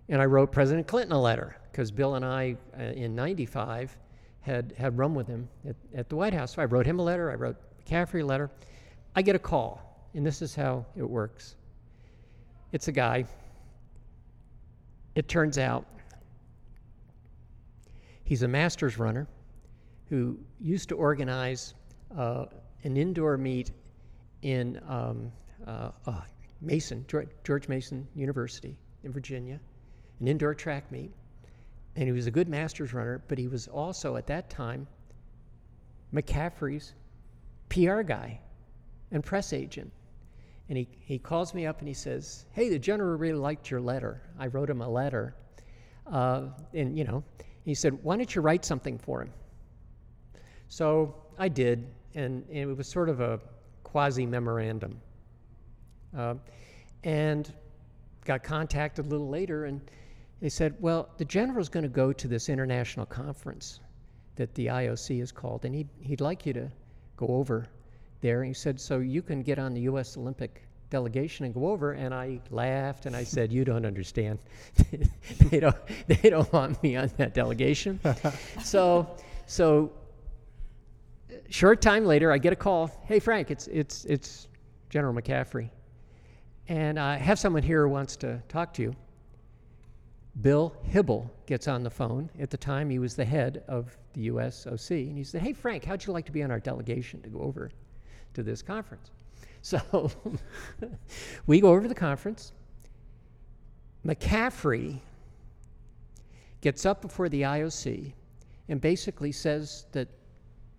And 0.08 0.22
I 0.22 0.26
wrote 0.26 0.52
President 0.52 0.88
Clinton 0.88 1.12
a 1.12 1.22
letter 1.22 1.56
because 1.72 1.92
Bill 1.92 2.16
and 2.16 2.26
I, 2.26 2.58
uh, 2.80 2.84
in 2.84 3.14
95, 3.14 3.96
had, 4.42 4.74
had 4.78 4.98
run 4.98 5.14
with 5.14 5.28
him 5.28 5.48
at, 5.68 5.76
at 5.94 6.10
the 6.10 6.16
White 6.16 6.34
House. 6.34 6.56
So 6.56 6.62
I 6.62 6.66
wrote 6.66 6.86
him 6.86 7.00
a 7.00 7.04
letter, 7.04 7.30
I 7.30 7.36
wrote 7.36 7.58
McCaffrey 7.86 8.24
a 8.24 8.26
letter. 8.26 8.50
I 9.16 9.22
get 9.22 9.36
a 9.36 9.40
call, 9.40 10.08
and 10.14 10.26
this 10.26 10.42
is 10.42 10.56
how 10.56 10.86
it 10.96 11.08
works 11.08 11.56
it's 12.72 12.88
a 12.88 12.92
guy. 12.92 13.26
It 15.16 15.28
turns 15.28 15.58
out 15.58 15.86
he's 18.24 18.44
a 18.44 18.48
master's 18.48 19.00
runner 19.00 19.28
who 20.08 20.38
used 20.60 20.90
to 20.90 20.96
organize 20.96 21.74
uh, 22.16 22.46
an 22.84 22.96
indoor 22.96 23.38
meet 23.38 23.72
in 24.42 24.80
um, 24.88 25.32
uh, 25.68 25.92
uh, 26.06 26.22
Mason, 26.62 27.06
George 27.44 27.68
Mason 27.68 28.08
University 28.16 28.76
in 29.04 29.12
Virginia, 29.12 29.60
an 30.20 30.28
indoor 30.28 30.54
track 30.54 30.92
meet. 30.92 31.12
And 31.96 32.06
he 32.08 32.12
was 32.12 32.28
a 32.28 32.32
good 32.32 32.48
master's 32.48 32.94
runner, 32.94 33.24
but 33.28 33.38
he 33.38 33.48
was 33.48 33.68
also 33.68 34.16
at 34.16 34.28
that 34.28 34.50
time 34.50 34.88
McCaffrey's 36.14 36.94
PR 37.70 38.02
guy 38.02 38.40
and 39.12 39.24
press 39.24 39.54
agent. 39.54 39.92
And 40.70 40.78
he, 40.78 40.88
he 41.00 41.18
calls 41.18 41.54
me 41.54 41.66
up 41.66 41.80
and 41.80 41.88
he 41.88 41.94
says, 41.94 42.46
Hey, 42.52 42.70
the 42.70 42.80
general 42.80 43.18
really 43.18 43.40
liked 43.40 43.72
your 43.72 43.82
letter. 43.82 44.22
I 44.38 44.48
wrote 44.48 44.70
him 44.70 44.82
a 44.82 44.90
letter. 44.90 45.36
Uh, 46.06 46.48
and, 46.74 46.98
you 46.98 47.04
know, 47.04 47.24
he 47.64 47.74
said, 47.74 47.98
Why 48.04 48.18
don't 48.18 48.34
you 48.34 48.42
write 48.42 48.66
something 48.66 48.98
for 48.98 49.24
him? 49.24 49.32
So 50.68 51.16
I 51.40 51.50
did, 51.50 51.88
and, 52.14 52.46
and 52.50 52.58
it 52.58 52.78
was 52.78 52.88
sort 52.88 53.10
of 53.10 53.20
a 53.20 53.40
quasi 53.84 54.26
memorandum. 54.26 55.02
Uh, 56.18 56.36
and 57.04 57.54
got 58.26 58.44
contacted 58.44 59.06
a 59.06 59.10
little 59.10 59.30
later, 59.30 59.66
and 59.66 59.82
they 60.42 60.50
said, 60.50 60.76
Well, 60.80 61.10
the 61.18 61.26
general's 61.26 61.70
going 61.70 61.84
to 61.84 61.90
go 61.90 62.12
to 62.14 62.28
this 62.28 62.50
international 62.50 63.06
conference 63.06 63.80
that 64.36 64.54
the 64.56 64.68
IOC 64.68 65.22
is 65.22 65.32
called, 65.32 65.66
and 65.66 65.76
he'd, 65.76 65.90
he'd 66.02 66.22
like 66.22 66.46
you 66.46 66.54
to 66.54 66.72
go 67.18 67.28
over 67.28 67.68
there. 68.22 68.42
And 68.42 68.48
he 68.48 68.54
said, 68.54 68.80
So 68.80 69.00
you 69.00 69.22
can 69.22 69.42
get 69.42 69.60
on 69.60 69.74
the 69.74 69.82
U.S. 69.82 70.18
Olympic 70.18 70.64
delegation 70.90 71.46
and 71.46 71.54
go 71.54 71.68
over. 71.68 71.94
And 71.94 72.14
I 72.14 72.40
laughed 72.50 73.06
and 73.06 73.16
I 73.16 73.24
said, 73.24 73.52
You 73.52 73.66
don't 73.66 73.86
understand. 73.86 74.40
they, 75.50 75.60
don't, 75.60 75.76
they 76.08 76.30
don't 76.30 76.52
want 76.52 76.82
me 76.84 76.96
on 76.96 77.12
that 77.18 77.34
delegation. 77.34 78.00
so, 78.64 79.18
so 79.46 79.92
short 81.50 81.82
time 81.82 82.06
later, 82.06 82.32
I 82.32 82.38
get 82.38 82.54
a 82.54 82.58
call. 82.58 82.92
Hey, 83.06 83.20
Frank, 83.20 83.52
it's, 83.52 83.68
it's, 83.68 84.06
it's 84.06 84.48
General 84.90 85.14
McCaffrey. 85.14 85.70
And 86.70 87.00
I 87.00 87.18
have 87.18 87.40
someone 87.40 87.64
here 87.64 87.82
who 87.82 87.90
wants 87.90 88.16
to 88.18 88.42
talk 88.48 88.76
to 88.76 88.84
you. 88.84 88.96
Bill 90.42 90.76
Hybl 90.94 91.28
gets 91.48 91.68
on 91.68 91.82
the 91.82 91.90
phone. 91.90 92.30
At 92.40 92.52
the 92.52 92.58
time, 92.58 92.92
he 92.92 93.00
was 93.00 93.16
the 93.16 93.26
head 93.26 93.64
of 93.68 93.98
the 94.14 94.30
USOC. 94.30 95.10
And 95.10 95.18
he 95.18 95.24
said, 95.24 95.42
Hey, 95.42 95.52
Frank, 95.52 95.84
how'd 95.84 96.06
you 96.06 96.14
like 96.14 96.28
to 96.28 96.32
be 96.32 96.44
on 96.44 96.52
our 96.52 96.60
delegation 96.60 97.22
to 97.24 97.30
go 97.30 97.40
over 97.40 97.72
to 98.36 98.44
this 98.44 98.62
conference? 98.62 99.12
So 99.62 100.10
we 101.46 101.60
go 101.60 101.68
over 101.68 101.82
to 101.82 101.90
the 101.90 101.94
conference. 101.94 102.54
McCaffrey 104.06 105.02
gets 106.62 106.86
up 106.86 107.02
before 107.02 107.28
the 107.28 107.42
IOC 107.42 108.14
and 108.70 108.80
basically 108.80 109.34
says 109.34 109.86
that 109.92 110.08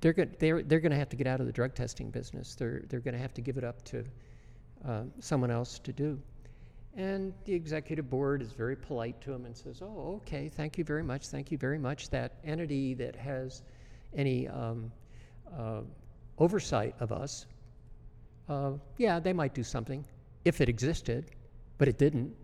they're 0.01 0.15
going 0.15 0.35
they're, 0.39 0.63
they're 0.63 0.81
to 0.81 0.97
have 0.97 1.11
to 1.11 1.17
get 1.17 1.27
out 1.27 1.41
of 1.41 1.47
the 1.47 1.53
drug 1.53 1.75
testing 1.75 2.11
business. 2.11 2.55
They're, 2.55 2.85
they're 2.89 3.01
going 3.01 3.13
to 3.13 3.21
have 3.21 3.35
to 3.35 3.43
give 3.43 3.59
it 3.59 3.65
up 3.65 3.85
to 3.85 4.03
uh, 4.87 5.03
someone 5.19 5.51
else 5.51 5.79
to 5.81 5.93
do. 5.93 6.19
And 6.97 7.33
the 7.45 7.55
executive 7.55 8.11
board 8.11 8.43
is 8.43 8.53
very 8.53 8.77
polite 8.77 9.21
to 9.23 9.33
him 9.33 9.47
and 9.47 9.57
says, 9.57 9.81
Oh, 9.81 10.21
okay, 10.23 10.49
thank 10.49 10.77
you 10.77 10.85
very 10.85 11.05
much, 11.05 11.29
thank 11.29 11.53
you 11.53 11.59
very 11.59 11.79
much. 11.79 12.11
That 12.11 12.33
entity 12.45 12.95
that 12.95 13.15
has 13.17 13.63
any 14.15 14.49
um, 14.49 14.91
uh, 15.57 15.81
oversight 16.39 16.95
of 16.99 17.13
us, 17.13 17.47
uh, 18.49 18.73
yeah, 18.99 19.21
they 19.21 19.33
might 19.33 19.55
do 19.55 19.63
something 19.63 20.05
if 20.45 20.61
it 20.61 20.69
existed, 20.69 21.31
but 21.79 21.87
it 21.87 21.97
didn't. 21.97 22.35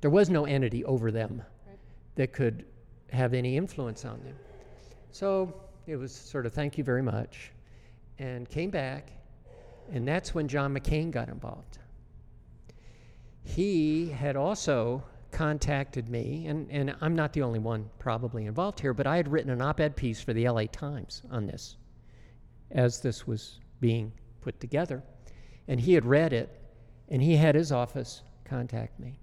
There 0.00 0.10
was 0.10 0.30
no 0.30 0.46
entity 0.46 0.84
over 0.84 1.12
them 1.12 1.42
right. 1.68 1.78
that 2.16 2.32
could 2.32 2.64
have 3.12 3.34
any 3.34 3.56
influence 3.56 4.04
on 4.04 4.18
them. 4.24 4.34
So 5.12 5.54
it 5.86 5.96
was 5.96 6.12
sort 6.12 6.44
of 6.44 6.52
thank 6.52 6.76
you 6.76 6.82
very 6.82 7.02
much, 7.02 7.52
and 8.18 8.48
came 8.48 8.70
back, 8.70 9.12
and 9.92 10.08
that's 10.08 10.34
when 10.34 10.48
John 10.48 10.74
McCain 10.74 11.12
got 11.12 11.28
involved 11.28 11.78
he 13.44 14.08
had 14.08 14.36
also 14.36 15.02
contacted 15.30 16.08
me, 16.08 16.46
and, 16.46 16.70
and 16.70 16.94
I'm 17.00 17.16
not 17.16 17.32
the 17.32 17.42
only 17.42 17.58
one 17.58 17.90
probably 17.98 18.46
involved 18.46 18.80
here, 18.80 18.94
but 18.94 19.06
I 19.06 19.16
had 19.16 19.28
written 19.28 19.50
an 19.50 19.62
op 19.62 19.80
ed 19.80 19.96
piece 19.96 20.20
for 20.20 20.32
the 20.32 20.48
LA 20.48 20.64
Times 20.70 21.22
on 21.30 21.46
this 21.46 21.76
as 22.70 23.00
this 23.00 23.26
was 23.26 23.60
being 23.80 24.12
put 24.40 24.60
together. 24.60 25.02
And 25.68 25.80
he 25.80 25.94
had 25.94 26.04
read 26.04 26.32
it, 26.32 26.60
and 27.08 27.22
he 27.22 27.36
had 27.36 27.54
his 27.54 27.72
office 27.72 28.22
contact 28.44 28.98
me. 29.00 29.18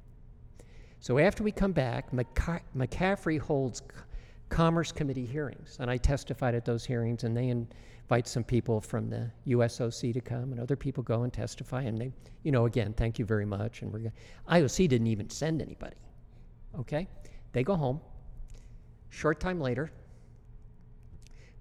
So 0.99 1.17
after 1.17 1.43
we 1.43 1.51
come 1.51 1.71
back, 1.71 2.11
McCa- 2.11 2.61
McCaffrey 2.75 3.39
holds 3.39 3.81
Commerce 4.49 4.91
Committee 4.91 5.25
hearings, 5.25 5.77
and 5.79 5.89
I 5.89 5.97
testified 5.97 6.55
at 6.55 6.65
those 6.65 6.83
hearings, 6.83 7.23
and 7.23 7.37
they 7.37 7.49
invite 8.09 8.27
some 8.27 8.43
people 8.43 8.81
from 8.81 9.07
the 9.07 9.29
USOC 9.49 10.11
to 10.15 10.19
come, 10.19 10.51
and 10.51 10.59
other 10.59 10.75
people 10.75 11.03
go 11.03 11.21
and 11.21 11.31
testify, 11.31 11.83
and 11.83 11.95
they, 11.95 12.11
you 12.41 12.51
know, 12.51 12.65
again, 12.65 12.91
thank 12.97 13.19
you 13.19 13.25
very 13.25 13.45
much, 13.45 13.83
and 13.83 13.93
we're 13.93 13.99
going 13.99 14.11
IOC 14.49 14.89
didn't 14.89 15.05
even 15.05 15.29
send 15.29 15.61
anybody. 15.61 15.95
Okay, 16.79 17.07
they 17.51 17.63
go 17.63 17.75
home. 17.75 18.01
Short 19.09 19.39
time 19.39 19.61
later, 19.61 19.91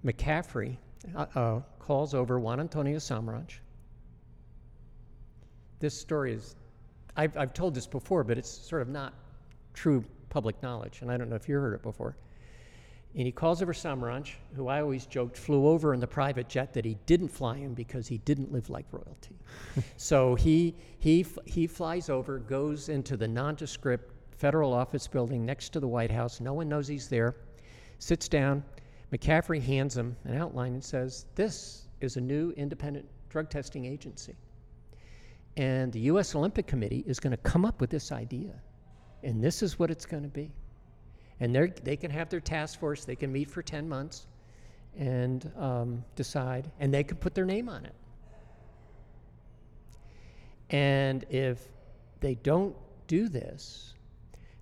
McCaffrey 0.03 0.78
uh, 1.14 1.26
uh, 1.34 1.61
calls 1.78 2.14
over 2.14 2.40
Juan 2.40 2.61
Antonio 2.61 2.96
Samaranch. 2.96 3.59
This 5.80 5.94
story 6.01 6.32
is, 6.32 6.57
I've, 7.14 7.36
I've 7.36 7.53
told 7.53 7.74
this 7.74 7.86
before, 7.86 8.24
but 8.24 8.38
it's 8.38 8.51
sort 8.51 8.80
of 8.80 8.88
not 8.88 9.12
true 9.74 10.03
public 10.30 10.62
knowledge, 10.62 11.03
and 11.03 11.11
I 11.11 11.18
don't 11.18 11.28
know 11.28 11.36
if 11.36 11.46
you 11.46 11.57
heard 11.57 11.74
it 11.74 11.82
before. 11.82 12.16
And 13.19 13.27
he 13.27 13.33
calls 13.33 13.61
over 13.61 13.73
Samaranch, 13.73 14.35
who 14.55 14.69
I 14.69 14.81
always 14.81 15.05
joked 15.05 15.37
flew 15.37 15.66
over 15.66 15.93
in 15.93 15.99
the 15.99 16.07
private 16.07 16.49
jet 16.49 16.73
that 16.75 16.85
he 16.85 16.97
didn't 17.05 17.27
fly 17.27 17.57
in 17.57 17.75
because 17.75 18.07
he 18.07 18.19
didn't 18.19 18.53
live 18.53 18.71
like 18.71 18.87
royalty. 18.93 19.37
so 19.97 20.37
he, 20.37 20.77
he, 21.01 21.27
he 21.45 21.66
flies 21.66 22.11
over, 22.11 22.39
goes 22.39 22.89
into 22.89 23.16
the 23.16 23.27
nondescript 23.27 24.14
federal 24.31 24.73
office 24.73 25.09
building 25.09 25.45
next 25.45 25.71
to 25.71 25.81
the 25.81 25.89
White 25.89 26.12
House. 26.12 26.41
No 26.41 26.55
one 26.55 26.69
knows 26.69 26.87
he's 26.87 27.09
there. 27.09 27.35
Sits 27.99 28.29
down. 28.29 28.62
McCaffrey 29.12 29.61
hands 29.61 29.97
him 29.97 30.16
an 30.23 30.37
outline 30.37 30.75
and 30.75 30.85
says, 30.85 31.27
This 31.35 31.89
is 32.01 32.19
a 32.19 32.21
new 32.21 32.53
independent 32.53 33.09
drug 33.31 33.51
testing 33.51 33.85
agency. 33.85 34.37
And 35.57 35.93
the 35.93 36.01
U.S. 36.01 36.37
Olympic 36.37 36.69
Committee 36.69 37.03
is 37.05 37.19
going 37.19 37.33
to 37.33 37.37
come 37.39 37.64
up 37.64 37.81
with 37.81 37.91
this 37.91 38.12
idea, 38.12 38.62
and 39.25 39.43
this 39.43 39.61
is 39.61 39.77
what 39.77 39.91
it's 39.91 40.07
going 40.07 40.23
to 40.23 40.29
be. 40.29 40.53
And 41.41 41.55
they 41.84 41.97
can 41.97 42.11
have 42.11 42.28
their 42.28 42.41
task 42.41 42.80
force. 42.80 43.05
They 43.05 43.16
can 43.16 43.32
meet 43.32 43.51
for 43.51 43.62
ten 43.62 43.89
months, 43.89 44.26
and 44.97 45.51
um, 45.57 46.05
decide, 46.16 46.70
and 46.80 46.93
they 46.93 47.05
can 47.05 47.16
put 47.16 47.34
their 47.34 47.45
name 47.45 47.68
on 47.68 47.84
it. 47.84 47.95
And 50.70 51.24
if 51.30 51.68
they 52.20 52.34
don't 52.34 52.76
do 53.07 53.28
this 53.28 53.95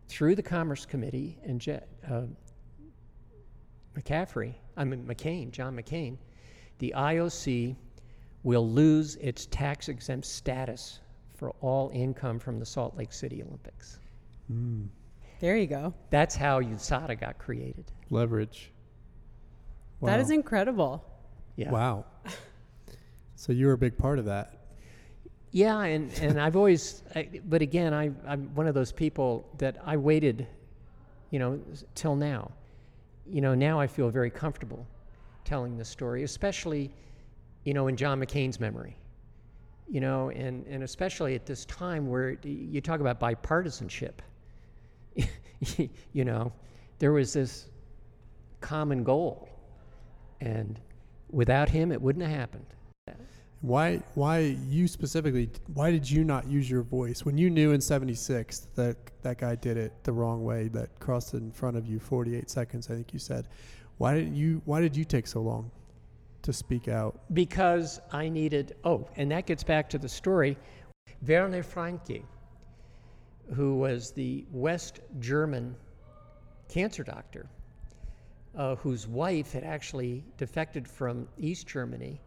through 0.09 0.37
the 0.37 0.43
Commerce 0.43 0.87
Committee 0.87 1.39
and 1.45 1.61
Je- 1.61 1.81
uh, 2.09 2.23
McCaffrey, 3.97 4.55
I 4.77 4.85
mean 4.85 5.05
McCain, 5.05 5.51
John 5.51 5.77
McCain, 5.77 6.17
the 6.79 6.95
IOC 6.97 7.75
will 8.43 8.69
lose 8.69 9.17
its 9.17 9.47
tax 9.47 9.89
exempt 9.89 10.27
status 10.27 11.01
for 11.35 11.51
all 11.61 11.91
income 11.93 12.39
from 12.39 12.59
the 12.61 12.67
Salt 12.67 12.97
Lake 12.97 13.13
City 13.13 13.43
Olympics. 13.43 13.99
Mm. 14.53 14.87
There 15.41 15.57
you 15.57 15.67
go. 15.67 15.93
That's 16.11 16.35
how 16.35 16.61
USADA 16.61 17.21
got 17.21 17.39
created. 17.39 17.85
Leverage. 18.11 18.71
That 20.03 20.17
Wow. 20.17 20.21
is 20.21 20.31
incredible. 20.31 21.05
Yeah. 21.57 21.71
Wow. 21.71 22.05
So 23.39 23.53
you 23.53 23.67
were 23.67 23.75
a 23.75 23.79
big 23.79 23.99
part 23.99 24.19
of 24.19 24.25
that. 24.25 24.55
Yeah, 25.51 25.79
and, 25.83 26.11
and 26.21 26.41
I've 26.41 26.57
always, 26.57 27.03
I, 27.15 27.29
but 27.45 27.61
again, 27.61 27.93
I, 27.93 28.11
I'm 28.27 28.55
one 28.55 28.67
of 28.67 28.75
those 28.75 28.93
people 28.93 29.47
that 29.59 29.77
I 29.85 29.99
waited, 29.99 30.47
you 31.31 31.39
know, 31.39 31.61
till 31.95 32.17
now. 32.17 32.51
You 33.31 33.43
know, 33.43 33.55
now 33.55 33.79
I 33.79 33.87
feel 33.89 34.09
very 34.09 34.31
comfortable 34.31 34.87
telling 35.45 35.77
this 35.77 35.89
story, 35.89 36.23
especially, 36.23 36.91
you 37.65 37.75
know, 37.75 37.89
in 37.89 37.97
John 37.97 38.19
McCain's 38.21 38.59
memory. 38.59 38.97
You 39.87 40.01
know, 40.01 40.31
and, 40.31 40.67
and 40.67 40.83
especially 40.83 41.35
at 41.35 41.45
this 41.45 41.67
time 41.67 42.09
where 42.09 42.39
you 42.43 42.81
talk 42.81 43.01
about 43.01 43.21
bipartisanship. 43.21 44.21
you 46.13 46.25
know, 46.25 46.53
there 46.99 47.13
was 47.13 47.33
this 47.33 47.69
common 48.61 49.05
goal, 49.05 49.49
and 50.41 50.81
without 51.31 51.69
him, 51.69 51.93
it 51.93 52.01
wouldn't 52.01 52.25
have 52.25 52.37
happened. 52.37 52.67
Why? 53.63 54.03
Why 54.15 54.57
you 54.69 54.87
specifically? 54.87 55.51
Why 55.73 55.91
did 55.91 56.09
you 56.09 56.25
not 56.25 56.47
use 56.47 56.71
your 56.71 56.83
voice 56.83 57.25
when 57.25 57.39
you 57.39 57.51
knew 57.51 57.73
in 57.73 57.81
'76 57.81 58.69
that 58.75 58.97
that 59.23 59.39
guy 59.39 59.55
did 59.55 59.77
it 59.77 59.93
the 60.05 60.13
wrong 60.13 60.45
way? 60.45 60.69
That 60.69 60.99
crossed 61.01 61.35
in 61.35 61.51
front 61.51 61.77
of 61.77 61.87
you 61.87 61.99
48 61.99 62.51
seconds. 62.51 62.89
I 62.91 62.95
think 62.95 63.13
you 63.13 63.19
said. 63.19 63.49
Why 63.99 64.15
didn't 64.15 64.35
you? 64.35 64.61
Why 64.67 64.81
did 64.83 64.95
you 64.95 65.05
take 65.05 65.27
so 65.27 65.41
long 65.41 65.71
to 66.43 66.53
speak 66.53 66.87
out? 66.87 67.19
because 67.33 67.99
I 68.13 68.29
needed. 68.29 68.77
Oh, 68.85 69.09
and 69.17 69.31
that 69.31 69.47
gets 69.47 69.65
back 69.65 69.89
to 69.91 69.99
the 69.99 70.09
story. 70.09 70.57
Werner 71.27 71.63
Franke, 71.63 72.23
who 73.55 73.77
was 73.77 74.11
the 74.13 74.45
West 74.51 75.01
German 75.21 75.77
cancer 76.69 77.05
doctor, 77.05 77.47
uh, 78.57 78.77
whose 78.77 79.07
wife 79.07 79.53
had 79.53 79.65
actually 79.65 80.25
defected 80.37 80.89
from 80.89 81.29
East 81.39 81.67
Germany 81.67 82.21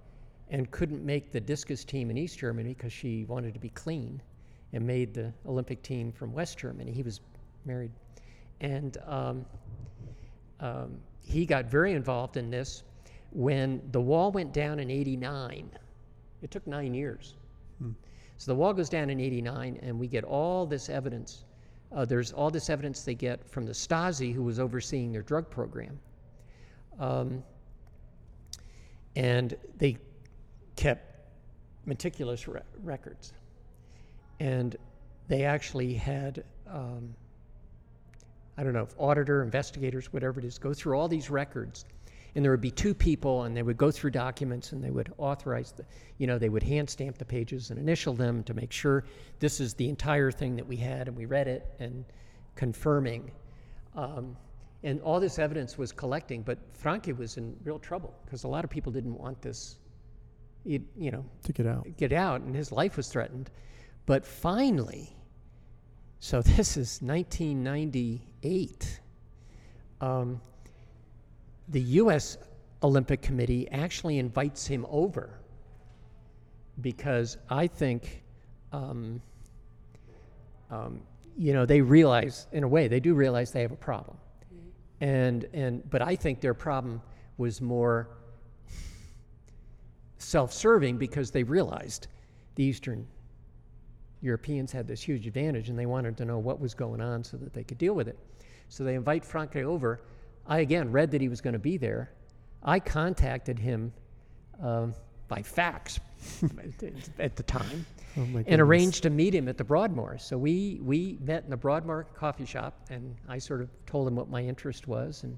and 0.49 0.69
couldn't 0.71 1.05
make 1.05 1.31
the 1.31 1.39
discus 1.39 1.83
team 1.83 2.09
in 2.09 2.17
East 2.17 2.39
Germany 2.39 2.73
because 2.73 2.93
she 2.93 3.25
wanted 3.25 3.53
to 3.53 3.59
be 3.59 3.69
clean 3.69 4.21
and 4.73 4.85
made 4.85 5.13
the 5.13 5.33
Olympic 5.45 5.81
team 5.81 6.11
from 6.11 6.33
West 6.33 6.57
Germany. 6.57 6.91
He 6.91 7.03
was 7.03 7.19
married. 7.65 7.91
And 8.61 8.97
um, 9.05 9.45
um, 10.59 10.99
he 11.21 11.45
got 11.45 11.65
very 11.65 11.93
involved 11.93 12.37
in 12.37 12.49
this 12.49 12.83
when 13.31 13.81
the 13.91 14.01
wall 14.01 14.31
went 14.31 14.53
down 14.53 14.79
in 14.79 14.89
89. 14.89 15.69
It 16.41 16.51
took 16.51 16.65
nine 16.65 16.93
years. 16.93 17.35
So 18.39 18.53
the 18.53 18.55
wall 18.55 18.73
goes 18.73 18.87
down 18.87 19.09
in 19.09 19.19
89, 19.19 19.79
and 19.83 19.99
we 19.99 20.07
get 20.07 20.23
all 20.23 20.65
this 20.65 20.87
evidence. 20.87 21.43
Uh, 21.91 22.05
there's 22.05 22.31
all 22.31 22.49
this 22.49 22.69
evidence 22.69 23.03
they 23.03 23.13
get 23.13 23.45
from 23.51 23.65
the 23.65 23.73
Stasi, 23.73 24.33
who 24.33 24.43
was 24.43 24.59
overseeing 24.59 25.11
their 25.11 25.23
drug 25.23 25.49
program. 25.49 25.99
Um, 26.99 27.43
and 29.17 29.57
they 29.77 29.97
kept 30.77 31.19
meticulous 31.85 32.47
re- 32.47 32.61
records. 32.81 33.33
And 34.39 34.77
they 35.27 35.43
actually 35.43 35.93
had, 35.93 36.45
um, 36.65 37.13
I 38.57 38.63
don't 38.63 38.71
know, 38.71 38.83
if 38.83 38.95
auditor, 38.97 39.43
investigators, 39.43 40.13
whatever 40.13 40.39
it 40.39 40.45
is, 40.45 40.57
go 40.57 40.73
through 40.73 40.97
all 40.97 41.09
these 41.09 41.29
records. 41.29 41.83
And 42.35 42.43
there 42.45 42.51
would 42.51 42.61
be 42.61 42.71
two 42.71 42.93
people, 42.93 43.43
and 43.43 43.57
they 43.57 43.63
would 43.63 43.77
go 43.77 43.89
through 43.91 44.11
documents 44.11 44.71
and 44.71 44.83
they 44.83 44.91
would 44.91 45.11
authorize 45.17 45.71
the, 45.71 45.85
you 46.17 46.27
know, 46.27 46.37
they 46.37 46.49
would 46.49 46.63
hand 46.63 46.89
stamp 46.89 47.17
the 47.17 47.25
pages 47.25 47.71
and 47.71 47.79
initial 47.79 48.13
them 48.13 48.43
to 48.43 48.53
make 48.53 48.71
sure 48.71 49.03
this 49.39 49.59
is 49.59 49.73
the 49.73 49.89
entire 49.89 50.31
thing 50.31 50.55
that 50.55 50.67
we 50.67 50.75
had, 50.75 51.07
and 51.07 51.17
we 51.17 51.25
read 51.25 51.47
it 51.47 51.65
and 51.79 52.05
confirming. 52.55 53.31
Um, 53.95 54.35
and 54.83 55.01
all 55.01 55.19
this 55.19 55.39
evidence 55.39 55.77
was 55.77 55.91
collecting, 55.91 56.41
but 56.41 56.57
Franke 56.73 57.11
was 57.13 57.37
in 57.37 57.55
real 57.63 57.79
trouble 57.79 58.13
because 58.25 58.43
a 58.43 58.47
lot 58.47 58.63
of 58.63 58.69
people 58.69 58.91
didn't 58.91 59.17
want 59.17 59.41
this, 59.41 59.77
you, 60.63 60.81
you 60.97 61.11
know, 61.11 61.25
To 61.43 61.53
get 61.53 61.65
out. 61.65 61.87
get 61.97 62.13
out, 62.13 62.41
and 62.41 62.55
his 62.55 62.71
life 62.71 62.95
was 62.95 63.07
threatened. 63.09 63.49
But 64.05 64.25
finally, 64.25 65.15
so 66.19 66.41
this 66.43 66.77
is 66.77 67.01
1998. 67.01 68.99
Um, 70.01 70.39
the 71.69 71.81
U.S. 71.81 72.37
Olympic 72.83 73.21
Committee 73.21 73.69
actually 73.71 74.17
invites 74.17 74.65
him 74.65 74.85
over 74.89 75.39
because 76.81 77.37
I 77.49 77.67
think, 77.67 78.23
um, 78.71 79.21
um, 80.71 81.01
you 81.37 81.53
know, 81.53 81.65
they 81.65 81.81
realize, 81.81 82.47
in 82.51 82.63
a 82.63 82.67
way, 82.67 82.87
they 82.87 82.99
do 82.99 83.13
realize 83.13 83.51
they 83.51 83.61
have 83.61 83.71
a 83.71 83.77
problem. 83.77 84.17
And, 85.01 85.45
and, 85.53 85.89
but 85.89 86.01
I 86.01 86.15
think 86.15 86.41
their 86.41 86.53
problem 86.53 87.01
was 87.37 87.61
more 87.61 88.09
self 90.17 90.51
serving 90.51 90.97
because 90.97 91.31
they 91.31 91.43
realized 91.43 92.07
the 92.55 92.63
Eastern 92.63 93.07
Europeans 94.21 94.71
had 94.71 94.87
this 94.87 95.01
huge 95.01 95.25
advantage 95.27 95.69
and 95.69 95.79
they 95.79 95.85
wanted 95.85 96.17
to 96.17 96.25
know 96.25 96.37
what 96.39 96.59
was 96.59 96.73
going 96.73 96.99
on 96.99 97.23
so 97.23 97.37
that 97.37 97.53
they 97.53 97.63
could 97.63 97.77
deal 97.77 97.93
with 97.93 98.07
it. 98.07 98.17
So 98.67 98.83
they 98.83 98.95
invite 98.95 99.23
Franke 99.23 99.63
over. 99.63 100.01
I 100.45 100.59
again 100.59 100.91
read 100.91 101.11
that 101.11 101.21
he 101.21 101.29
was 101.29 101.41
going 101.41 101.53
to 101.53 101.59
be 101.59 101.77
there. 101.77 102.11
I 102.63 102.79
contacted 102.79 103.59
him 103.59 103.93
um, 104.61 104.93
by 105.27 105.41
fax 105.41 105.99
at 107.19 107.35
the 107.35 107.43
time 107.43 107.85
Oh 108.17 108.43
and 108.47 108.59
arranged 108.59 109.03
to 109.03 109.09
meet 109.09 109.35
him 109.35 109.47
at 109.47 109.57
the 109.57 109.63
Broadmoor. 109.63 110.17
So 110.17 110.37
we, 110.37 110.79
we 110.81 111.17
met 111.21 111.43
in 111.43 111.49
the 111.49 111.57
Broadmoor 111.57 112.05
coffee 112.15 112.45
shop, 112.45 112.73
and 112.89 113.15
I 113.27 113.37
sort 113.37 113.61
of 113.61 113.69
told 113.85 114.07
him 114.07 114.15
what 114.15 114.29
my 114.29 114.41
interest 114.41 114.87
was 114.87 115.23
and 115.23 115.37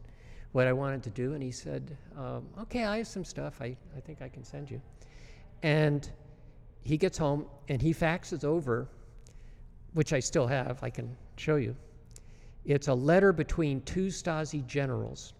what 0.54 0.68
I 0.68 0.74
wanted 0.74 1.04
to 1.04 1.10
do. 1.10 1.34
And 1.34 1.43
he 1.43 1.52
said, 1.52 1.97
um, 2.18 2.47
Okay, 2.62 2.86
I 2.86 2.97
have 2.97 3.08
some 3.08 3.26
stuff 3.26 3.58
I, 3.62 3.76
I 3.95 3.99
think 3.99 4.22
I 4.22 4.30
can 4.30 4.43
send 4.43 4.72
you. 4.72 4.82
And 5.64 6.10
he 6.82 6.97
gets 6.97 7.18
home 7.18 7.45
and 7.68 7.82
he 7.82 7.93
faxes 7.93 8.43
over, 8.43 8.88
which 9.93 10.14
I 10.14 10.20
still 10.20 10.47
have, 10.47 10.82
I 10.82 10.89
can 10.89 11.16
show 11.36 11.58
you. 11.58 11.76
It's 12.66 12.88
a 12.88 12.93
letter 12.93 13.34
between 13.34 13.82
two 13.82 14.07
Stasi 14.07 14.66
generals 14.68 15.34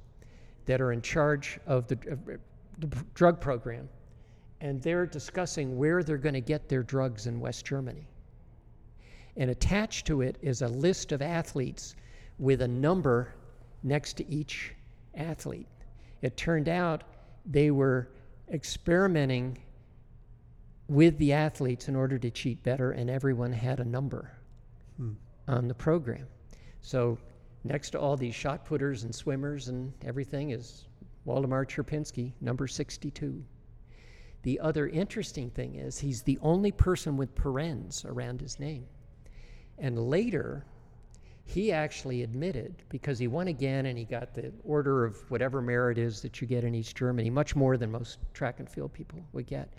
that 0.66 0.82
are 0.82 0.92
in 0.92 1.02
charge 1.02 1.60
of 1.68 1.88
the, 1.88 1.96
of 2.10 2.30
uh, 2.30 2.38
the 2.80 2.88
drug 3.14 3.40
program 3.40 3.88
and 4.62 4.82
they're 4.82 5.08
discussing 5.08 5.76
where 5.76 6.04
they're 6.04 6.18
going 6.18 6.36
to 6.36 6.42
get 6.42 6.70
their 6.70 6.84
drugs 6.84 7.26
in 7.26 7.40
West 7.40 7.66
Germany. 7.66 8.08
And 9.36 9.50
attached 9.50 10.06
to 10.08 10.22
it 10.22 10.38
is 10.42 10.62
a 10.62 10.68
list 10.68 11.12
of 11.12 11.22
athletes 11.22 11.96
with 12.38 12.62
a 12.62 12.68
number 12.68 13.34
next 13.82 14.14
to 14.18 14.30
each 14.30 14.76
athlete. 15.16 15.68
It 16.22 16.38
turned 16.38 16.70
out 16.70 17.04
they 17.46 17.72
were 17.72 18.10
experimenting 18.52 19.58
with 20.88 21.18
the 21.18 21.34
athletes 21.34 21.88
in 21.88 21.96
order 21.96 22.20
to 22.20 22.30
cheat 22.30 22.62
better, 22.62 22.92
and 22.92 23.10
everyone 23.10 23.54
had 23.54 23.80
a 23.80 23.86
number 23.86 24.32
hmm. 24.98 25.14
on 25.48 25.68
the 25.68 25.74
program. 25.74 26.28
So 26.82 27.18
next 27.64 27.92
to 27.92 28.00
all 28.00 28.18
these 28.18 28.36
shot 28.36 28.66
putters 28.66 29.04
and 29.04 29.14
swimmers 29.14 29.68
and 29.68 29.94
everything 30.04 30.52
is 30.52 30.86
Waldemar 31.26 31.66
Cierpinski, 31.66 32.34
number 32.42 32.68
62. 32.68 33.44
The 34.44 34.60
other 34.60 34.88
interesting 34.88 35.52
thing 35.52 35.76
is 35.76 36.00
he's 36.00 36.24
the 36.24 36.40
only 36.42 36.72
person 36.72 37.16
with 37.18 37.36
parens 37.36 38.04
around 38.06 38.42
his 38.42 38.60
name. 38.60 38.86
And 39.78 40.10
later, 40.10 40.66
he 41.44 41.72
actually 41.72 42.24
admitted, 42.24 42.84
because 42.90 43.20
he 43.20 43.28
won 43.28 43.48
again 43.48 43.86
and 43.88 43.98
he 43.98 44.06
got 44.06 44.34
the 44.34 44.52
order 44.64 45.06
of 45.06 45.30
whatever 45.30 45.62
merit 45.62 45.98
is 45.98 46.22
that 46.22 46.42
you 46.42 46.48
get 46.48 46.64
in 46.64 46.74
East 46.74 46.96
Germany, 46.96 47.30
much 47.30 47.56
more 47.56 47.78
than 47.78 47.92
most 47.92 48.20
track 48.34 48.60
and 48.60 48.70
field 48.70 48.94
people 48.94 49.20
would 49.34 49.46
get. 49.46 49.74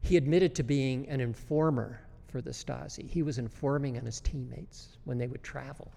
He 0.00 0.16
admitted 0.16 0.54
to 0.56 0.62
being 0.62 1.08
an 1.08 1.20
informer 1.20 2.00
for 2.26 2.40
the 2.40 2.50
Stasi. 2.50 3.08
He 3.08 3.22
was 3.22 3.38
informing 3.38 3.96
on 3.98 4.04
his 4.04 4.20
teammates 4.20 4.96
when 5.04 5.18
they 5.18 5.28
would 5.28 5.42
travel, 5.42 5.92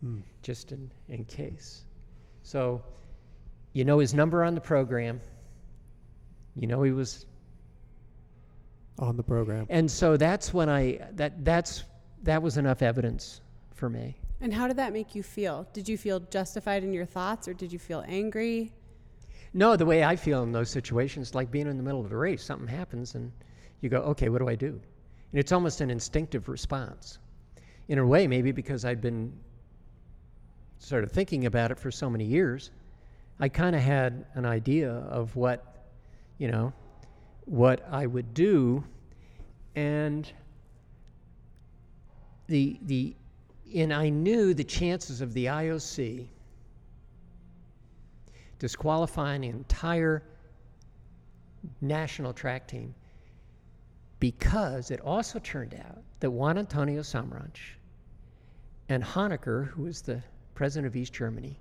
Hmm. 0.00 0.20
just 0.42 0.72
in, 0.72 0.90
in 1.08 1.24
case. 1.24 1.84
So, 2.42 2.82
you 3.72 3.84
know 3.84 3.98
his 3.98 4.14
number 4.14 4.44
on 4.44 4.54
the 4.54 4.60
program. 4.60 5.20
You 6.56 6.66
know 6.66 6.82
he 6.82 6.92
was 6.92 7.26
on 8.98 9.16
the 9.16 9.22
program. 9.22 9.66
And 9.68 9.90
so 9.90 10.16
that's 10.16 10.52
when 10.52 10.68
I 10.68 10.98
that 11.12 11.44
that's 11.44 11.84
that 12.22 12.42
was 12.42 12.56
enough 12.56 12.82
evidence 12.82 13.40
for 13.74 13.88
me. 13.88 14.16
And 14.40 14.52
how 14.52 14.66
did 14.68 14.76
that 14.76 14.92
make 14.92 15.14
you 15.14 15.22
feel? 15.22 15.66
Did 15.72 15.88
you 15.88 15.98
feel 15.98 16.20
justified 16.20 16.84
in 16.84 16.92
your 16.92 17.04
thoughts 17.04 17.48
or 17.48 17.54
did 17.54 17.72
you 17.72 17.78
feel 17.78 18.04
angry? 18.06 18.72
No, 19.54 19.76
the 19.76 19.86
way 19.86 20.04
I 20.04 20.14
feel 20.16 20.42
in 20.42 20.52
those 20.52 20.70
situations, 20.70 21.34
like 21.34 21.50
being 21.50 21.66
in 21.66 21.76
the 21.76 21.82
middle 21.82 22.04
of 22.04 22.12
a 22.12 22.16
race, 22.16 22.44
something 22.44 22.68
happens 22.68 23.14
and 23.14 23.32
you 23.80 23.88
go, 23.88 23.98
okay, 23.98 24.28
what 24.28 24.38
do 24.38 24.48
I 24.48 24.54
do? 24.54 24.80
And 25.32 25.40
it's 25.40 25.52
almost 25.52 25.80
an 25.80 25.90
instinctive 25.90 26.48
response. 26.48 27.18
In 27.88 27.98
a 27.98 28.06
way, 28.06 28.26
maybe 28.26 28.52
because 28.52 28.84
I'd 28.84 29.00
been 29.00 29.32
of 30.90 31.12
thinking 31.12 31.46
about 31.46 31.70
it 31.70 31.78
for 31.78 31.90
so 31.90 32.08
many 32.08 32.24
years, 32.24 32.70
I 33.40 33.48
kind 33.48 33.76
of 33.76 33.82
had 33.82 34.26
an 34.34 34.44
idea 34.44 34.90
of 34.90 35.34
what, 35.36 35.86
you 36.38 36.48
know, 36.48 36.72
what 37.44 37.86
I 37.90 38.06
would 38.06 38.34
do. 38.34 38.84
And 39.76 40.30
the, 42.46 42.78
the, 42.82 43.14
and 43.74 43.92
I 43.92 44.08
knew 44.08 44.54
the 44.54 44.64
chances 44.64 45.20
of 45.20 45.34
the 45.34 45.46
IOC 45.46 46.26
disqualifying 48.58 49.42
the 49.42 49.48
entire 49.48 50.22
national 51.80 52.32
track 52.32 52.66
team 52.66 52.94
because 54.20 54.90
it 54.90 55.00
also 55.00 55.38
turned 55.38 55.74
out 55.74 56.02
that 56.20 56.30
Juan 56.30 56.58
Antonio 56.58 57.02
Samaranch 57.02 57.76
and 58.88 59.02
Honecker, 59.02 59.68
who 59.68 59.82
was 59.84 60.02
the 60.02 60.22
president 60.58 60.88
of 60.88 60.96
East 60.96 61.12
Germany, 61.12 61.56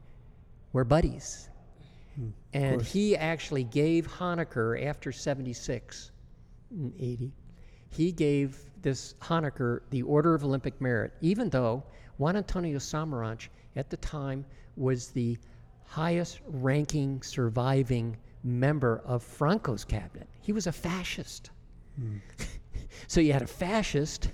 were 0.74 0.84
buddies. 0.84 1.52
Hmm, 2.16 2.30
and 2.54 2.82
he 2.82 3.16
actually 3.16 3.64
gave 3.64 4.08
Honecker, 4.08 4.84
after 4.84 5.12
76 5.12 6.10
and 6.72 6.92
80, 6.98 7.32
he 7.92 8.12
gave 8.12 8.58
this 8.82 9.14
Honecker 9.22 9.82
the 9.92 10.02
Order 10.02 10.34
of 10.34 10.44
Olympic 10.44 10.82
Merit, 10.82 11.14
even 11.22 11.48
though 11.48 11.84
Juan 12.18 12.38
Antonio 12.38 12.80
Samaranch 12.80 13.50
at 13.76 13.92
the 13.92 13.98
time 13.98 14.44
was 14.78 15.10
the 15.10 15.38
highest 15.86 16.40
ranking 16.48 17.22
surviving 17.22 18.18
member 18.44 19.04
of 19.06 19.22
Franco's 19.22 19.86
cabinet. 19.86 20.28
He 20.42 20.54
was 20.54 20.66
a 20.66 20.72
fascist. 20.72 21.52
Hmm. 22.00 22.18
so 23.08 23.22
you 23.22 23.32
had 23.32 23.44
a 23.44 23.48
fascist 23.48 24.32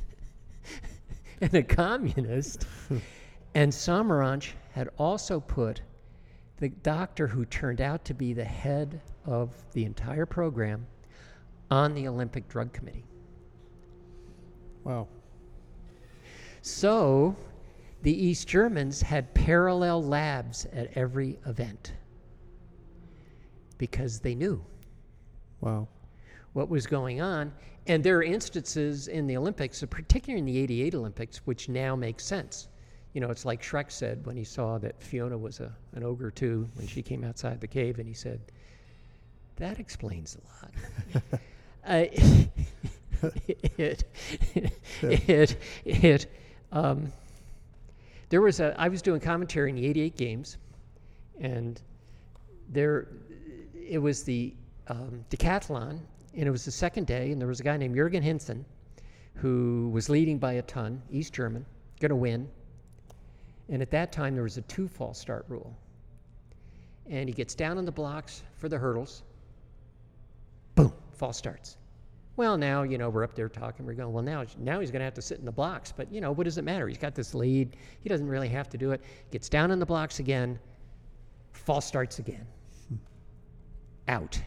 and 1.41 1.53
a 1.53 1.63
communist. 1.63 2.65
and 3.55 3.71
Samaranch 3.71 4.51
had 4.71 4.89
also 4.97 5.39
put 5.39 5.81
the 6.57 6.69
doctor 6.69 7.27
who 7.27 7.45
turned 7.45 7.81
out 7.81 8.05
to 8.05 8.13
be 8.13 8.33
the 8.33 8.43
head 8.43 9.01
of 9.25 9.53
the 9.73 9.85
entire 9.85 10.25
program 10.25 10.85
on 11.69 11.93
the 11.93 12.07
Olympic 12.07 12.47
Drug 12.47 12.71
Committee. 12.73 13.05
Wow. 14.83 15.07
So 16.61 17.35
the 18.01 18.25
East 18.25 18.47
Germans 18.47 19.01
had 19.01 19.33
parallel 19.33 20.03
labs 20.03 20.65
at 20.73 20.95
every 20.95 21.39
event 21.45 21.93
because 23.77 24.19
they 24.19 24.35
knew 24.35 24.63
Wow. 25.61 25.87
what 26.53 26.69
was 26.69 26.85
going 26.85 27.21
on. 27.21 27.53
And 27.87 28.03
there 28.03 28.17
are 28.17 28.23
instances 28.23 29.07
in 29.07 29.27
the 29.27 29.35
Olympics, 29.35 29.83
particularly 29.89 30.39
in 30.39 30.45
the 30.45 30.57
88 30.57 30.95
Olympics, 30.95 31.37
which 31.45 31.69
now 31.69 31.95
make 31.95 32.19
sense. 32.19 32.67
You 33.13 33.21
know, 33.21 33.29
it's 33.29 33.45
like 33.45 33.61
Shrek 33.61 33.91
said 33.91 34.25
when 34.25 34.35
he 34.35 34.43
saw 34.43 34.77
that 34.79 35.01
Fiona 35.01 35.37
was 35.37 35.59
a, 35.59 35.71
an 35.93 36.03
ogre 36.03 36.31
too, 36.31 36.67
when 36.75 36.87
she 36.87 37.01
came 37.01 37.23
outside 37.23 37.61
the 37.61 37.67
cave, 37.67 37.99
and 37.99 38.07
he 38.07 38.13
said, 38.13 38.39
That 39.57 39.79
explains 39.79 40.35
a 40.35 40.65
lot. 40.65 41.39
uh, 41.87 42.05
it, 43.47 44.03
it, 45.01 45.57
it, 45.85 46.25
um, 46.71 47.11
there 48.29 48.41
was 48.41 48.59
a, 48.59 48.75
I 48.79 48.87
was 48.87 49.01
doing 49.01 49.19
commentary 49.21 49.69
in 49.69 49.75
the 49.75 49.85
88 49.85 50.17
games, 50.17 50.57
and 51.39 51.79
there, 52.69 53.07
it 53.75 53.99
was 53.99 54.23
the 54.23 54.53
um, 54.87 55.23
decathlon, 55.29 55.99
and 56.35 56.47
it 56.47 56.51
was 56.51 56.65
the 56.65 56.71
second 56.71 57.05
day, 57.05 57.31
and 57.31 57.39
there 57.39 57.47
was 57.47 57.59
a 57.59 57.63
guy 57.63 57.77
named 57.77 57.95
Jürgen 57.95 58.23
Hingsen 58.23 58.65
who 59.35 59.89
was 59.93 60.09
leading 60.09 60.37
by 60.37 60.53
a 60.53 60.61
ton, 60.63 61.01
East 61.11 61.33
German, 61.33 61.65
going 61.99 62.09
to 62.09 62.15
win. 62.15 62.47
And 63.69 63.81
at 63.81 63.91
that 63.91 64.11
time, 64.11 64.33
there 64.33 64.43
was 64.43 64.57
a 64.57 64.61
two 64.63 64.87
false 64.87 65.19
start 65.19 65.45
rule. 65.47 65.75
And 67.09 67.27
he 67.27 67.33
gets 67.33 67.55
down 67.55 67.77
on 67.77 67.85
the 67.85 67.91
blocks 67.91 68.43
for 68.57 68.69
the 68.69 68.77
hurdles. 68.77 69.23
Boom, 70.75 70.93
false 71.11 71.37
starts. 71.37 71.77
Well, 72.35 72.57
now, 72.57 72.81
you 72.81 72.97
know, 72.97 73.09
we're 73.09 73.23
up 73.23 73.35
there 73.35 73.47
talking. 73.47 73.85
We're 73.85 73.93
going, 73.93 74.11
well, 74.11 74.23
now, 74.23 74.45
now 74.57 74.79
he's 74.79 74.89
going 74.89 75.01
to 75.01 75.05
have 75.05 75.13
to 75.13 75.21
sit 75.21 75.37
in 75.37 75.45
the 75.45 75.51
blocks. 75.51 75.93
But, 75.95 76.11
you 76.11 76.19
know, 76.19 76.31
what 76.31 76.45
does 76.45 76.57
it 76.57 76.63
matter? 76.63 76.87
He's 76.87 76.97
got 76.97 77.13
this 77.13 77.35
lead. 77.35 77.77
He 78.01 78.09
doesn't 78.09 78.27
really 78.27 78.49
have 78.49 78.69
to 78.69 78.77
do 78.77 78.91
it. 78.91 79.01
Gets 79.31 79.49
down 79.49 79.69
in 79.69 79.79
the 79.79 79.85
blocks 79.85 80.19
again. 80.19 80.57
False 81.51 81.85
starts 81.85 82.17
again. 82.17 82.47
Out. 84.07 84.41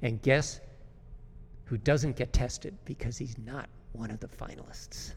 And 0.00 0.20
guess 0.22 0.60
who 1.64 1.76
doesn't 1.76 2.16
get 2.16 2.32
tested 2.32 2.76
because 2.86 3.18
he's 3.18 3.36
not 3.44 3.68
one 3.92 4.10
of 4.10 4.18
the 4.20 4.28
finalists? 4.28 5.12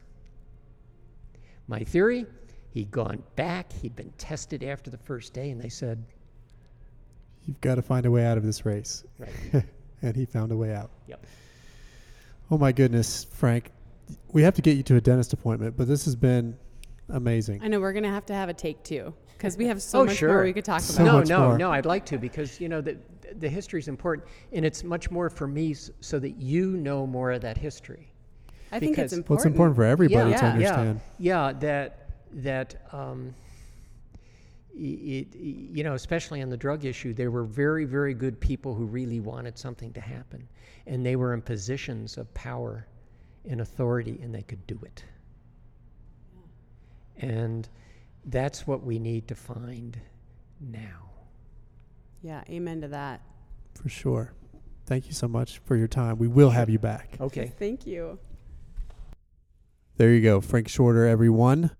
My 1.67 1.79
theory 1.79 2.25
he'd 2.71 2.91
gone 2.91 3.23
back, 3.35 3.71
he'd 3.73 3.95
been 3.95 4.11
tested 4.17 4.63
after 4.63 4.89
the 4.89 4.97
first 4.97 5.33
day, 5.33 5.49
and 5.51 5.61
they 5.61 5.69
said, 5.69 6.03
You've 7.45 7.61
got 7.61 7.75
to 7.75 7.81
find 7.81 8.05
a 8.05 8.11
way 8.11 8.25
out 8.25 8.37
of 8.37 8.43
this 8.43 8.65
race. 8.65 9.03
right, 9.17 9.63
and 10.01 10.15
he 10.15 10.25
found 10.25 10.51
a 10.51 10.57
way 10.57 10.73
out. 10.73 10.91
Yep. 11.07 11.25
Oh 12.51 12.57
my 12.57 12.71
goodness, 12.71 13.25
Frank. 13.31 13.71
We 14.33 14.43
have 14.43 14.53
to 14.55 14.61
get 14.61 14.75
you 14.77 14.83
to 14.83 14.95
a 14.97 15.01
dentist 15.01 15.33
appointment, 15.33 15.75
but 15.77 15.87
this 15.87 16.05
has 16.05 16.15
been 16.15 16.57
amazing. 17.09 17.61
I 17.63 17.67
know 17.67 17.79
we're 17.79 17.93
going 17.93 18.03
to 18.03 18.09
have 18.09 18.25
to 18.27 18.33
have 18.33 18.49
a 18.49 18.53
take 18.53 18.83
two 18.83 19.13
because 19.37 19.55
we 19.57 19.65
have 19.67 19.81
so 19.81 20.01
Oh, 20.01 20.05
much 20.05 20.17
sure. 20.17 20.29
more 20.29 20.43
we 20.43 20.53
could 20.53 20.65
talk 20.65 20.81
So 20.81 21.03
about. 21.03 21.27
no, 21.27 21.37
no, 21.39 21.47
more. 21.49 21.57
no, 21.57 21.71
I'd 21.71 21.85
like 21.85 22.05
to 22.07 22.17
because, 22.17 22.59
you 22.59 22.69
know, 22.69 22.81
the, 22.81 22.97
the 23.37 23.47
history 23.49 23.79
is 23.79 23.87
important, 23.87 24.27
and 24.51 24.65
it's 24.65 24.83
much 24.83 25.09
more 25.11 25.29
for 25.29 25.47
me 25.47 25.73
so 25.73 26.19
that 26.19 26.37
you 26.41 26.71
know 26.77 27.05
more 27.07 27.31
of 27.31 27.41
that 27.41 27.57
history. 27.57 28.11
I 28.71 28.79
think 28.79 28.95
because- 28.95 29.13
it's 29.13 29.29
Well, 29.29 29.37
important. 29.37 29.45
it's 29.45 29.53
important 29.55 29.75
for 29.75 29.83
everybody 29.85 30.29
yeah, 30.31 30.37
to 30.39 30.45
understand. 30.45 31.01
Yeah, 31.19 31.47
yeah, 31.47 31.59
that 31.59 32.08
that 32.33 32.75
um, 32.93 33.33
i- 34.75 34.77
it, 34.77 35.35
you 35.35 35.83
know, 35.83 35.93
especially 35.93 36.41
on 36.41 36.49
the 36.49 36.57
drug 36.57 36.85
issue, 36.85 37.13
there 37.13 37.31
were 37.31 37.43
very, 37.43 37.85
very 37.85 38.13
good 38.13 38.39
people 38.39 38.73
who 38.75 38.85
really 38.85 39.19
wanted 39.19 39.57
something 39.57 39.91
to 39.93 40.01
happen, 40.01 40.47
and 40.87 41.05
they 41.05 41.15
were 41.15 41.33
in 41.33 41.41
positions 41.41 42.17
of 42.17 42.31
power 42.33 42.85
and 43.47 43.61
authority, 43.61 44.19
and 44.21 44.33
they 44.33 44.43
could 44.43 44.65
do 44.67 44.79
it. 44.83 45.03
And 47.17 47.67
that's 48.25 48.65
what 48.67 48.83
we 48.83 48.99
need 48.99 49.27
to 49.27 49.35
find 49.35 49.99
now. 50.59 51.09
Yeah, 52.21 52.43
amen 52.49 52.81
to 52.81 52.87
that. 52.89 53.21
For 53.73 53.89
sure. 53.89 54.33
Thank 54.85 55.07
you 55.07 55.13
so 55.13 55.27
much 55.27 55.59
for 55.59 55.75
your 55.75 55.87
time. 55.87 56.17
We 56.17 56.27
will 56.27 56.49
have 56.49 56.69
you 56.69 56.79
back. 56.79 57.17
Okay. 57.19 57.51
Thank 57.59 57.85
you. 57.85 58.19
There 59.97 60.11
you 60.13 60.21
go. 60.21 60.41
Frank 60.41 60.67
Shorter, 60.67 61.05
everyone. 61.05 61.71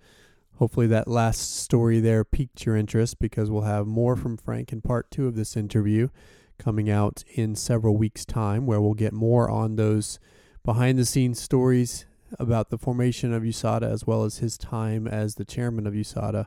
Hopefully, 0.60 0.88
that 0.88 1.07
last 1.07 1.55
story 1.55 2.01
there 2.01 2.26
piqued 2.26 2.66
your 2.66 2.76
interest 2.76 3.18
because 3.18 3.49
we'll 3.49 3.62
have 3.62 3.88
more 3.88 4.18
from 4.18 4.36
Frank 4.36 4.74
in 4.74 4.82
part 4.82 5.10
two 5.10 5.26
of 5.26 5.38
this 5.38 5.55
interview 5.55 6.10
coming 6.57 6.89
out 6.89 7.24
in 7.34 7.55
several 7.55 7.95
weeks' 7.95 8.26
time, 8.26 8.66
where 8.66 8.82
we'll 8.82 8.93
get 8.93 9.14
more 9.14 9.49
on 9.49 9.78
those 9.78 10.20
behind 10.66 10.99
the 10.99 11.05
scenes 11.05 11.41
stories 11.41 12.05
about 12.38 12.72
the 12.72 12.78
formation 12.78 13.34
of 13.34 13.41
USADA 13.41 13.89
as 13.89 14.05
well 14.05 14.26
as 14.26 14.39
his 14.39 14.57
time 14.57 15.07
as 15.07 15.36
the 15.36 15.45
chairman 15.45 15.88
of 15.88 15.93
USADA. 15.93 16.45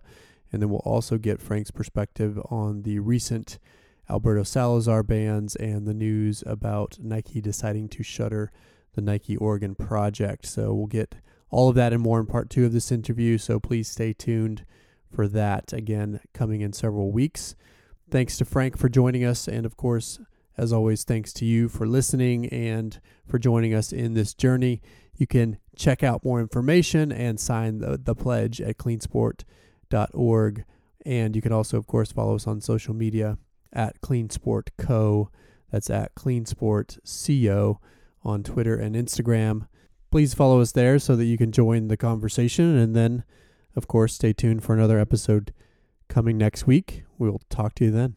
And 0.53 0.61
then 0.61 0.69
we'll 0.69 0.81
also 0.81 1.17
get 1.17 1.41
Frank's 1.41 1.71
perspective 1.71 2.39
on 2.51 2.83
the 2.83 2.99
recent 2.99 3.59
Alberto 4.11 4.43
Salazar 4.43 5.03
bans 5.03 5.57
and 5.57 5.87
the 5.87 5.95
news 5.95 6.45
about 6.47 6.99
Nike 7.01 7.41
deciding 7.41 7.89
to 7.89 8.03
shutter 8.03 8.53
the 8.93 9.01
Nike 9.01 9.39
Oregon 9.39 9.75
project. 9.75 10.45
So 10.45 10.75
we'll 10.75 10.87
get 10.87 11.15
all 11.53 11.69
of 11.69 11.77
that 11.77 11.93
and 11.93 12.03
more 12.03 12.19
in 12.19 12.27
part 12.27 12.51
two 12.51 12.65
of 12.65 12.73
this 12.73 12.91
interview. 12.91 13.39
So 13.39 13.61
please 13.61 13.87
stay 13.87 14.13
tuned 14.13 14.65
for 15.15 15.29
that 15.29 15.73
again 15.73 16.21
coming 16.33 16.63
in 16.63 16.73
several 16.73 17.13
weeks. 17.13 17.55
Thanks 18.11 18.37
to 18.39 18.45
Frank 18.45 18.77
for 18.77 18.89
joining 18.89 19.25
us. 19.25 19.47
And 19.47 19.65
of 19.65 19.77
course, 19.77 20.19
as 20.57 20.73
always, 20.73 21.05
thanks 21.05 21.33
to 21.35 21.45
you 21.45 21.69
for 21.69 21.87
listening 21.87 22.47
and 22.47 22.99
for 23.27 23.39
joining 23.39 23.75
us 23.75 23.93
in 23.93 24.15
this 24.15 24.35
journey. 24.35 24.83
You 25.15 25.27
can 25.27 25.59
check 25.77 26.03
out 26.03 26.25
more 26.25 26.41
information 26.41 27.13
and 27.13 27.39
sign 27.39 27.79
the, 27.79 28.01
the 28.03 28.15
pledge 28.15 28.61
at 28.61 28.79
cleansport.org. 28.79 30.65
And 31.05 31.37
you 31.37 31.43
can 31.43 31.53
also, 31.53 31.77
of 31.77 31.87
course, 31.87 32.13
follow 32.13 32.35
us 32.35 32.47
on 32.47 32.61
social 32.61 32.95
media 32.95 33.39
at 33.73 34.01
Cleansport 34.01 34.69
Co. 34.79 35.31
That's 35.71 35.91
at 35.91 36.15
Cleansport 36.15 36.99
Co. 37.39 37.81
on 38.23 38.43
Twitter 38.43 38.77
and 38.77 38.95
Instagram. 38.95 39.67
Please 40.13 40.35
follow 40.35 40.61
us 40.61 40.73
there 40.73 40.99
so 40.99 41.17
that 41.17 41.25
you 41.25 41.39
can 41.39 41.51
join 41.51 41.89
the 41.89 41.97
conversation. 41.97 42.77
And 42.77 42.95
then, 42.95 43.25
of 43.75 43.89
course, 43.89 44.15
stay 44.15 44.35
tuned 44.35 44.63
for 44.63 44.75
another 44.75 44.99
episode 45.01 45.55
coming 46.09 46.37
next 46.37 46.67
week. 46.67 47.05
We'll 47.19 47.41
talk 47.49 47.75
to 47.77 47.87
you 47.87 47.91
then. 47.91 48.17